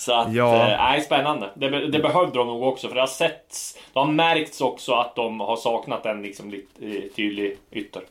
Så 0.04 0.12
att, 0.12 0.32
Ja. 0.32 0.56
ja. 0.70 0.76
nej, 0.76 1.00
spännande. 1.00 1.50
Det, 1.54 1.86
det 1.86 1.98
behövde 1.98 2.38
de 2.38 2.46
nog 2.46 2.62
också, 2.62 2.88
för 2.88 2.94
det 2.94 3.00
har 3.00 3.06
setts, 3.06 3.78
det 3.92 3.98
har 3.98 4.06
märkts 4.06 4.60
också 4.60 4.92
att 4.92 5.16
de 5.16 5.40
har 5.40 5.56
saknat 5.56 6.06
en 6.06 6.22
liksom 6.22 6.50
lite 6.50 6.86
eh, 6.86 7.02
tydlig 7.16 7.56
ytter. 7.70 8.02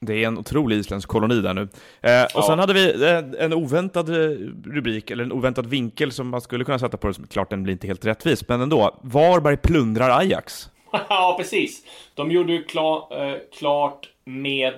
Det 0.00 0.22
är 0.24 0.26
en 0.26 0.38
otrolig 0.38 0.76
isländsk 0.76 1.08
koloni 1.08 1.40
där 1.40 1.54
nu. 1.54 1.60
Eh, 1.60 2.22
och 2.24 2.30
Ja. 2.34 2.42
sen 2.46 2.58
hade 2.58 2.72
vi 2.72 3.04
eh, 3.04 3.44
en 3.44 3.52
oväntad 3.52 4.08
eh, 4.08 4.14
rubrik, 4.66 5.10
eller 5.10 5.24
en 5.24 5.32
oväntad 5.32 5.66
vinkel 5.66 6.12
som 6.12 6.28
man 6.28 6.40
skulle 6.40 6.64
kunna 6.64 6.78
sätta 6.78 6.96
på 6.96 7.06
det. 7.08 7.14
som- 7.14 7.26
Klart 7.26 7.50
den 7.50 7.62
blir 7.62 7.72
inte 7.72 7.86
helt 7.86 8.04
rättvis, 8.06 8.48
men 8.48 8.60
ändå. 8.60 8.98
Varberg 9.02 9.56
plundrar 9.56 10.10
Ajax. 10.20 10.70
ja, 11.08 11.34
precis. 11.38 11.82
De 12.14 12.30
gjorde 12.30 12.52
ju 12.52 12.62
klar, 12.64 13.26
eh, 13.26 13.36
klart 13.58 14.08
med 14.24 14.74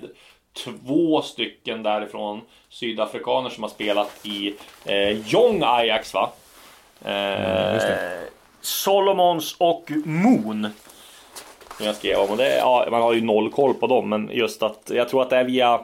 två 0.64 1.22
stycken 1.22 1.82
därifrån 1.82 2.40
sydafrikaner 2.68 3.50
som 3.50 3.62
har 3.62 3.70
spelat 3.70 4.20
i 4.26 4.54
eh, 4.84 5.34
Young 5.34 5.62
Ajax, 5.64 6.14
va? 6.14 6.30
Eh, 7.04 7.10
det. 7.10 8.18
Solomons 8.60 9.56
och 9.58 9.90
Moon. 10.04 10.68
Som 11.76 11.86
jag 11.86 11.96
skrev 11.96 12.18
om. 12.18 12.30
Och 12.30 12.36
det, 12.36 12.56
ja, 12.56 12.86
man 12.90 13.02
har 13.02 13.12
ju 13.12 13.20
noll 13.20 13.50
koll 13.50 13.74
på 13.74 13.86
dem, 13.86 14.08
men 14.08 14.30
just 14.32 14.62
att 14.62 14.90
jag 14.94 15.08
tror 15.08 15.22
att 15.22 15.30
det 15.30 15.36
är 15.36 15.44
via 15.44 15.80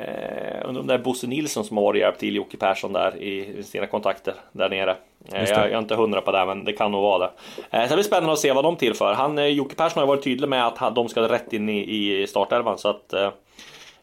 Eh, 0.00 0.68
undrar 0.68 0.80
om 0.80 0.86
det 0.86 0.94
är 0.94 0.98
Bosse 0.98 1.26
Nilsson 1.26 1.64
som 1.64 1.76
har 1.76 1.84
varit 1.84 2.00
hjälpt 2.00 2.20
till 2.20 2.36
Jocke 2.36 2.56
Persson 2.56 2.92
där 2.92 3.16
i 3.16 3.62
sina 3.62 3.86
kontakter 3.86 4.34
där 4.52 4.68
nere. 4.68 4.90
Eh, 4.90 4.96
det. 5.28 5.50
jag, 5.50 5.58
jag 5.58 5.72
är 5.72 5.78
inte 5.78 5.94
hundra 5.94 6.20
på 6.20 6.32
det, 6.32 6.46
men 6.46 6.64
det 6.64 6.72
kan 6.72 6.92
nog 6.92 7.02
vara 7.02 7.18
det. 7.18 7.30
Eh, 7.70 7.88
det 7.88 7.94
blir 7.94 8.04
spännande 8.04 8.32
att 8.32 8.38
se 8.38 8.52
vad 8.52 8.64
de 8.64 8.76
tillför. 8.76 9.14
Han, 9.14 9.38
eh, 9.38 9.46
Jocke 9.46 9.74
Persson 9.74 10.00
har 10.00 10.06
varit 10.06 10.24
tydlig 10.24 10.48
med 10.48 10.66
att 10.66 10.78
han, 10.78 10.94
de 10.94 11.08
ska 11.08 11.28
rätt 11.28 11.52
in 11.52 11.68
i, 11.68 11.80
i 11.80 12.26
startelvan. 12.26 12.78
Så 12.78 12.88
att 12.88 13.12
eh, 13.12 13.30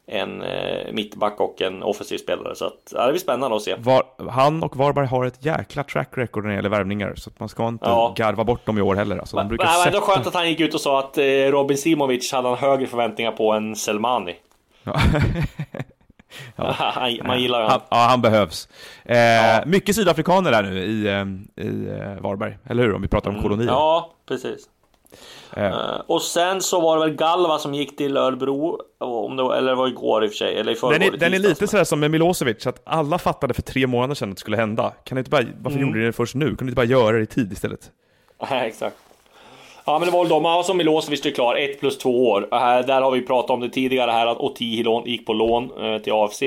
en 0.08 0.42
eh, 0.42 0.92
mittback 0.94 1.40
och 1.40 1.62
en 1.62 1.84
offensiv 1.84 2.18
spelare. 2.18 2.56
Så 2.56 2.66
att, 2.66 2.94
ja, 2.96 3.06
det 3.06 3.12
blir 3.12 3.22
spännande 3.22 3.56
att 3.58 3.62
se. 3.62 3.76
Var, 3.78 4.04
han 4.30 4.64
och 4.64 4.76
Varberg 4.78 5.06
har 5.08 5.26
ett 5.26 5.46
jäkla 5.46 5.84
track 5.84 6.10
record 6.12 6.44
när 6.44 6.50
det 6.50 6.56
gäller 6.56 6.70
värvningar, 6.70 7.14
så 7.16 7.30
att 7.30 7.40
man 7.40 7.50
ska 7.50 7.68
inte 7.68 7.86
Ja. 7.86 8.14
garva 8.18 8.44
bort 8.44 8.66
dem 8.66 8.78
i 8.78 8.82
år 8.82 8.96
heller. 8.96 9.18
Alltså, 9.18 9.38
de 9.38 9.48
brukar 9.48 9.66
Nej, 9.66 9.74
men 9.74 9.80
det 9.80 9.92
sätta... 9.92 10.00
var 10.06 10.16
skönt 10.16 10.28
att 10.28 10.34
han 10.34 10.50
gick 10.50 10.60
ut 10.60 10.74
och 10.74 10.82
sa 10.82 11.00
att 11.00 11.18
eh, 11.18 11.24
Robin 11.26 11.78
Simovic 11.78 12.32
hade 12.32 12.48
han 12.48 12.58
högre 12.58 12.88
förväntningar 12.88 13.32
på 13.32 13.52
än 13.52 13.76
Selmani. 13.76 14.36
Han- 16.56 17.18
Man 17.28 17.42
gillar 17.42 17.60
ju 17.60 17.64
han, 17.64 17.72
honom. 17.72 17.88
ja, 17.90 17.98
han 18.10 18.22
behövs. 18.22 18.68
Eh, 19.06 19.66
Mycket 19.66 19.96
sydafrikaner 19.96 20.52
där 20.52 20.64
nu 20.64 20.80
i, 20.80 21.08
eh, 21.08 21.66
i 21.66 21.90
eh, 21.90 22.22
Varberg, 22.22 22.58
eller 22.66 22.84
hur? 22.84 22.94
Om 22.96 23.02
vi 23.02 23.08
pratar 23.08 23.30
om 23.30 23.42
kolonier. 23.42 23.64
Mm. 23.68 23.74
Ja, 23.76 24.12
precis. 24.28 24.66
Eh, 25.58 25.64
Eh, 25.66 26.02
och 26.08 26.22
sen 26.22 26.62
så 26.62 26.82
var 26.82 26.98
det 26.98 27.06
väl 27.06 27.16
Galva 27.16 27.58
som 27.60 27.74
gick 27.74 27.98
till 27.98 28.18
Örebro, 28.18 28.80
om 29.00 29.36
det 29.36 29.44
var, 29.44 29.56
eller 29.56 29.70
det 29.70 29.76
var 29.76 29.88
igår 29.88 30.24
i 30.24 30.28
och 30.28 30.32
för 30.32 30.38
sig, 30.38 30.56
eller 30.60 30.72
i 30.72 30.76
förrgår. 30.76 31.00
Den 31.00 31.14
är, 31.14 31.18
den 31.18 31.34
är 31.34 31.40
lite 31.40 31.68
sådär 31.68 31.84
som 31.84 32.00
med 32.00 32.12
Milosevic, 32.12 32.68
att 32.68 32.82
alla 32.84 33.18
fattade 33.18 33.54
för 33.54 33.62
tre 33.62 33.88
månader 33.88 34.16
sedan 34.16 34.30
att 34.30 34.36
det 34.36 34.40
skulle 34.40 34.58
hända. 34.58 34.94
Kan 35.04 35.18
inte 35.18 35.30
bara, 35.30 35.44
varför 35.62 35.78
Mm. 35.78 35.88
gjorde 35.90 36.00
ni 36.00 36.06
det 36.06 36.14
först 36.14 36.36
nu? 36.36 36.46
Kunde 36.46 36.64
ni 36.64 36.70
inte 36.70 36.76
bara 36.76 36.86
göra 36.86 37.18
det 37.18 37.24
i 37.24 37.26
tid 37.26 37.52
istället? 37.54 37.92
Nej, 38.50 38.68
exakt. 38.68 38.96
Ja, 39.86 40.00
men 40.00 40.08
det 40.08 40.12
var 40.12 40.20
väl 40.20 40.30
de. 40.30 40.46
Ja, 40.46 40.64
som 40.64 40.78
Milosevic 40.78 41.26
är 41.26 41.32
klar, 41.32 41.56
1 41.56 41.80
plus 41.80 41.98
2 41.98 42.30
år. 42.30 42.42
Eh, 42.52 42.86
där 42.86 43.02
har 43.02 43.12
vi 43.12 43.22
pratat 43.22 43.52
om 43.52 43.60
det 43.60 43.70
tidigare 43.70 44.12
här, 44.12 44.28
att 44.28 44.38
Otihilon 44.38 45.06
gick 45.06 45.26
på 45.26 45.34
lån 45.34 45.72
eh, 45.82 45.98
till 45.98 46.14
AFC. 46.14 46.44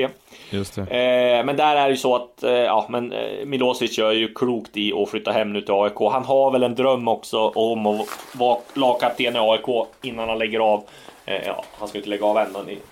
Just 0.49 0.75
det. 0.75 0.81
Eh, 0.81 1.45
men 1.45 1.57
där 1.57 1.75
är 1.75 1.85
det 1.85 1.91
ju 1.91 1.97
så 1.97 2.15
att 2.15 2.43
eh, 2.43 2.51
ja, 2.51 2.85
men, 2.89 3.11
eh, 3.11 3.45
Milosevic 3.45 3.97
gör 3.97 4.11
ju 4.11 4.33
klokt 4.33 4.77
i 4.77 4.93
att 4.93 5.09
flytta 5.09 5.31
hem 5.31 5.53
nu 5.53 5.61
till 5.61 5.73
AIK. 5.73 6.11
Han 6.11 6.25
har 6.25 6.51
väl 6.51 6.63
en 6.63 6.75
dröm 6.75 7.07
också 7.07 7.47
om 7.47 7.85
att 7.85 8.07
vara 8.33 8.57
lagkapten 8.73 9.35
i 9.35 9.39
AIK 9.39 9.87
innan 10.01 10.29
han 10.29 10.39
lägger 10.39 10.59
av. 10.59 10.83
Eh, 11.25 11.47
ja, 11.47 11.63
han 11.79 11.87
ska 11.87 11.97
inte 11.97 12.09
lägga 12.09 12.25
av 12.25 12.37
än. 12.37 12.47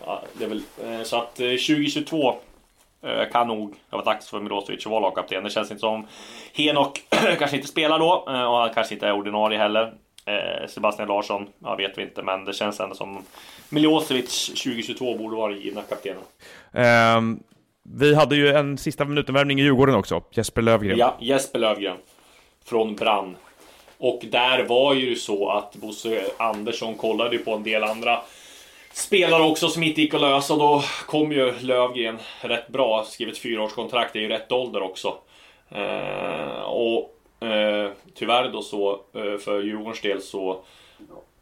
Ja, 0.06 0.22
väl, 0.34 0.62
eh, 0.84 1.04
så 1.04 1.18
att 1.18 1.40
eh, 1.40 1.46
2022 1.46 2.34
eh, 3.04 3.32
kan 3.32 3.48
nog 3.48 3.76
vara 3.90 4.04
dags 4.04 4.30
för 4.30 4.40
Milosevic 4.40 4.86
att 4.86 4.92
vara 4.92 5.00
lagkapten. 5.00 5.44
Det 5.44 5.50
känns 5.50 5.72
inte 5.72 5.82
som 5.82 6.08
Henok 6.54 7.02
kanske 7.40 7.56
inte 7.56 7.68
spelar 7.68 8.00
då 8.00 8.12
och 8.28 8.58
han 8.58 8.74
kanske 8.74 8.94
inte 8.94 9.08
är 9.08 9.12
ordinarie 9.12 9.58
heller. 9.58 9.94
Eh, 10.26 10.68
Sebastian 10.68 11.08
Larsson, 11.08 11.48
ja, 11.60 11.76
vet 11.76 11.98
vi 11.98 12.02
inte, 12.02 12.24
men 12.24 12.46
det 12.46 12.54
känns 12.54 12.80
ändå 12.80 12.96
som 12.96 13.24
Milosevic 13.70 14.46
2022 14.48 15.18
borde 15.18 15.36
vara 15.36 15.54
givna 15.54 15.82
kaptenen. 15.82 16.24
Ehm, 16.74 17.40
vi 17.84 18.16
hade 18.16 18.36
ju 18.36 18.50
en 18.50 18.78
sista 18.78 19.06
minutenvärvning 19.06 19.60
i 19.60 19.64
Djurgården 19.64 19.96
också, 19.96 20.24
Jesper 20.32 20.62
Lövgren. 20.62 20.98
Ja, 20.98 21.18
Jesper 21.20 21.60
Lövgren. 21.60 21.98
Från 22.66 22.96
Brann. 22.96 23.36
Och 23.98 24.22
där 24.32 24.64
var 24.64 24.94
ju 24.94 25.16
så 25.16 25.50
att 25.50 25.76
Bosse 25.76 26.26
Andersson 26.38 26.96
kollade 26.96 27.36
ju 27.36 27.44
på 27.44 27.54
en 27.54 27.64
del 27.64 27.84
andra 27.84 28.22
spelare 28.94 29.44
också 29.44 29.68
som 29.68 29.84
inte 29.84 30.02
gick 30.02 30.14
att 30.14 30.22
lösa. 30.22 30.54
Och 30.54 30.60
då 30.60 30.84
kom 31.06 31.32
ju 31.32 31.54
Lövgren 31.60 32.18
rätt 32.42 32.68
bra. 32.68 33.06
Skrivit 33.08 33.38
fyraårskontrakt, 33.38 34.14
det 34.14 34.20
är 34.20 34.22
ju 34.22 34.30
rätt 34.30 34.52
ålder 34.52 34.82
också. 34.82 35.18
Eh, 35.70 36.62
och 36.62 37.15
eh, 37.40 37.92
tyvärr 38.14 38.50
då 38.50 38.62
så, 38.62 38.92
eh, 38.92 39.38
för 39.38 39.62
Djurgårdens 39.62 40.02
del 40.02 40.22
så 40.22 40.62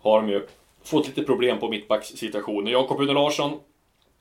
har 0.01 0.21
de 0.21 0.29
ju 0.29 0.47
fått 0.83 1.07
lite 1.07 1.23
problem 1.23 1.59
på 1.59 1.69
mittbackssituationen. 1.69 2.73
Jakob-Uno 2.73 3.13
Larsson 3.13 3.59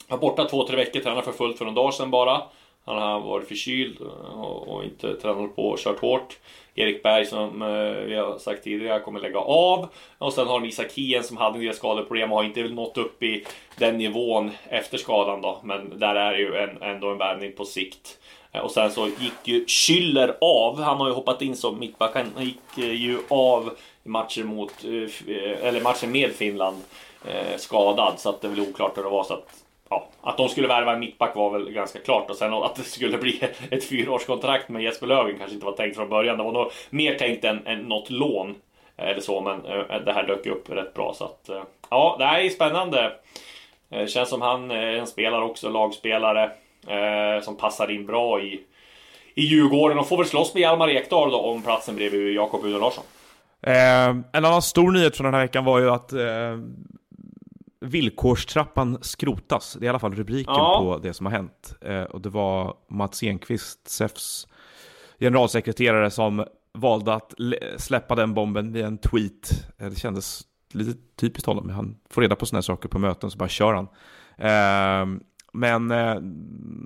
var 0.09 0.19
borta 0.19 0.45
två, 0.45 0.67
tre 0.67 0.77
veckor, 0.77 1.01
tränade 1.01 1.23
för 1.23 1.33
fullt 1.33 1.59
för 1.59 1.65
någon 1.65 1.75
dag 1.75 1.95
sedan 1.95 2.11
bara. 2.11 2.43
Han 2.85 2.99
har 2.99 3.21
varit 3.21 3.49
förkyld 3.49 4.01
och, 4.35 4.69
och 4.69 4.85
inte 4.85 5.15
tränat 5.15 5.57
på 5.57 5.69
och 5.69 5.79
kört 5.79 6.01
hårt. 6.01 6.39
Erik 6.75 7.03
Berg 7.03 7.27
som 7.27 7.63
eh, 7.63 8.05
vi 8.07 8.15
har 8.15 8.39
sagt 8.39 8.65
tidigare 8.65 9.01
kommer 9.01 9.21
lägga 9.21 9.39
av. 9.39 9.89
Och 10.19 10.33
sen 10.33 10.47
har 10.47 10.61
de 10.61 10.67
Isak 10.67 10.93
Hien 10.93 11.25
som 11.25 11.37
hade 11.37 11.59
en 11.59 11.65
del 11.65 11.75
skadeproblem 11.75 12.33
och 12.33 12.39
har 12.39 12.45
inte 12.45 12.63
nått 12.63 12.99
upp 12.99 13.23
i 13.23 13.45
den 13.77 13.99
nivån 13.99 14.51
efter 14.69 14.99
skadan 14.99 15.41
då. 15.41 15.61
Men 15.65 15.99
där 15.99 16.15
är 16.15 16.39
ju 16.39 16.57
en, 16.57 16.83
ändå 16.83 17.11
en 17.11 17.19
värvning 17.19 17.53
på 17.53 17.65
sikt. 17.65 18.19
Eh, 18.53 18.61
och 18.61 18.71
sen 18.71 18.91
så 18.91 19.09
gick 19.09 19.49
ju 19.49 19.65
Schüller 19.65 20.35
av. 20.41 20.81
Han 20.81 20.97
har 20.97 21.09
ju 21.09 21.15
hoppat 21.15 21.43
in 21.43 21.57
som 21.57 21.79
mittback. 21.79 22.15
Han 22.15 22.45
gick 22.45 22.79
eh, 22.79 22.93
ju 22.93 23.19
av 23.29 23.77
i 24.05 24.09
matcher 24.09 24.45
mot, 24.45 24.85
eh, 24.85 25.67
eller 25.69 25.81
matchen 25.81 26.13
med 26.13 26.33
Finland 26.33 26.77
skadad. 27.57 28.15
Så 28.17 28.29
att 28.29 28.41
det 28.41 28.47
är 28.47 28.51
väl 28.51 28.61
oklart 28.61 28.99
hur 28.99 29.03
det 29.03 29.09
var. 29.09 29.25
Så 29.25 29.35
att 29.35 29.65
ja, 29.91 30.09
att 30.21 30.37
de 30.37 30.49
skulle 30.49 30.69
värva 30.69 30.93
en 30.93 31.01
mittback 31.01 31.37
var 31.37 31.51
väl 31.51 31.71
ganska 31.71 31.99
klart 31.99 32.31
och 32.31 32.37
sen 32.37 32.53
att 32.53 32.75
det 32.75 32.83
skulle 32.83 33.19
bli 33.19 33.41
ett 33.71 33.85
fyraårskontrakt 33.85 34.69
med 34.69 34.83
Jesper 34.83 35.07
Löfgren 35.07 35.39
kanske 35.39 35.55
inte 35.55 35.67
var 35.67 35.73
tänkt 35.73 35.97
från 35.97 36.09
början. 36.09 36.39
Det 36.39 36.45
var 36.45 36.53
nog 36.53 36.71
mer 36.91 37.15
tänkt 37.15 37.45
än, 37.45 37.67
än 37.67 37.79
något 37.79 38.11
lån 38.11 38.55
Eller 38.97 39.21
så, 39.21 39.41
men 39.41 39.63
det 40.05 40.13
här 40.13 40.27
dök 40.27 40.47
upp 40.47 40.71
rätt 40.71 40.95
bra. 40.95 41.15
Så 41.15 41.25
att, 41.25 41.51
ja, 41.91 42.17
det 42.19 42.25
här 42.25 42.41
är 42.41 42.49
spännande. 42.49 43.13
Känns 44.07 44.29
som 44.29 44.43
han 44.43 44.71
är 44.71 44.93
en 44.93 45.07
spelare 45.07 45.45
också, 45.45 45.69
lagspelare. 45.71 46.51
Eh, 46.87 47.43
som 47.45 47.57
passar 47.57 47.91
in 47.91 48.07
bra 48.07 48.41
i, 48.43 48.61
i 49.35 49.43
Djurgården 49.43 49.99
och 49.99 50.09
får 50.09 50.17
väl 50.17 50.27
slåss 50.27 50.55
med 50.55 50.61
Hjalmar 50.61 50.89
Ekdal 50.89 51.31
då 51.31 51.41
om 51.41 51.63
platsen 51.63 51.97
bredvid 51.97 52.35
Jakob 52.35 52.65
Uno 52.65 52.79
Larsson. 52.79 53.05
Eh, 53.63 54.09
en 54.09 54.25
annan 54.45 54.63
stor 54.63 54.91
nyhet 54.93 55.17
från 55.17 55.25
den 55.25 55.35
här 55.35 55.41
veckan 55.43 55.65
var 55.65 55.79
ju 55.79 55.91
att 55.91 56.13
eh, 56.13 56.59
villkorstrappan 57.81 58.99
skrotas. 59.03 59.77
Det 59.81 59.85
är 59.85 59.87
i 59.87 59.89
alla 59.89 59.99
fall 59.99 60.15
rubriken 60.15 60.55
Ja. 60.55 60.79
på 60.83 60.99
det 60.99 61.13
som 61.15 61.27
har 61.27 61.33
hänt. 61.33 61.75
Eh, 61.81 62.03
och 62.03 62.21
det 62.21 62.29
var 62.29 62.75
Mats 62.91 63.23
Enqvist, 63.23 63.89
SEFs 63.89 64.47
generalsekreterare, 65.21 66.11
som 66.11 66.45
valde 66.75 67.15
att 67.15 67.35
släppa 67.77 68.15
den 68.15 68.35
bomben 68.35 68.73
via 68.73 68.87
en 68.87 68.99
tweet. 68.99 69.51
Eh, 69.79 69.87
det 69.87 69.97
kändes 70.01 70.43
lite 70.73 70.99
typiskt 71.21 71.47
honom. 71.47 71.71
Han 71.71 71.97
får 72.11 72.23
reda 72.23 72.37
på 72.37 72.47
sådana 72.47 72.57
här 72.59 72.63
saker 72.63 72.89
på 72.89 72.99
möten 72.99 73.31
så 73.31 73.39
bara 73.39 73.49
kör 73.49 73.75
han. 73.75 73.89
Men 75.53 75.91
eh, 75.91 76.15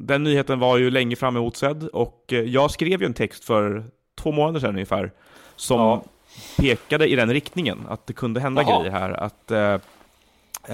den 0.07 0.23
nyheten 0.23 0.59
var 0.59 0.77
ju 0.79 0.91
länge 0.91 1.17
fram 1.17 1.37
emotsedd 1.37 1.89
och 1.89 2.25
eh, 2.33 2.41
jag 2.41 2.71
skrev 2.71 3.01
ju 3.01 3.07
en 3.07 3.15
text 3.15 3.45
för 3.45 3.85
två 4.21 4.33
månader 4.33 4.61
sedan 4.61 4.71
ungefär 4.71 5.13
som 5.57 5.81
Ja. 5.81 6.03
pekade 6.57 7.07
i 7.09 7.17
den 7.17 7.31
riktningen, 7.33 7.79
att 7.89 8.07
det 8.07 8.13
kunde 8.13 8.41
hända 8.41 8.63
Jaha. 8.63 8.79
grejer 8.81 8.93
här. 8.93 9.11
Att, 9.11 9.51
eh, 9.51 9.77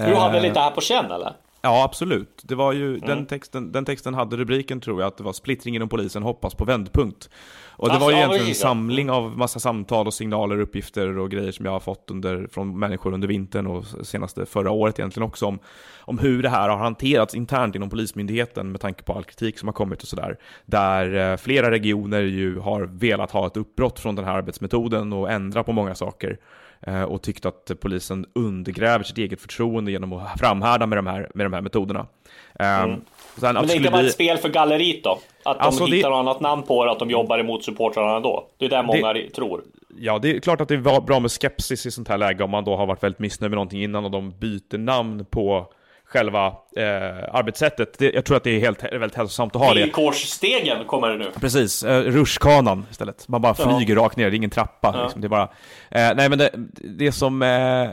Du 0.07 0.15
hade 0.15 0.37
eh, 0.37 0.43
lite 0.43 0.59
här 0.59 0.71
på 0.71 0.81
känn 0.81 1.11
eller? 1.11 1.33
Ja, 1.65 1.83
absolut. 1.83 2.41
Det 2.43 2.55
var 2.55 2.73
ju, 2.73 2.87
Mm. 2.87 2.99
den, 3.07 3.25
texten, 3.25 3.71
den 3.71 3.85
texten 3.85 4.13
hade 4.13 4.37
rubriken, 4.37 4.81
tror 4.81 5.01
jag, 5.01 5.07
att 5.07 5.17
det 5.17 5.23
var 5.23 5.33
splittring 5.33 5.75
inom 5.75 5.89
polisen 5.89 6.23
hoppas 6.23 6.55
på 6.55 6.65
vändpunkt. 6.65 7.29
Och 7.75 7.87
det 7.87 7.93
Alltså, 7.93 8.05
var 8.05 8.11
ju 8.11 8.17
egentligen 8.17 8.47
en 8.47 8.55
samling 8.55 9.09
av 9.09 9.37
massa 9.37 9.59
samtal 9.59 10.07
och 10.07 10.13
signaler, 10.13 10.59
uppgifter 10.59 11.17
och 11.17 11.31
grejer 11.31 11.51
som 11.51 11.65
jag 11.65 11.71
har 11.71 11.79
fått 11.79 12.11
under, 12.11 12.47
från 12.51 12.79
människor 12.79 13.13
under 13.13 13.27
vintern 13.27 13.67
och 13.67 13.85
senaste 14.03 14.45
förra 14.45 14.71
året 14.71 14.99
egentligen 14.99 15.27
också 15.27 15.45
om, 15.45 15.59
om 15.99 16.19
hur 16.19 16.43
det 16.43 16.49
här 16.49 16.69
har 16.69 16.77
hanterats 16.77 17.35
internt 17.35 17.75
inom 17.75 17.89
Polismyndigheten 17.89 18.71
med 18.71 18.81
tanke 18.81 19.03
på 19.03 19.13
all 19.13 19.23
kritik 19.23 19.59
som 19.59 19.67
har 19.67 19.73
kommit 19.73 20.01
och 20.01 20.07
sådär. 20.07 20.37
Där 20.65 21.31
eh, 21.31 21.37
flera 21.37 21.71
regioner 21.71 22.21
ju 22.21 22.59
har 22.59 22.81
velat 22.81 23.31
ha 23.31 23.47
ett 23.47 23.57
uppbrott 23.57 23.99
från 23.99 24.15
den 24.15 24.25
här 24.25 24.33
arbetsmetoden 24.37 25.13
och 25.13 25.31
ändra 25.31 25.63
på 25.63 25.71
många 25.71 25.95
saker 25.95 26.37
och 27.07 27.21
tyckt 27.21 27.45
att 27.45 27.71
polisen 27.81 28.25
undergräver 28.35 29.03
sitt 29.03 29.17
eget 29.17 29.41
förtroende 29.41 29.91
genom 29.91 30.13
att 30.13 30.39
framhärda 30.39 30.85
med 30.85 30.97
de 30.97 31.07
här, 31.07 31.31
med 31.33 31.45
de 31.45 31.53
här 31.53 31.61
metoderna. 31.61 32.07
Mm. 32.59 33.01
Sen, 33.37 33.53
Men 33.55 33.67
det 33.67 33.73
är 33.73 33.77
inte 33.77 33.91
bara 33.91 34.01
ett 34.01 34.13
spel 34.13 34.37
för 34.37 34.49
galleriet 34.49 35.03
då? 35.03 35.19
Att 35.45 35.59
de 35.59 35.65
Alltså, 35.65 35.85
det- 35.85 35.95
hittar 35.95 36.09
något 36.09 36.19
annat 36.19 36.41
namn 36.41 36.63
på 36.63 36.85
det, 36.85 36.91
att 36.91 36.99
de 36.99 37.09
jobbar 37.09 37.39
emot 37.39 37.63
supportrarna 37.63 38.19
då? 38.19 38.47
Det 38.57 38.65
är 38.65 38.69
det 38.69 38.83
många 38.83 39.15
tror. 39.35 39.61
Ja, 39.99 40.19
det 40.19 40.35
är 40.35 40.39
klart 40.39 40.61
att 40.61 40.67
det 40.67 40.75
är 40.75 41.01
bra 41.01 41.19
med 41.19 41.31
skepsis 41.31 41.85
i 41.85 41.91
sånt 41.91 42.07
här 42.07 42.17
läge 42.17 42.43
om 42.43 42.49
man 42.49 42.63
då 42.63 42.75
har 42.75 42.85
varit 42.85 43.03
väldigt 43.03 43.19
missnöjd 43.19 43.51
med 43.51 43.55
någonting 43.55 43.83
innan 43.83 44.05
och 44.05 44.11
de 44.11 44.31
byter 44.39 44.77
namn 44.77 45.25
på 45.25 45.67
själva 46.13 46.47
eh, 46.47 47.35
arbetssättet. 47.35 47.97
Det, 47.97 48.11
jag 48.13 48.25
tror 48.25 48.37
att 48.37 48.43
det 48.43 48.49
är 48.55 48.59
helt, 48.59 48.83
väldigt 48.83 49.15
hälsosamt 49.15 49.55
att 49.55 49.61
ha 49.61 49.73
det. 49.73 49.81
Villkorsstegen 49.81 50.85
kommer 50.85 51.09
det 51.09 51.17
nu. 51.17 51.31
Precis, 51.39 51.83
eh, 51.83 52.01
rutschkanan 52.01 52.85
istället. 52.91 53.27
Man 53.27 53.41
bara 53.41 53.53
flyger 53.53 53.95
rakt 53.95 54.17
ner, 54.17 54.29
det 54.29 54.35
är 54.35 54.37
ingen 54.37 54.49
trappa. 54.49 55.03
Liksom. 55.03 55.21
Det 55.21 55.27
är 55.27 55.29
bara, 55.29 55.49
eh, 55.91 56.15
nej 56.15 56.29
men 56.29 56.37
det, 56.37 56.49
det, 56.97 57.11
som, 57.11 57.41
eh, 57.41 57.81
eh, 57.81 57.89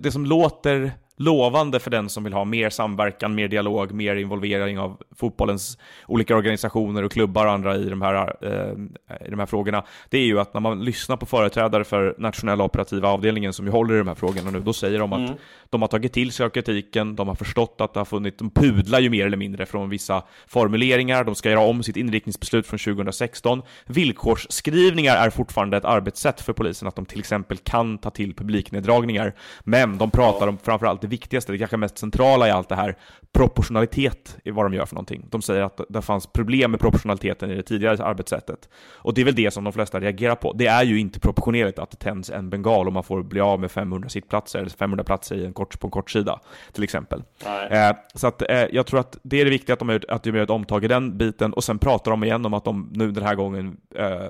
det 0.00 0.12
som 0.12 0.26
låter 0.26 0.92
lovande 1.16 1.80
för 1.80 1.90
den 1.90 2.08
som 2.08 2.24
vill 2.24 2.32
ha 2.32 2.44
mer 2.44 2.70
samverkan, 2.70 3.34
mer 3.34 3.48
dialog, 3.48 3.92
mer 3.92 4.16
involvering 4.16 4.78
av 4.78 5.02
fotbollens 5.16 5.78
olika 6.06 6.36
organisationer 6.36 7.02
och 7.02 7.12
klubbar 7.12 7.46
och 7.46 7.52
andra 7.52 7.76
i 7.76 7.88
de 7.88 8.02
här, 8.02 8.36
eh, 8.40 9.26
i 9.26 9.30
de 9.30 9.38
här 9.38 9.46
frågorna, 9.46 9.84
det 10.10 10.18
är 10.18 10.24
ju 10.24 10.40
att 10.40 10.54
när 10.54 10.60
man 10.60 10.84
lyssnar 10.84 11.16
på 11.16 11.26
företrädare 11.26 11.84
för 11.84 12.14
nationella 12.18 12.64
operativa 12.64 13.08
avdelningen 13.08 13.52
som 13.52 13.66
ju 13.66 13.72
håller 13.72 13.94
i 13.94 13.98
de 13.98 14.08
här 14.08 14.14
frågorna 14.14 14.50
nu, 14.50 14.60
då 14.60 14.72
säger 14.72 14.98
de 14.98 15.12
att 15.12 15.30
de 15.70 15.82
har 15.82 15.88
tagit 15.88 16.12
till 16.12 16.32
sig 16.32 16.46
av 16.46 16.50
kritiken, 16.50 17.16
de 17.16 17.28
har 17.28 17.34
förstått 17.34 17.76
att 17.78 17.94
det 17.94 18.00
har 18.00 18.04
funnits, 18.04 18.36
de 18.38 18.50
pudlar 18.50 19.00
ju 19.00 19.10
mer 19.10 19.26
eller 19.26 19.36
mindre 19.36 19.66
från 19.66 19.88
vissa 19.88 20.22
formuleringar, 20.46 21.24
de 21.24 21.34
ska 21.34 21.50
göra 21.50 21.60
om 21.60 21.82
sitt 21.82 21.96
inriktningsbeslut 21.96 22.66
från 22.66 22.78
2016. 22.78 23.62
Villkorsskrivningar 23.86 25.16
är 25.16 25.30
fortfarande 25.30 25.76
ett 25.76 25.84
arbetssätt 25.84 26.40
för 26.40 26.52
polisen, 26.52 26.88
att 26.88 26.96
de 26.96 27.06
till 27.06 27.18
exempel 27.18 27.58
kan 27.58 27.98
ta 27.98 28.10
till 28.10 28.34
publikneddragningar, 28.34 29.34
men 29.64 29.98
de 29.98 30.10
pratar 30.10 30.48
om 30.48 30.58
framförallt 30.58 31.04
det 31.06 31.10
viktigaste, 31.10 31.52
det 31.52 31.58
kanske 31.58 31.76
mest 31.76 31.98
centrala 31.98 32.48
i 32.48 32.50
allt 32.50 32.68
det 32.68 32.76
här, 32.76 32.96
proportionalitet 33.32 34.36
i 34.44 34.50
vad 34.50 34.64
de 34.64 34.74
gör 34.74 34.86
för 34.86 34.94
någonting. 34.94 35.26
De 35.30 35.42
säger 35.42 35.62
att 35.62 35.80
det 35.88 36.02
fanns 36.02 36.26
problem 36.26 36.70
med 36.70 36.80
proportionaliteten 36.80 37.50
i 37.50 37.54
det 37.54 37.62
tidigare 37.62 38.04
arbetssättet. 38.04 38.68
Och 38.92 39.14
det 39.14 39.20
är 39.20 39.24
väl 39.24 39.34
det 39.34 39.50
som 39.50 39.64
de 39.64 39.72
flesta 39.72 40.00
reagerar 40.00 40.34
på. 40.34 40.52
Det 40.52 40.66
är 40.66 40.84
ju 40.84 41.00
inte 41.00 41.20
proportionerligt 41.20 41.78
att 41.78 41.90
det 41.90 41.96
tänds 41.96 42.30
en 42.30 42.50
bengal 42.50 42.86
och 42.86 42.92
man 42.92 43.04
får 43.04 43.22
bli 43.22 43.40
av 43.40 43.60
med 43.60 43.70
500 43.70 44.08
sittplatser, 44.08 44.58
eller 44.58 44.70
500 44.70 45.04
platser 45.04 45.36
i 45.36 45.46
en 45.46 45.52
kort, 45.52 45.80
på 45.80 45.86
en 45.86 45.90
kort 45.90 46.10
sida, 46.10 46.40
till 46.72 46.84
exempel. 46.84 47.22
Eh, 47.70 47.96
så 48.14 48.26
att, 48.26 48.42
eh, 48.42 48.64
jag 48.72 48.86
tror 48.86 49.00
att 49.00 49.18
det 49.22 49.40
är 49.40 49.44
det 49.44 49.50
viktiga 49.50 49.74
att 49.74 49.78
de, 49.78 49.88
gör, 49.88 50.04
att 50.08 50.22
de 50.22 50.30
gör 50.30 50.42
ett 50.42 50.50
omtag 50.50 50.84
i 50.84 50.88
den 50.88 51.18
biten, 51.18 51.52
och 51.52 51.64
sen 51.64 51.78
pratar 51.78 52.10
de 52.10 52.24
igen 52.24 52.46
om 52.46 52.54
att 52.54 52.64
de 52.64 52.90
nu 52.92 53.10
den 53.10 53.24
här 53.24 53.34
gången 53.34 53.76
eh, 53.94 54.28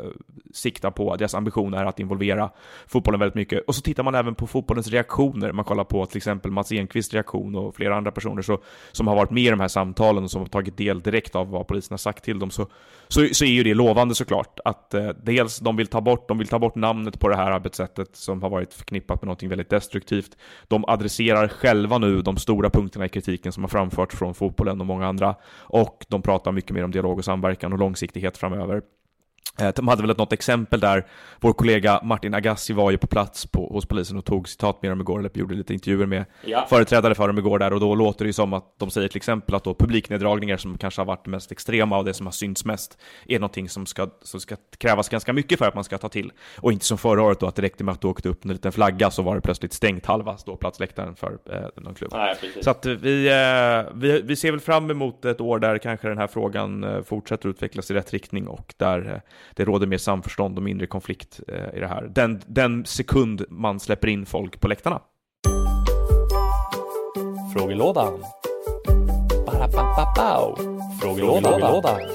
siktar 0.54 0.90
på, 0.90 1.16
deras 1.16 1.34
ambition 1.34 1.74
är 1.74 1.84
att 1.84 2.00
involvera 2.00 2.50
fotbollen 2.86 3.20
väldigt 3.20 3.34
mycket. 3.34 3.64
Och 3.66 3.74
så 3.74 3.82
tittar 3.82 4.02
man 4.02 4.14
även 4.14 4.34
på 4.34 4.46
fotbollens 4.46 4.88
reaktioner, 4.88 5.52
man 5.52 5.64
kollar 5.64 5.84
på 5.84 6.06
till 6.06 6.16
exempel 6.16 6.50
Mats 6.66 6.72
Enqvists 6.72 7.14
reaktion 7.14 7.54
och 7.54 7.74
flera 7.74 7.96
andra 7.96 8.10
personer 8.10 8.42
så, 8.42 8.58
som 8.92 9.06
har 9.06 9.16
varit 9.16 9.30
med 9.30 9.42
i 9.42 9.50
de 9.50 9.60
här 9.60 9.68
samtalen 9.68 10.24
och 10.24 10.30
som 10.30 10.40
har 10.40 10.48
tagit 10.48 10.76
del 10.76 11.00
direkt 11.00 11.36
av 11.36 11.50
vad 11.50 11.66
polisen 11.66 11.92
har 11.92 11.98
sagt 11.98 12.24
till 12.24 12.38
dem, 12.38 12.50
så, 12.50 12.66
så, 13.08 13.28
så 13.32 13.44
är 13.44 13.48
ju 13.48 13.62
det 13.62 13.74
lovande 13.74 14.14
såklart. 14.14 14.60
Att 14.64 14.94
eh, 14.94 15.08
dels 15.08 15.58
de 15.58 15.76
vill 15.76 15.86
ta 15.86 16.00
bort, 16.00 16.28
de 16.28 16.38
vill 16.38 16.48
ta 16.48 16.58
bort 16.58 16.74
namnet 16.74 17.20
på 17.20 17.28
det 17.28 17.36
här 17.36 17.50
arbetssättet 17.50 18.16
som 18.16 18.42
har 18.42 18.50
varit 18.50 18.74
förknippat 18.74 19.22
med 19.22 19.28
något 19.28 19.42
väldigt 19.42 19.70
destruktivt. 19.70 20.36
De 20.68 20.84
adresserar 20.84 21.48
själva 21.48 21.98
nu 21.98 22.22
de 22.22 22.36
stora 22.36 22.70
punkterna 22.70 23.06
i 23.06 23.08
kritiken 23.08 23.52
som 23.52 23.62
har 23.62 23.68
framförts 23.68 24.16
från 24.16 24.34
fotbollen 24.34 24.80
och 24.80 24.86
många 24.86 25.06
andra. 25.06 25.34
Och 25.58 26.06
de 26.08 26.22
pratar 26.22 26.52
mycket 26.52 26.70
mer 26.70 26.84
om 26.84 26.90
dialog 26.90 27.18
och 27.18 27.24
samverkan 27.24 27.72
och 27.72 27.78
långsiktighet 27.78 28.38
framöver. 28.38 28.82
Eh, 29.60 29.68
De 29.76 29.88
hade 29.88 30.02
väl 30.06 30.16
något 30.16 30.32
exempel 30.32 30.80
där 30.80 31.06
vår 31.40 31.52
kollega 31.52 32.00
Martin 32.02 32.34
Agassi 32.34 32.72
var 32.72 32.90
ju 32.90 32.98
på 32.98 33.06
plats 33.06 33.46
på, 33.46 33.66
hos 33.72 33.86
polisen 33.86 34.18
och 34.18 34.24
tog 34.24 34.48
citat 34.48 34.82
med 34.82 34.90
dem 34.90 35.00
igår, 35.00 35.18
eller 35.18 35.30
gjorde 35.34 35.54
lite 35.54 35.74
intervjuer 35.74 36.06
med 36.06 36.24
Ja. 36.44 36.66
företrädare 36.68 37.14
för 37.14 37.26
dem 37.28 37.38
igår 37.38 37.58
där 37.58 37.72
och 37.72 37.80
då 37.80 37.94
låter 37.94 38.24
det 38.24 38.28
ju 38.28 38.32
som 38.32 38.52
att 38.52 38.74
de 38.78 38.90
säger 38.90 39.08
till 39.08 39.16
exempel 39.16 39.54
att 39.54 39.64
då 39.64 39.74
publikneddragningar 39.74 40.56
som 40.56 40.78
kanske 40.78 41.00
har 41.00 41.06
varit 41.06 41.24
det 41.24 41.30
mest 41.30 41.52
extrema 41.52 41.98
och 41.98 42.04
det 42.04 42.14
som 42.14 42.26
har 42.26 42.32
synts 42.32 42.64
mest 42.64 42.98
är 43.26 43.38
någonting 43.38 43.68
som 43.68 43.86
ska, 43.86 44.08
som 44.22 44.40
ska 44.40 44.56
krävas 44.78 45.08
ganska 45.08 45.32
mycket 45.32 45.58
för 45.58 45.68
att 45.68 45.74
man 45.74 45.84
ska 45.84 45.98
ta 45.98 46.08
till. 46.08 46.32
Och 46.60 46.72
inte 46.72 46.84
som 46.84 46.98
förra 46.98 47.22
året 47.22 47.40
då 47.40 47.46
att 47.46 47.54
det 47.56 47.62
räckte 47.62 47.84
med 47.84 47.92
att 47.92 48.00
du 48.00 48.08
åkte 48.08 48.28
upp 48.28 48.44
en 48.44 48.50
liten 48.52 48.72
flagga 48.72 49.10
så 49.10 49.22
var 49.22 49.34
det 49.34 49.40
plötsligt 49.40 49.72
stängt 49.72 50.06
halva 50.06 50.36
ståplatsläktaren 50.36 51.16
för 51.16 51.38
eh, 51.52 51.82
någon 51.82 51.94
klubb. 51.94 52.10
Nej. 52.14 52.34
Så 52.62 52.70
att 52.70 52.86
vi, 52.86 53.26
eh, 53.28 53.92
vi, 53.94 54.22
vi 54.22 54.36
ser 54.36 54.50
väl 54.50 54.60
fram 54.60 54.90
emot 54.90 55.24
ett 55.24 55.40
år 55.40 55.58
där 55.58 55.78
kanske 55.78 56.08
den 56.08 56.18
här 56.18 56.26
frågan 56.26 56.84
eh, 56.84 57.02
fortsätter 57.02 57.48
utvecklas 57.48 57.90
i 57.90 57.94
rätt 57.94 58.12
riktning 58.12 58.48
och 58.48 58.74
där 58.76 59.12
eh, 59.14 59.20
det 59.54 59.64
råder 59.64 59.86
mer 59.86 59.98
samförstånd 59.98 60.56
och 60.56 60.62
mindre 60.62 60.86
konflikt 60.86 61.40
eh, 61.48 61.76
i 61.76 61.80
det 61.80 61.88
här. 61.88 62.10
Den, 62.14 62.42
den 62.46 62.84
sekund 62.84 63.44
man 63.48 63.80
släpper 63.80 64.08
in 64.08 64.26
folk 64.26 64.60
på 64.60 64.68
läktarna. 64.68 65.00
Frågelådan. 67.56 68.22
Ba-da-ba-ba-bow. 69.46 70.56
Frågelådan. 71.02 71.42
Frågelådan. 71.42 72.00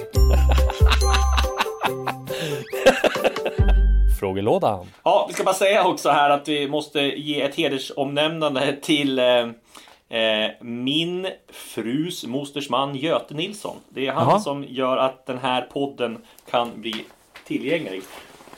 Frågelådan. 4.19 4.85
Ja, 5.03 5.25
vi 5.27 5.33
ska 5.33 5.43
bara 5.43 5.55
säga 5.55 5.87
också 5.87 6.09
här 6.09 6.29
att 6.29 6.47
vi 6.47 6.67
måste 6.67 6.99
ge 7.01 7.41
ett 7.41 7.55
hedersomnämnande 7.55 8.77
till 8.81 9.19
eh, 9.19 9.25
min 10.61 11.27
frus 11.49 12.25
mosters 12.25 12.69
man 12.69 12.95
Göte 12.95 13.33
Nilsson. 13.33 13.75
Det 13.89 14.07
är 14.07 14.11
han 14.11 14.27
Jaha. 14.29 14.39
som 14.39 14.65
gör 14.69 14.97
att 14.97 15.25
den 15.25 15.37
här 15.37 15.61
podden 15.61 16.17
kan 16.49 16.81
bli 16.81 17.05
tillgänglig. 17.47 18.01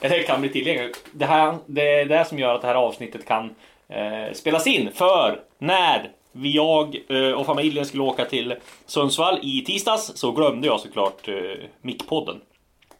Eller 0.00 0.22
kan 0.22 0.40
bli 0.40 0.50
tillgänglig. 0.50 0.94
Det, 1.12 1.26
här, 1.26 1.56
det 1.66 2.00
är 2.00 2.06
det 2.06 2.24
som 2.24 2.38
gör 2.38 2.54
att 2.54 2.60
det 2.60 2.66
här 2.66 2.74
avsnittet 2.74 3.26
kan 3.26 3.54
eh, 3.88 4.32
spelas 4.32 4.66
in. 4.66 4.90
För 4.94 5.40
när 5.58 6.10
vi, 6.32 6.50
jag 6.54 6.96
eh, 7.08 7.30
och 7.32 7.46
familjen 7.46 7.86
skulle 7.86 8.02
åka 8.02 8.24
till 8.24 8.54
Sundsvall 8.86 9.38
i 9.42 9.64
tisdags 9.66 10.12
så 10.14 10.32
glömde 10.32 10.66
jag 10.66 10.80
såklart 10.80 11.28
eh, 11.28 11.34
mickpodden. 11.82 12.40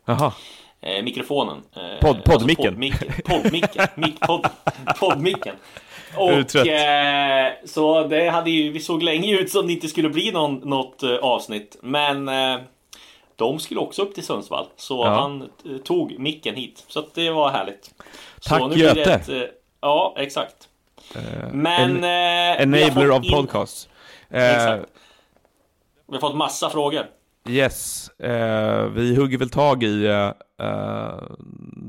Jaha. 0.05 0.33
Eh, 0.81 1.03
mikrofonen. 1.05 1.63
Eh, 1.77 1.81
Podd- 2.07 2.23
poddmicken. 2.25 2.65
poddmicken. 2.65 3.13
Poddmicken. 3.25 3.87
Mick, 3.95 4.21
podd, 4.21 4.47
poddmicken. 5.01 5.55
Och 6.17 6.57
eh, 6.67 7.53
så 7.65 8.05
det 8.05 8.29
hade 8.29 8.51
ju, 8.51 8.73
vi 8.73 8.81
såg 8.81 9.03
länge 9.03 9.39
ut 9.39 9.51
som 9.51 9.67
det 9.67 9.73
inte 9.73 9.89
skulle 9.89 10.09
bli 10.09 10.33
någon, 10.33 10.55
något 10.55 11.03
eh, 11.03 11.15
avsnitt. 11.17 11.77
Men 11.83 12.29
eh, 12.29 12.61
de 13.37 13.59
skulle 13.59 13.81
också 13.81 14.03
upp 14.03 14.15
till 14.15 14.25
Sundsvall. 14.25 14.67
Så 14.77 15.05
Ja. 15.05 15.09
han 15.09 15.43
eh, 15.43 15.77
tog 15.85 16.19
micken 16.19 16.55
hit. 16.55 16.85
Så 16.89 17.05
det 17.15 17.31
var 17.31 17.51
härligt. 17.51 17.91
Tack, 18.43 18.59
så 18.61 18.67
nu 18.67 18.77
Göte. 18.77 19.13
ett, 19.13 19.51
ja, 19.81 20.15
exakt. 20.19 20.69
Men... 21.53 22.05
en- 22.05 22.75
Enabler 22.75 23.11
of 23.11 23.25
in- 23.25 23.33
podcasts. 23.33 23.89
Exakt. 24.31 24.91
Vi 26.09 26.15
har 26.17 26.21
fått 26.21 26.37
massa 26.37 26.71
frågor. 26.71 27.07
Yes, 27.49 28.09
eh, 28.19 28.85
vi 28.87 29.17
hugger 29.17 29.39
väl 29.39 29.51
tag 29.51 29.83
i 29.83 30.07
eh, 30.07 30.33
eh, 30.69 31.15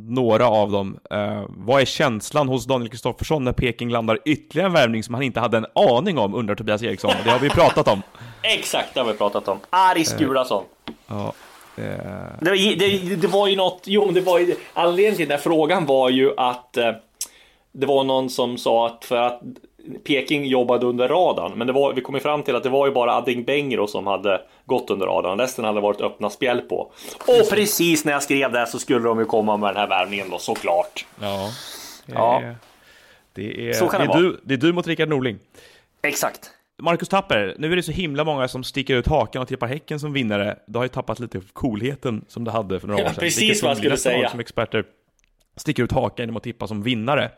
några 0.08 0.47
av 0.47 0.72
dem. 0.72 0.99
Eh, 1.12 1.43
vad 1.49 1.82
är 1.82 1.86
känslan 1.86 2.47
hos 2.47 2.66
Daniel 2.66 2.89
Kristoffersson 2.89 3.43
när 3.43 3.51
Peking 3.51 3.89
landar 3.89 4.20
ytterligare 4.26 4.68
en 4.68 4.74
värvning 4.74 5.03
som 5.03 5.14
han 5.14 5.24
inte 5.24 5.39
hade 5.39 5.58
en 5.58 5.66
aning 5.76 6.18
om, 6.18 6.36
undrar 6.36 6.56
Tobias 6.56 6.84
Eriksson. 6.84 7.12
Det 7.24 7.30
har 7.30 7.39
vi 7.39 7.49
pratat 7.49 7.88
om. 7.88 8.01
Exakt, 8.41 8.93
det 8.93 8.99
har 8.99 9.08
vi 9.12 9.18
pratat 9.18 9.47
om. 9.47 9.58
Aris 9.70 10.16
Gulason. 10.18 10.64
Ja, 11.08 11.34
eh, 11.78 11.84
Det, 12.41 12.49
var- 12.49 12.80
det, 12.80 13.16
det 13.16 13.28
var 13.28 13.47
ju 13.47 13.56
något, 13.56 13.82
jo 13.86 14.12
det 14.12 14.22
var 14.22 14.39
ju, 14.39 14.56
anledningen 14.74 15.16
till 15.16 15.28
den 15.28 15.38
här 15.38 15.43
frågan 15.43 15.86
var 15.86 16.10
ju 16.10 16.34
att 16.38 16.78
eh, 16.78 16.91
det 17.72 17.86
var 17.86 18.03
någon 18.03 18.30
som 18.30 18.58
sa 18.58 18.88
att 18.88 19.06
för 19.06 19.18
att 19.18 19.41
Peking 20.04 20.46
jobbade 20.46 20.86
under 20.86 21.08
radarn, 21.08 21.52
men 21.56 21.68
det 21.68 21.74
var, 21.74 21.94
vi 21.94 22.02
kom 22.02 22.16
ju 22.16 22.22
fram 22.22 22.44
till 22.44 22.56
att 22.56 22.64
det 22.64 22.70
var 22.70 22.88
ju 22.88 22.94
bara 22.94 23.14
Adingbengro 23.16 23.88
som 23.88 24.08
hade 24.08 24.42
gått 24.66 24.90
under 24.90 25.06
radarn, 25.06 25.40
resten 25.40 25.66
hade 25.66 25.82
varit 25.82 26.02
öppna 26.02 26.30
spjäll 26.30 26.62
på. 26.62 26.92
Och 27.28 27.50
precis 27.50 28.06
när 28.06 28.12
jag 28.14 28.24
skrev 28.24 28.52
det 28.52 28.68
så 28.68 28.80
skulle 28.80 29.08
de 29.08 29.20
ju 29.20 29.26
komma 29.26 29.58
med 29.58 29.70
den 29.70 29.78
här 29.78 29.88
värvningen 29.88 30.30
då, 30.30 30.38
såklart. 30.38 31.06
ja. 31.22 31.50
Ja. 32.06 32.42
Eh, 32.44 32.52
Det 33.34 33.70
är, 33.70 33.74
Så 33.74 33.88
kan 33.88 34.02
det, 34.02 34.08
det 34.08 34.12
är 34.12 34.14
vara. 34.14 34.20
du, 34.22 34.40
det 34.44 34.54
är 34.54 34.58
du 34.58 34.74
mot 34.74 34.88
Rickard 34.88 35.10
Norling. 35.10 35.40
Exakt. 36.02 36.52
Marcus 36.82 37.10
Tapper, 37.10 37.56
nu 37.60 37.72
är 37.72 37.76
det 37.76 37.84
så 37.84 37.92
himla 37.92 38.24
många 38.24 38.48
som 38.48 38.64
sticker 38.64 38.96
ut 38.96 39.08
hakan 39.08 39.42
och 39.42 39.48
tippar 39.48 39.68
Häcken 39.68 40.00
som 40.00 40.14
vinnare. 40.14 40.60
Det 40.66 40.80
har 40.80 40.84
ju 40.86 40.90
tappat 40.90 41.20
lite 41.20 41.42
coolheten 41.54 42.26
som 42.28 42.44
det 42.44 42.52
hade 42.52 42.80
för 42.80 42.88
några 42.88 43.02
Ja, 43.02 43.06
år 43.06 43.10
sedan. 43.14 43.20
precis 43.20 43.42
Vilket 43.42 43.62
vad 43.64 43.72
jag 43.72 43.78
skulle 43.78 43.98
säga. 43.98 44.30
Som 44.30 44.40
experter 44.40 44.84
sticker 45.56 45.84
ut 45.84 45.92
hakan 45.92 46.24
genom 46.24 46.38
att 46.38 46.44
tippa 46.44 46.68
som 46.68 46.84
vinnare. 46.84 47.32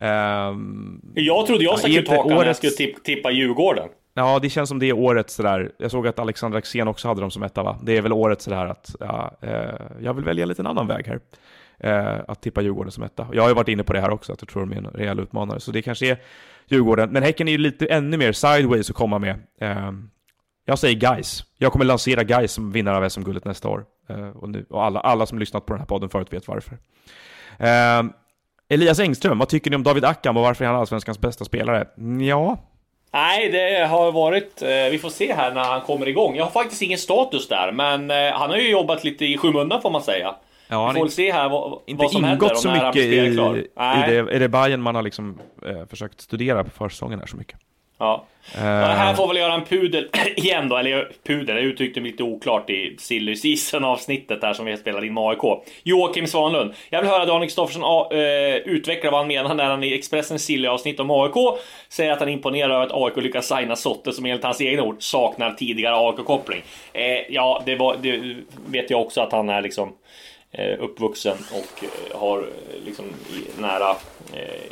Ehm, 0.00 1.00
Jag 1.14 1.46
trodde 1.46 1.64
jag 1.64 1.78
Ja, 1.82 1.88
ut 1.88 1.96
inte 1.96 2.10
hakan 2.10 2.28
när 2.28 2.36
jag 2.36 2.44
årets- 2.46 2.54
skulle 2.58 2.72
tipp, 2.72 3.04
tippa 3.04 3.30
Djurgården. 3.30 3.88
Ja, 4.14 4.38
det 4.42 4.50
känns 4.50 4.68
som 4.68 4.78
det 4.78 4.86
är 4.86 4.92
årets 4.98 5.34
sådär. 5.34 5.70
Jag 5.78 5.90
såg 5.90 6.06
att 6.06 6.18
Alexander 6.18 6.58
Axén 6.58 6.88
också 6.88 7.08
hade 7.08 7.20
dem 7.20 7.30
som 7.30 7.42
etta, 7.42 7.62
va? 7.62 7.78
Det 7.82 7.96
är 7.96 8.02
väl 8.02 8.12
årets 8.12 8.44
sådär 8.44 8.66
att 8.66 8.94
ja, 9.00 9.36
eh, 9.42 9.50
jag 10.00 10.14
vill 10.14 10.24
välja 10.24 10.42
en 10.42 10.48
liten 10.48 10.66
annan 10.66 10.86
väg 10.86 11.06
här. 11.06 11.20
Eh, 11.78 12.20
att 12.28 12.42
tippa 12.42 12.60
Djurgården 12.62 12.92
som 12.92 13.02
etta. 13.04 13.26
Jag 13.32 13.42
har 13.42 13.48
ju 13.48 13.54
varit 13.54 13.68
inne 13.68 13.84
på 13.84 13.92
det 13.92 14.00
här 14.00 14.10
också, 14.10 14.32
att 14.32 14.40
jag 14.42 14.48
tror 14.48 14.66
de 14.66 14.72
är 14.72 14.76
en 14.76 14.86
rejäl 14.86 15.20
utmanare. 15.20 15.60
Så 15.60 15.70
det 15.72 15.82
kanske 15.82 16.10
är 16.10 16.18
Djurgården. 16.68 17.10
Men 17.10 17.22
Häcken 17.22 17.48
är 17.48 17.52
ju 17.52 17.58
lite 17.58 17.86
ännu 17.86 18.16
mer 18.16 18.32
sideways 18.32 18.90
att 18.90 18.96
komma 18.96 19.18
med. 19.18 19.36
Eh, 19.60 19.92
jag 20.64 20.78
säger 20.78 20.94
guys. 21.14 21.44
Jag 21.58 21.72
kommer 21.72 21.84
lansera 21.84 22.22
guys 22.24 22.52
som 22.52 22.72
vinnare 22.72 22.96
av 22.96 23.08
SM-guldet 23.08 23.44
nästa 23.44 23.68
år. 23.68 23.84
Eh, 24.08 24.28
och 24.28 24.48
nu, 24.48 24.66
och 24.70 24.84
alla, 24.84 25.00
alla 25.00 25.26
som 25.26 25.38
lyssnat 25.38 25.66
på 25.66 25.72
den 25.72 25.80
här 25.80 25.86
podden 25.86 26.08
förut 26.08 26.32
vet 26.32 26.48
varför. 26.48 26.78
Elias 28.68 29.00
Engström, 29.00 29.38
vad 29.38 29.48
tycker 29.48 29.70
ni 29.70 29.76
om 29.76 29.82
David 29.82 30.04
Ackham 30.04 30.36
och 30.36 30.42
varför 30.42 30.64
är 30.64 30.68
han 30.68 30.80
allsvenskans 30.80 31.18
bästa 31.18 31.44
spelare? 31.44 31.86
Ja, 32.28 32.58
Nej, 33.12 33.50
det 33.50 33.86
har 33.86 34.12
varit... 34.12 34.62
Eh, 34.62 34.68
vi 34.90 34.98
får 34.98 35.08
se 35.10 35.32
här 35.32 35.54
när 35.54 35.64
han 35.64 35.80
kommer 35.80 36.08
igång. 36.08 36.36
Jag 36.36 36.44
har 36.44 36.50
faktiskt 36.50 36.82
ingen 36.82 36.98
status 36.98 37.48
där, 37.48 37.72
men 37.72 38.10
eh, 38.10 38.32
han 38.32 38.50
har 38.50 38.56
ju 38.56 38.70
jobbat 38.70 39.04
lite 39.04 39.24
i 39.24 39.38
skymundan 39.38 39.82
får 39.82 39.90
man 39.90 40.02
säga. 40.02 40.34
Ja, 40.68 40.88
vi 40.88 40.94
får 40.94 41.04
väl 41.04 41.12
se 41.12 41.32
här 41.32 41.48
vad, 41.48 41.80
inte 41.86 42.02
vad 42.02 42.12
som 42.12 42.24
händer 42.24 42.46
ingått 42.46 42.58
så 42.58 42.70
mycket 42.70 42.96
i, 42.96 43.16
i 43.16 43.36
det. 43.76 44.34
Är 44.34 44.40
det 44.40 44.48
Bayern 44.48 44.82
man 44.82 44.94
har 44.94 45.02
liksom 45.02 45.38
eh, 45.66 45.86
försökt 45.86 46.20
studera 46.20 46.64
på 46.64 46.70
försäsongen 46.70 47.18
här 47.18 47.26
så 47.26 47.36
mycket? 47.36 47.60
Ja. 47.98 48.26
Ja, 48.54 48.60
här 48.60 49.14
får 49.14 49.28
väl 49.28 49.36
göra 49.36 49.54
en 49.54 49.64
pudel 49.64 50.08
igen 50.36 50.68
då, 50.68 50.76
eller 50.76 51.12
pudel, 51.26 51.56
jag 51.56 51.64
uttryckte 51.64 52.00
mig 52.00 52.10
lite 52.10 52.22
oklart 52.22 52.70
i 52.70 52.96
Silly 52.98 53.36
Season 53.36 53.84
avsnittet 53.84 54.40
där 54.40 54.52
som 54.52 54.66
vi 54.66 54.76
spelade 54.76 55.06
in 55.06 55.14
med 55.14 55.24
AIK. 55.24 55.62
Joakim 55.82 56.26
Svanlund. 56.26 56.74
Jag 56.90 57.00
vill 57.00 57.10
höra 57.10 57.24
Daniel 57.24 57.48
Kristoffersson 57.48 57.84
ah, 57.84 58.10
eh, 58.12 58.56
utveckla 58.56 59.10
vad 59.10 59.20
han 59.20 59.28
menar 59.28 59.54
när 59.54 59.64
han 59.64 59.84
i 59.84 59.94
Expressens 59.94 60.44
Silly 60.44 60.68
avsnitt 60.68 61.00
om 61.00 61.10
AIK 61.10 61.58
säger 61.88 62.12
att 62.12 62.18
han 62.18 62.28
är 62.28 62.32
imponerad 62.32 62.70
över 62.70 62.86
att 62.86 62.92
AIK 62.92 63.24
lyckas 63.24 63.48
signa 63.48 63.76
Sotte 63.76 64.12
som 64.12 64.26
enligt 64.26 64.44
hans 64.44 64.60
egna 64.60 64.82
ord 64.82 64.96
saknar 64.98 65.52
tidigare 65.52 65.96
AIK-koppling. 65.96 66.62
Eh, 66.92 67.02
ja, 67.28 67.62
det, 67.66 67.76
var, 67.76 67.96
det 68.02 68.36
vet 68.66 68.90
jag 68.90 69.00
också 69.00 69.20
att 69.20 69.32
han 69.32 69.48
är 69.48 69.62
liksom 69.62 69.92
uppvuxen 70.78 71.36
och 71.52 71.84
har 72.18 72.46
liksom 72.84 73.04
nära 73.58 73.96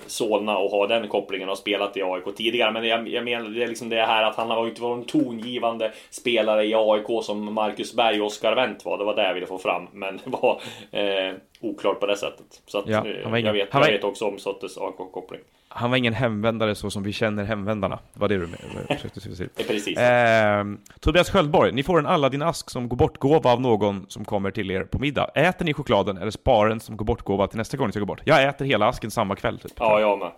Solna 0.07 0.57
och 0.59 0.71
har 0.71 0.89
den 0.89 1.09
kopplingen 1.09 1.49
och 1.49 1.59
spelat 1.59 1.97
i 1.97 2.03
AIK 2.03 2.37
tidigare. 2.37 2.73
Men 2.73 2.85
jag, 2.89 3.09
jag 3.09 3.25
menar 3.25 3.49
det 3.51 3.63
är 3.63 3.69
liksom 3.69 3.89
det 3.89 4.03
här 4.07 4.23
att 4.23 4.37
han 4.37 4.51
har 4.51 4.67
inte 4.69 4.83
varit 4.83 4.99
en 4.99 5.05
tongivande 5.23 5.93
spelare 6.11 6.65
i 6.67 6.75
AIK 6.75 7.25
som 7.25 7.55
Marcus 7.55 7.95
Berg 7.97 8.21
och 8.21 8.27
Oskar 8.27 8.57
Wendt 8.57 8.85
var. 8.85 8.99
Det 8.99 9.05
var 9.05 9.17
det 9.17 9.23
jag 9.27 9.35
ville 9.35 9.47
få 9.47 9.59
fram, 9.59 9.87
men 9.93 10.17
det 10.25 10.31
var 10.31 10.61
eh, 10.93 11.35
oklart 11.61 12.01
på 12.01 12.07
det 12.07 12.17
sättet. 12.17 12.47
Så 12.67 12.79
att, 12.79 12.89
Ja, 12.89 13.07
eh, 13.07 13.23
han 13.23 13.31
var 13.33 13.39
ingen- 13.39 13.47
jag, 13.47 13.53
vet, 13.65 13.73
han 13.73 13.83
jag 13.83 13.89
var- 13.89 13.93
vet 13.93 14.05
också 14.05 14.25
om 14.25 14.39
Sottes 14.39 14.79
AIK-koppling. 14.79 15.41
Han 15.77 15.91
var 15.91 15.97
ingen 15.99 16.15
hemvändare 16.15 16.75
så 16.75 16.91
som 16.91 17.03
vi 17.03 17.13
känner 17.13 17.45
hemvändarna. 17.45 17.99
Det 18.15 18.21
var 18.21 18.29
det 18.29 18.37
du 18.39 18.47
försökte 18.97 19.21
säga. 19.21 19.49
Precis. 19.69 19.99
Eh, 19.99 20.65
Tobias 21.01 21.31
Sköldborg, 21.31 21.73
ni 21.73 21.83
får 21.83 21.99
en 21.99 22.07
Aladdin-ask 22.07 22.71
som 22.71 22.89
går 22.89 22.97
bort-gåva 22.97 23.53
av 23.53 23.61
någon 23.61 24.07
som 24.09 24.25
kommer 24.25 24.51
till 24.51 24.71
er 24.71 24.85
på 24.85 24.99
middag. 24.99 25.31
Äter 25.35 25.65
ni 25.65 25.75
chokladen 25.75 26.17
eller 26.19 26.31
sparar 26.31 26.69
den 26.69 26.81
som 26.81 26.97
går 26.97 27.05
bort-gåva 27.05 27.47
till 27.47 27.59
nästa 27.59 27.77
gång 27.77 27.87
ni 27.87 27.93
ska 27.93 28.01
gå 28.01 28.07
bort? 28.07 28.21
Jag 28.25 28.45
äter 28.45 28.65
hela 28.65 28.87
asken 28.89 29.11
samma 29.11 29.37
kväll. 29.37 29.44
Typ. 29.53 29.73
Ja, 29.79 30.01
jag 30.01 30.19
med. 30.19 30.33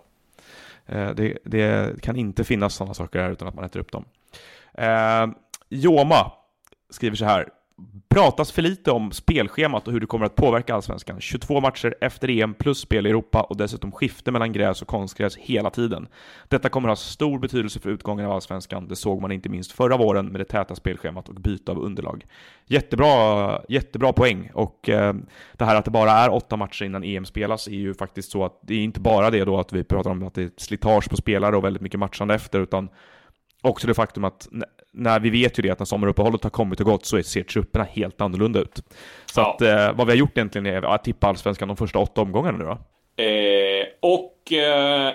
Eh, 0.85 1.15
det, 1.15 1.37
det 1.43 2.01
kan 2.01 2.15
inte 2.15 2.43
finnas 2.43 2.75
sådana 2.75 2.93
saker 2.93 3.19
här 3.19 3.29
utan 3.29 3.47
att 3.47 3.55
man 3.55 3.65
äter 3.65 3.79
upp 3.79 3.91
dem. 3.91 4.05
Eh, 4.73 5.27
Joma 5.69 6.31
skriver 6.89 7.15
så 7.15 7.25
här. 7.25 7.49
Pratas 8.09 8.51
för 8.51 8.61
lite 8.61 8.91
om 8.91 9.11
spelschemat 9.11 9.87
och 9.87 9.93
hur 9.93 9.99
det 9.99 10.05
kommer 10.05 10.25
att 10.25 10.35
påverka 10.35 10.75
Allsvenskan. 10.75 11.21
22 11.21 11.61
matcher 11.61 11.95
efter 12.01 12.29
EM 12.29 12.53
plus 12.53 12.79
spel 12.79 13.07
i 13.07 13.09
Europa 13.09 13.41
och 13.41 13.57
dessutom 13.57 13.91
skifte 13.91 14.31
mellan 14.31 14.51
gräs 14.51 14.81
och 14.81 14.87
konstgräs 14.87 15.37
hela 15.37 15.69
tiden. 15.69 16.07
Detta 16.47 16.69
kommer 16.69 16.89
att 16.89 16.99
ha 16.99 17.03
stor 17.03 17.39
betydelse 17.39 17.79
för 17.79 17.89
utgången 17.89 18.25
av 18.25 18.31
Allsvenskan. 18.31 18.87
Det 18.87 18.95
såg 18.95 19.21
man 19.21 19.31
inte 19.31 19.49
minst 19.49 19.71
förra 19.71 19.97
våren 19.97 20.25
med 20.25 20.41
det 20.41 20.45
täta 20.45 20.75
spelschemat 20.75 21.29
och 21.29 21.35
byte 21.35 21.71
av 21.71 21.79
underlag. 21.79 22.25
Jättebra, 22.65 23.61
jättebra 23.69 24.13
poäng 24.13 24.51
och 24.53 24.89
eh, 24.89 25.13
det 25.53 25.65
här 25.65 25.75
att 25.75 25.85
det 25.85 25.91
bara 25.91 26.11
är 26.11 26.33
åtta 26.33 26.55
matcher 26.55 26.85
innan 26.85 27.03
EM 27.03 27.25
spelas 27.25 27.67
är 27.67 27.71
ju 27.71 27.93
faktiskt 27.93 28.31
så 28.31 28.45
att 28.45 28.59
det 28.61 28.73
är 28.73 28.83
inte 28.83 28.99
bara 28.99 29.29
det 29.29 29.45
då 29.45 29.59
att 29.59 29.73
vi 29.73 29.83
pratar 29.83 30.11
om 30.11 30.27
att 30.27 30.33
det 30.33 30.43
är 30.43 30.51
slitage 30.57 31.09
på 31.09 31.17
spelare 31.17 31.57
och 31.57 31.63
väldigt 31.63 31.81
mycket 31.81 31.99
matchande 31.99 32.35
efter 32.35 32.59
utan 32.59 32.89
också 33.61 33.87
det 33.87 33.93
faktum 33.93 34.23
att 34.23 34.47
när 34.97 35.19
vi 35.19 35.29
vet 35.29 35.59
ju 35.59 35.61
det 35.63 35.69
att 35.69 35.79
när 35.79 35.85
sommaruppehållet 35.85 36.43
har 36.43 36.49
kommit 36.49 36.79
och 36.79 36.85
gått 36.85 37.05
så 37.05 37.23
ser 37.23 37.43
trupperna 37.43 37.85
helt 37.91 38.21
annorlunda 38.21 38.59
ut. 38.59 38.75
Så 39.25 39.41
Ja. 39.41 39.53
att 39.53 39.61
eh, 39.61 39.93
vad 39.97 40.07
vi 40.07 40.11
har 40.13 40.17
gjort 40.17 40.37
egentligen 40.37 40.65
är 40.65 40.81
att 40.93 41.03
tippa 41.03 41.27
allsvenskan 41.27 41.67
de 41.67 41.77
första 41.77 41.99
åtta 41.99 42.21
omgångarna 42.21 42.57
nu 42.57 42.63
då. 42.65 42.77
Eh, 43.23 43.85
och 43.99 44.53
eh, 44.53 45.13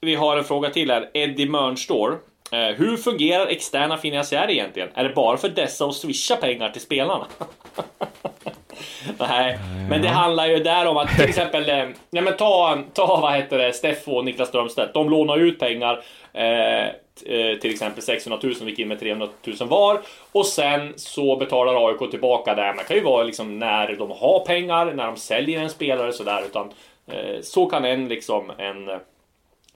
vi 0.00 0.14
har 0.14 0.36
en 0.36 0.44
fråga 0.44 0.70
till 0.70 0.90
här. 0.90 1.10
Eddie 1.14 1.46
Mörnstor. 1.48 2.18
Eh, 2.52 2.58
hur 2.76 2.96
fungerar 2.96 3.46
externa 3.46 3.96
finansiärer 3.96 4.50
egentligen? 4.50 4.88
Är 4.94 5.04
det 5.04 5.14
bara 5.14 5.36
för 5.36 5.48
dessa 5.48 5.84
att 5.86 5.94
swisha 5.94 6.36
pengar 6.36 6.68
till 6.70 6.80
spelarna? 6.82 7.26
Nej, 9.18 9.58
men 9.88 10.02
det 10.02 10.08
handlar 10.08 10.46
ju 10.46 10.58
där 10.58 10.86
om 10.86 10.96
att 10.96 11.08
till 11.08 11.24
exempel, 11.28 11.68
eh, 11.68 11.84
nej 12.10 12.22
men 12.22 12.36
ta, 12.36 12.78
ta 12.94 13.20
vad 13.20 13.34
heter 13.34 13.58
det, 13.58 13.72
Steffo 13.72 14.12
och 14.12 14.24
Niklas 14.24 14.48
Strömstedt. 14.48 14.94
De 14.94 15.10
lånar 15.10 15.38
ut 15.38 15.58
pengar, 15.58 16.02
eh, 16.32 16.86
eh, 17.26 17.58
till 17.60 17.70
exempel 17.70 18.02
600 18.02 18.38
000, 18.42 18.54
vi 18.60 18.70
gick 18.70 18.78
in 18.78 18.88
med 18.88 19.00
300 19.00 19.28
000 19.44 19.68
var. 19.68 20.00
Och 20.32 20.46
sen 20.46 20.92
så 20.96 21.36
betalar 21.36 21.88
AIK 21.88 22.10
tillbaka 22.10 22.54
det. 22.54 22.74
Man 22.76 22.84
kan 22.84 22.96
ju 22.96 23.02
vara 23.02 23.22
liksom 23.22 23.58
när 23.58 23.96
de 23.96 24.10
har 24.10 24.44
pengar, 24.46 24.92
när 24.92 25.06
de 25.06 25.16
säljer 25.16 25.60
en 25.60 25.70
spelare 25.70 26.12
sådär. 26.12 26.42
Utan 26.46 26.72
eh, 27.06 27.40
så 27.42 27.66
kan 27.66 27.84
en 27.84 28.08
liksom 28.08 28.52
en 28.58 28.88
eh, 28.88 28.98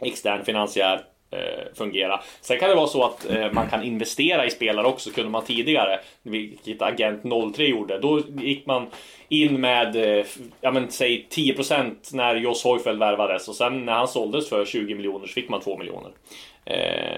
extern 0.01 0.45
finansiär 0.45 1.05
Eh, 1.35 1.65
fungera. 1.75 2.21
Sen 2.41 2.59
kan 2.59 2.69
det 2.69 2.75
vara 2.75 2.87
så 2.87 3.05
att 3.05 3.31
eh, 3.31 3.53
man 3.53 3.69
kan 3.69 3.83
investera 3.83 4.47
i 4.47 4.51
spelare 4.51 4.87
också, 4.87 5.11
kunde 5.11 5.31
man 5.31 5.45
tidigare, 5.45 6.01
vilket 6.23 6.83
Agent 6.83 7.23
03 7.55 7.67
gjorde. 7.67 7.99
Då 7.99 8.21
gick 8.37 8.67
man 8.67 8.87
in 9.29 9.61
med, 9.61 9.97
eh, 9.97 10.27
ja 10.61 10.71
men 10.71 10.91
säg 10.91 11.27
10% 11.31 11.95
när 12.13 12.35
Jos 12.35 12.65
Hoifeld 12.65 12.99
värvades 12.99 13.49
och 13.49 13.55
sen 13.55 13.85
när 13.85 13.93
han 13.93 14.09
såldes 14.09 14.49
för 14.49 14.65
20 14.65 14.95
miljoner 14.95 15.27
så 15.27 15.33
fick 15.33 15.49
man 15.49 15.61
2 15.61 15.79
miljoner. 15.79 16.11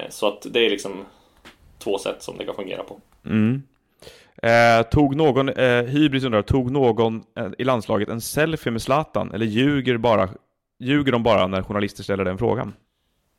Så 0.09 0.29
att 0.29 0.47
det 0.51 0.67
är 0.67 0.71
liksom 0.71 1.05
två 1.79 1.99
sätt 1.99 2.23
som 2.23 2.39
det 2.39 2.45
kan 2.45 2.55
fungera 2.55 2.83
på. 2.83 3.01
Mm. 3.27 3.63
Eh, 4.43 4.83
tog 4.91 5.17
någon, 5.17 5.49
eh, 5.49 5.83
Hybris 5.83 6.25
undrar, 6.25 6.43
tog 6.43 6.71
någon 6.71 7.23
eh, 7.39 7.49
i 7.59 7.65
landslaget 7.65 8.09
en 8.09 8.21
selfie 8.21 8.73
med 8.73 8.83
Zlatan 8.83 9.33
eller 9.35 9.47
ljuger, 9.47 9.97
bara, 9.97 10.29
ljuger 10.81 11.13
de 11.13 11.23
bara 11.23 11.47
när 11.47 11.63
journalister 11.63 12.03
ställer 12.03 12.25
den 12.25 12.39
frågan? 12.39 12.75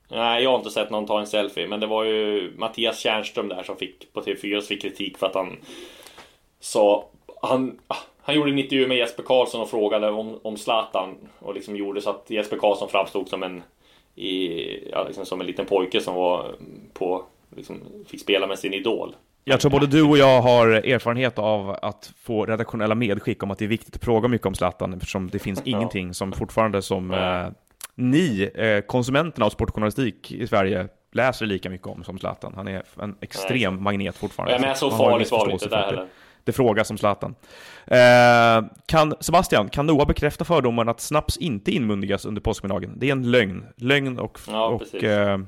Nej, 0.09 0.43
jag 0.43 0.49
har 0.49 0.57
inte 0.57 0.69
sett 0.69 0.89
någon 0.89 1.05
ta 1.05 1.19
en 1.19 1.27
selfie, 1.27 1.67
men 1.67 1.79
det 1.79 1.87
var 1.87 2.03
ju 2.03 2.53
Mattias 2.57 2.99
Tjärnström 2.99 3.47
där 3.47 3.63
som 3.63 3.77
fick 3.77 4.13
på 4.13 4.21
TV4 4.21 4.59
som 4.59 4.67
fick 4.67 4.81
kritik 4.81 5.17
för 5.17 5.27
att 5.27 5.35
han 5.35 5.57
sa 6.59 7.09
han, 7.41 7.79
han 8.21 8.35
gjorde 8.35 8.51
en 8.51 8.59
intervju 8.59 8.87
med 8.87 8.97
Jesper 8.97 9.23
Karlsson 9.23 9.61
och 9.61 9.69
frågade 9.69 10.11
om, 10.11 10.39
om 10.41 10.57
Zlatan 10.57 11.15
och 11.39 11.53
liksom 11.53 11.75
gjorde 11.75 12.01
så 12.01 12.09
att 12.09 12.25
Jesper 12.27 12.57
Karlsson 12.57 12.89
framstod 12.89 13.29
som 13.29 13.43
en 13.43 13.63
i, 14.15 14.89
ja, 14.91 15.03
liksom 15.07 15.25
som 15.25 15.41
en 15.41 15.47
liten 15.47 15.65
pojke 15.65 16.01
som 16.01 16.15
var 16.15 16.55
på 16.93 17.23
liksom, 17.55 17.81
fick 18.07 18.21
spela 18.21 18.47
med 18.47 18.59
sin 18.59 18.73
idol. 18.73 19.15
Jag 19.43 19.59
tror 19.59 19.71
både 19.71 19.87
du 19.87 20.03
och 20.03 20.17
jag 20.17 20.41
har 20.41 20.67
erfarenhet 20.67 21.39
av 21.39 21.69
att 21.81 22.11
få 22.21 22.45
redaktionella 22.45 22.95
medskick 22.95 23.43
om 23.43 23.51
att 23.51 23.57
det 23.57 23.65
är 23.65 23.69
viktigt 23.69 23.95
att 23.95 24.03
fråga 24.03 24.27
mycket 24.27 24.47
om 24.47 24.55
Zlatan 24.55 24.93
eftersom 24.93 25.29
det 25.29 25.39
finns 25.39 25.61
ingenting 25.65 26.13
som 26.13 26.31
fortfarande 26.31 26.81
som 26.81 27.11
ni, 27.97 28.49
eh, 28.55 28.81
konsumenterna 28.81 29.45
av 29.45 29.49
sportjournalistik 29.49 30.31
i 30.31 30.47
Sverige, 30.47 30.87
läser 31.11 31.45
lika 31.45 31.69
mycket 31.69 31.87
om 31.87 32.03
som 32.03 32.19
Zlatan. 32.19 32.53
Han 32.55 32.67
är 32.67 32.83
en 33.01 33.15
extrem 33.21 33.73
Nej. 33.73 33.83
magnet 33.83 34.17
fortfarande. 34.17 34.53
Ja, 34.53 34.59
men 34.61 34.75
så 34.75 34.91
farligt 34.91 35.31
var 35.31 35.47
det 35.47 35.53
inte 35.53 35.69
där 35.69 35.83
heller. 35.85 36.07
Det 36.43 36.51
frågas 36.53 36.91
om 36.91 36.97
Zlatan. 36.97 37.35
Eh, 37.87 38.65
kan, 38.85 39.13
Sebastian, 39.19 39.69
kan 39.69 39.85
Noah 39.85 40.07
bekräfta 40.07 40.45
fördomen 40.45 40.89
att 40.89 41.01
snaps 41.01 41.37
inte 41.37 41.71
inmundigas 41.71 42.25
under 42.25 42.41
påskmiddagen? 42.41 42.93
Det 42.99 43.07
är 43.07 43.11
en 43.11 43.31
lögn. 43.31 43.65
Lögn 43.75 44.19
och, 44.19 44.39
Ja, 44.47 44.67
och 44.67 45.03
eh, 45.03 45.39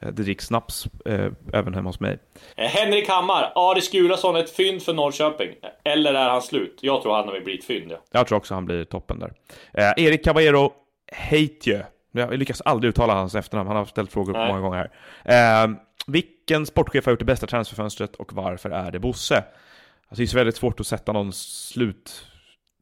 det 0.00 0.22
dricks 0.22 0.46
snaps 0.46 0.86
eh, 1.06 1.26
även 1.52 1.74
hemma 1.74 1.88
hos 1.88 2.00
mig. 2.00 2.18
Eh, 2.56 2.66
Henrik 2.66 3.08
Hammar, 3.08 3.52
Aris 3.54 3.90
Gulason 3.90 4.36
ett 4.36 4.50
fynd 4.50 4.82
för 4.82 4.94
Norrköping? 4.94 5.50
Eller 5.84 6.14
är 6.14 6.28
han 6.30 6.42
slut? 6.42 6.78
Jag 6.80 7.02
tror 7.02 7.14
han 7.14 7.28
har 7.28 7.40
blivit 7.40 7.60
ett 7.60 7.66
fynd. 7.66 7.90
Ja. 7.90 7.96
Jag 8.10 8.26
tror 8.26 8.38
också 8.38 8.54
han 8.54 8.64
blir 8.64 8.84
toppen 8.84 9.18
där. 9.18 9.32
Eh, 9.74 10.04
Erik 10.04 10.24
Caballero 10.24 10.72
Heitjö. 11.12 11.82
Jag 12.12 12.38
lyckas 12.38 12.60
aldrig 12.60 12.88
uttala 12.88 13.14
hans 13.14 13.34
efternamn, 13.34 13.68
han 13.68 13.76
har 13.76 13.84
ställt 13.84 14.12
frågor 14.12 14.32
Nej. 14.32 14.48
många 14.48 14.60
gånger 14.60 14.90
här. 15.24 15.64
Eh, 15.64 15.76
vilken 16.06 16.66
sportchef 16.66 17.04
har 17.04 17.12
gjort 17.12 17.18
det 17.18 17.24
bästa 17.24 17.46
transferfönstret 17.46 18.16
och 18.16 18.32
varför 18.32 18.70
är 18.70 18.90
det 18.90 18.98
Bosse? 18.98 19.36
Alltså, 19.36 20.16
det 20.16 20.22
är 20.22 20.26
så 20.26 20.36
väldigt 20.36 20.56
svårt 20.56 20.80
att 20.80 20.86
sätta 20.86 21.12
någon 21.12 21.32
slut... 21.32 22.26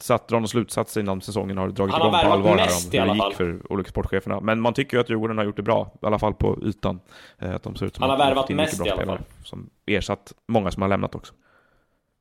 Satt, 0.01 0.29
dra 0.29 0.39
någon 0.39 0.49
slutsats 0.49 0.97
innan 0.97 1.20
säsongen 1.20 1.59
har 1.59 1.68
dragit 1.68 1.97
igång 1.97 2.11
på 2.11 2.16
allvar 2.16 2.57
här 2.57 2.68
om 2.68 2.91
hur 2.93 3.07
det 3.07 3.27
gick 3.27 3.37
för 3.37 3.72
olika 3.72 3.91
sportcheferna. 3.91 4.41
Men 4.41 4.61
man 4.61 4.75
tycker 4.75 4.97
ju 4.97 5.01
att 5.01 5.11
Djurgården 5.11 5.39
har 5.39 5.45
gjort 5.45 5.57
det 5.57 5.62
bra, 5.62 5.93
i 6.03 6.07
alla 6.07 6.18
fall 6.18 6.35
på 6.35 6.59
ytan. 6.62 7.01
Eh, 7.39 7.55
att 7.55 7.62
de 7.62 7.77
ser 7.77 7.87
ut 7.87 7.95
som 7.95 8.03
Han 8.03 8.11
har 8.11 8.18
värvat 8.18 8.49
mest 8.49 8.79
bra 8.79 8.87
i 8.87 8.91
alla 8.91 9.07
fall. 9.07 9.18
Som 9.45 9.70
ersatt 9.87 10.33
många 10.49 10.70
som 10.70 10.83
har 10.83 10.89
lämnat 10.89 11.14
också. 11.14 11.35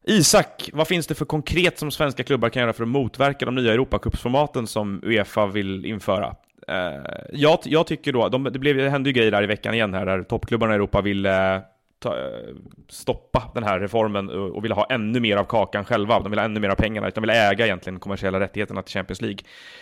Isak, 0.04 0.70
vad 0.74 0.88
finns 0.88 1.08
det 1.08 1.16
för 1.16 1.26
konkret 1.26 1.80
som 1.80 1.92
svenska 1.92 2.24
klubbar 2.24 2.50
kan 2.50 2.62
göra 2.62 2.74
för 2.74 2.84
att 2.84 2.90
motverka 2.90 3.46
de 3.46 3.56
nya 3.56 3.74
Europacupsformaten 3.74 4.68
som 4.68 5.02
Uefa 5.04 5.46
vill 5.46 5.86
införa? 5.86 6.36
Uh, 6.70 7.04
jag, 7.34 7.60
jag 7.64 7.88
tycker 7.88 8.14
då, 8.14 8.30
de, 8.30 8.44
det, 8.44 8.60
blev, 8.60 8.78
det 8.78 8.90
hände 8.90 9.10
ju 9.10 9.14
grejer 9.14 9.32
där 9.32 9.44
i 9.44 9.48
veckan 9.48 9.74
igen 9.74 9.94
här, 9.94 10.06
där 10.06 10.24
toppklubbarna 10.24 10.74
i 10.74 10.76
Europa 10.76 11.02
vill 11.02 11.26
eh, 11.26 11.58
ta, 12.04 12.18
eh, 12.18 12.56
stoppa 12.90 13.52
den 13.54 13.64
här 13.64 13.80
reformen 13.80 14.30
och, 14.30 14.64
vill 14.66 14.72
ha 14.72 14.86
ännu 14.90 15.20
mer 15.20 15.38
av 15.38 15.44
kakan 15.44 15.86
själva. 15.86 16.20
De 16.20 16.30
vill 16.30 16.40
ha 16.40 16.46
ännu 16.46 16.60
mer 16.60 16.70
av 16.70 16.76
pengarna, 16.76 17.10
de 17.10 17.22
vill 17.22 17.30
äga 17.30 17.66
egentligen 17.66 18.00
kommersiella 18.00 18.40
rättigheterna 18.40 18.82
till 18.82 18.94
Champions 18.94 19.22
League. 19.22 19.40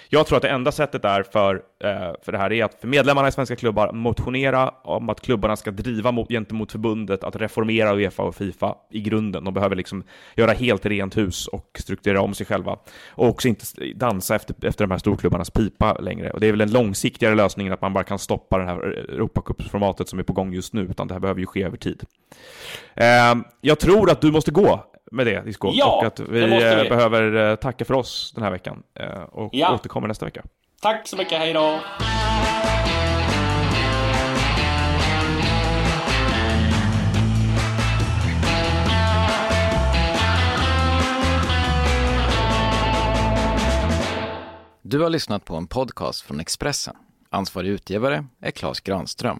Jag 0.09 0.27
tror 0.27 0.35
att 0.35 0.41
det 0.41 0.49
enda 0.49 0.71
sättet 0.71 1.05
är 1.05 1.23
för, 1.23 1.55
eh, 1.55 2.13
för 2.21 2.31
det 2.31 2.37
här 2.37 2.51
är 2.51 2.65
att 2.65 2.73
för 2.81 2.87
medlemmarna 2.87 3.27
i 3.27 3.31
svenska 3.31 3.55
klubbar 3.55 3.91
motionera 3.93 4.69
om 4.69 5.09
att 5.09 5.21
klubbarna 5.21 5.55
ska 5.55 5.71
driva 5.71 6.11
mot, 6.11 6.29
gentemot 6.29 6.71
förbundet 6.71 7.23
att 7.23 7.35
reformera 7.35 7.95
Uefa 7.95 8.23
och 8.23 8.35
Fifa 8.35 8.75
i 8.91 9.01
grunden. 9.01 9.43
De 9.43 9.53
behöver 9.53 9.75
liksom 9.75 10.03
göra 10.35 10.51
helt 10.51 10.85
rent 10.85 11.17
hus 11.17 11.47
och 11.47 11.77
strukturera 11.79 12.21
om 12.21 12.33
sig 12.33 12.45
själva. 12.45 12.77
Och 13.09 13.27
också 13.27 13.47
inte 13.47 13.65
dansa 13.95 14.35
efter, 14.35 14.55
efter 14.67 14.85
de 14.85 14.91
här 14.91 14.97
storklubbarnas 14.97 15.49
pipa 15.49 15.93
längre. 15.93 16.31
Och 16.31 16.39
det 16.39 16.47
är 16.47 16.51
väl 16.51 16.59
den 16.59 16.71
långsiktigare 16.71 17.35
lösningen 17.35 17.73
att 17.73 17.81
man 17.81 17.93
bara 17.93 18.03
kan 18.03 18.19
stoppa 18.19 18.57
det 18.57 18.65
här 18.65 18.79
Europacupsformatet 18.79 20.09
som 20.09 20.19
är 20.19 20.23
på 20.23 20.33
gång 20.33 20.53
just 20.53 20.73
nu, 20.73 20.81
utan 20.81 21.07
det 21.07 21.13
här 21.13 21.19
behöver 21.19 21.39
ju 21.39 21.45
ske 21.45 21.63
över 21.63 21.77
tid. 21.77 22.03
Eh, 22.95 23.35
jag 23.61 23.79
tror 23.79 24.11
att 24.11 24.21
du 24.21 24.31
måste 24.31 24.51
gå 24.51 24.85
med 25.11 25.27
det, 25.27 25.41
Disco. 25.41 25.71
Ja, 25.73 25.97
och 25.97 26.05
att 26.05 26.19
vi, 26.19 26.47
måste 26.47 26.75
vi. 26.75 26.81
eh, 26.83 26.89
behöver 26.89 27.49
eh, 27.51 27.55
tacka 27.55 27.85
för 27.85 27.93
oss 27.93 28.31
den 28.35 28.43
här 28.43 28.51
veckan. 28.51 28.83
Eh, 28.99 29.21
och 29.21 29.49
Ja. 29.53 29.73
återkommer 29.73 30.07
nästa 30.07 30.25
vecka. 30.25 30.43
Tack 30.81 31.07
så 31.07 31.17
mycket, 31.17 31.37
hej 31.39 31.53
då! 31.53 31.79
Du 44.81 44.99
har 44.99 45.09
lyssnat 45.09 45.45
på 45.45 45.55
en 45.55 45.67
podcast 45.67 46.21
från 46.21 46.39
Expressen. 46.39 46.95
Ansvarig 47.29 47.69
utgivare 47.69 48.25
är 48.41 48.51
Klas 48.51 48.79
Granström. 48.79 49.39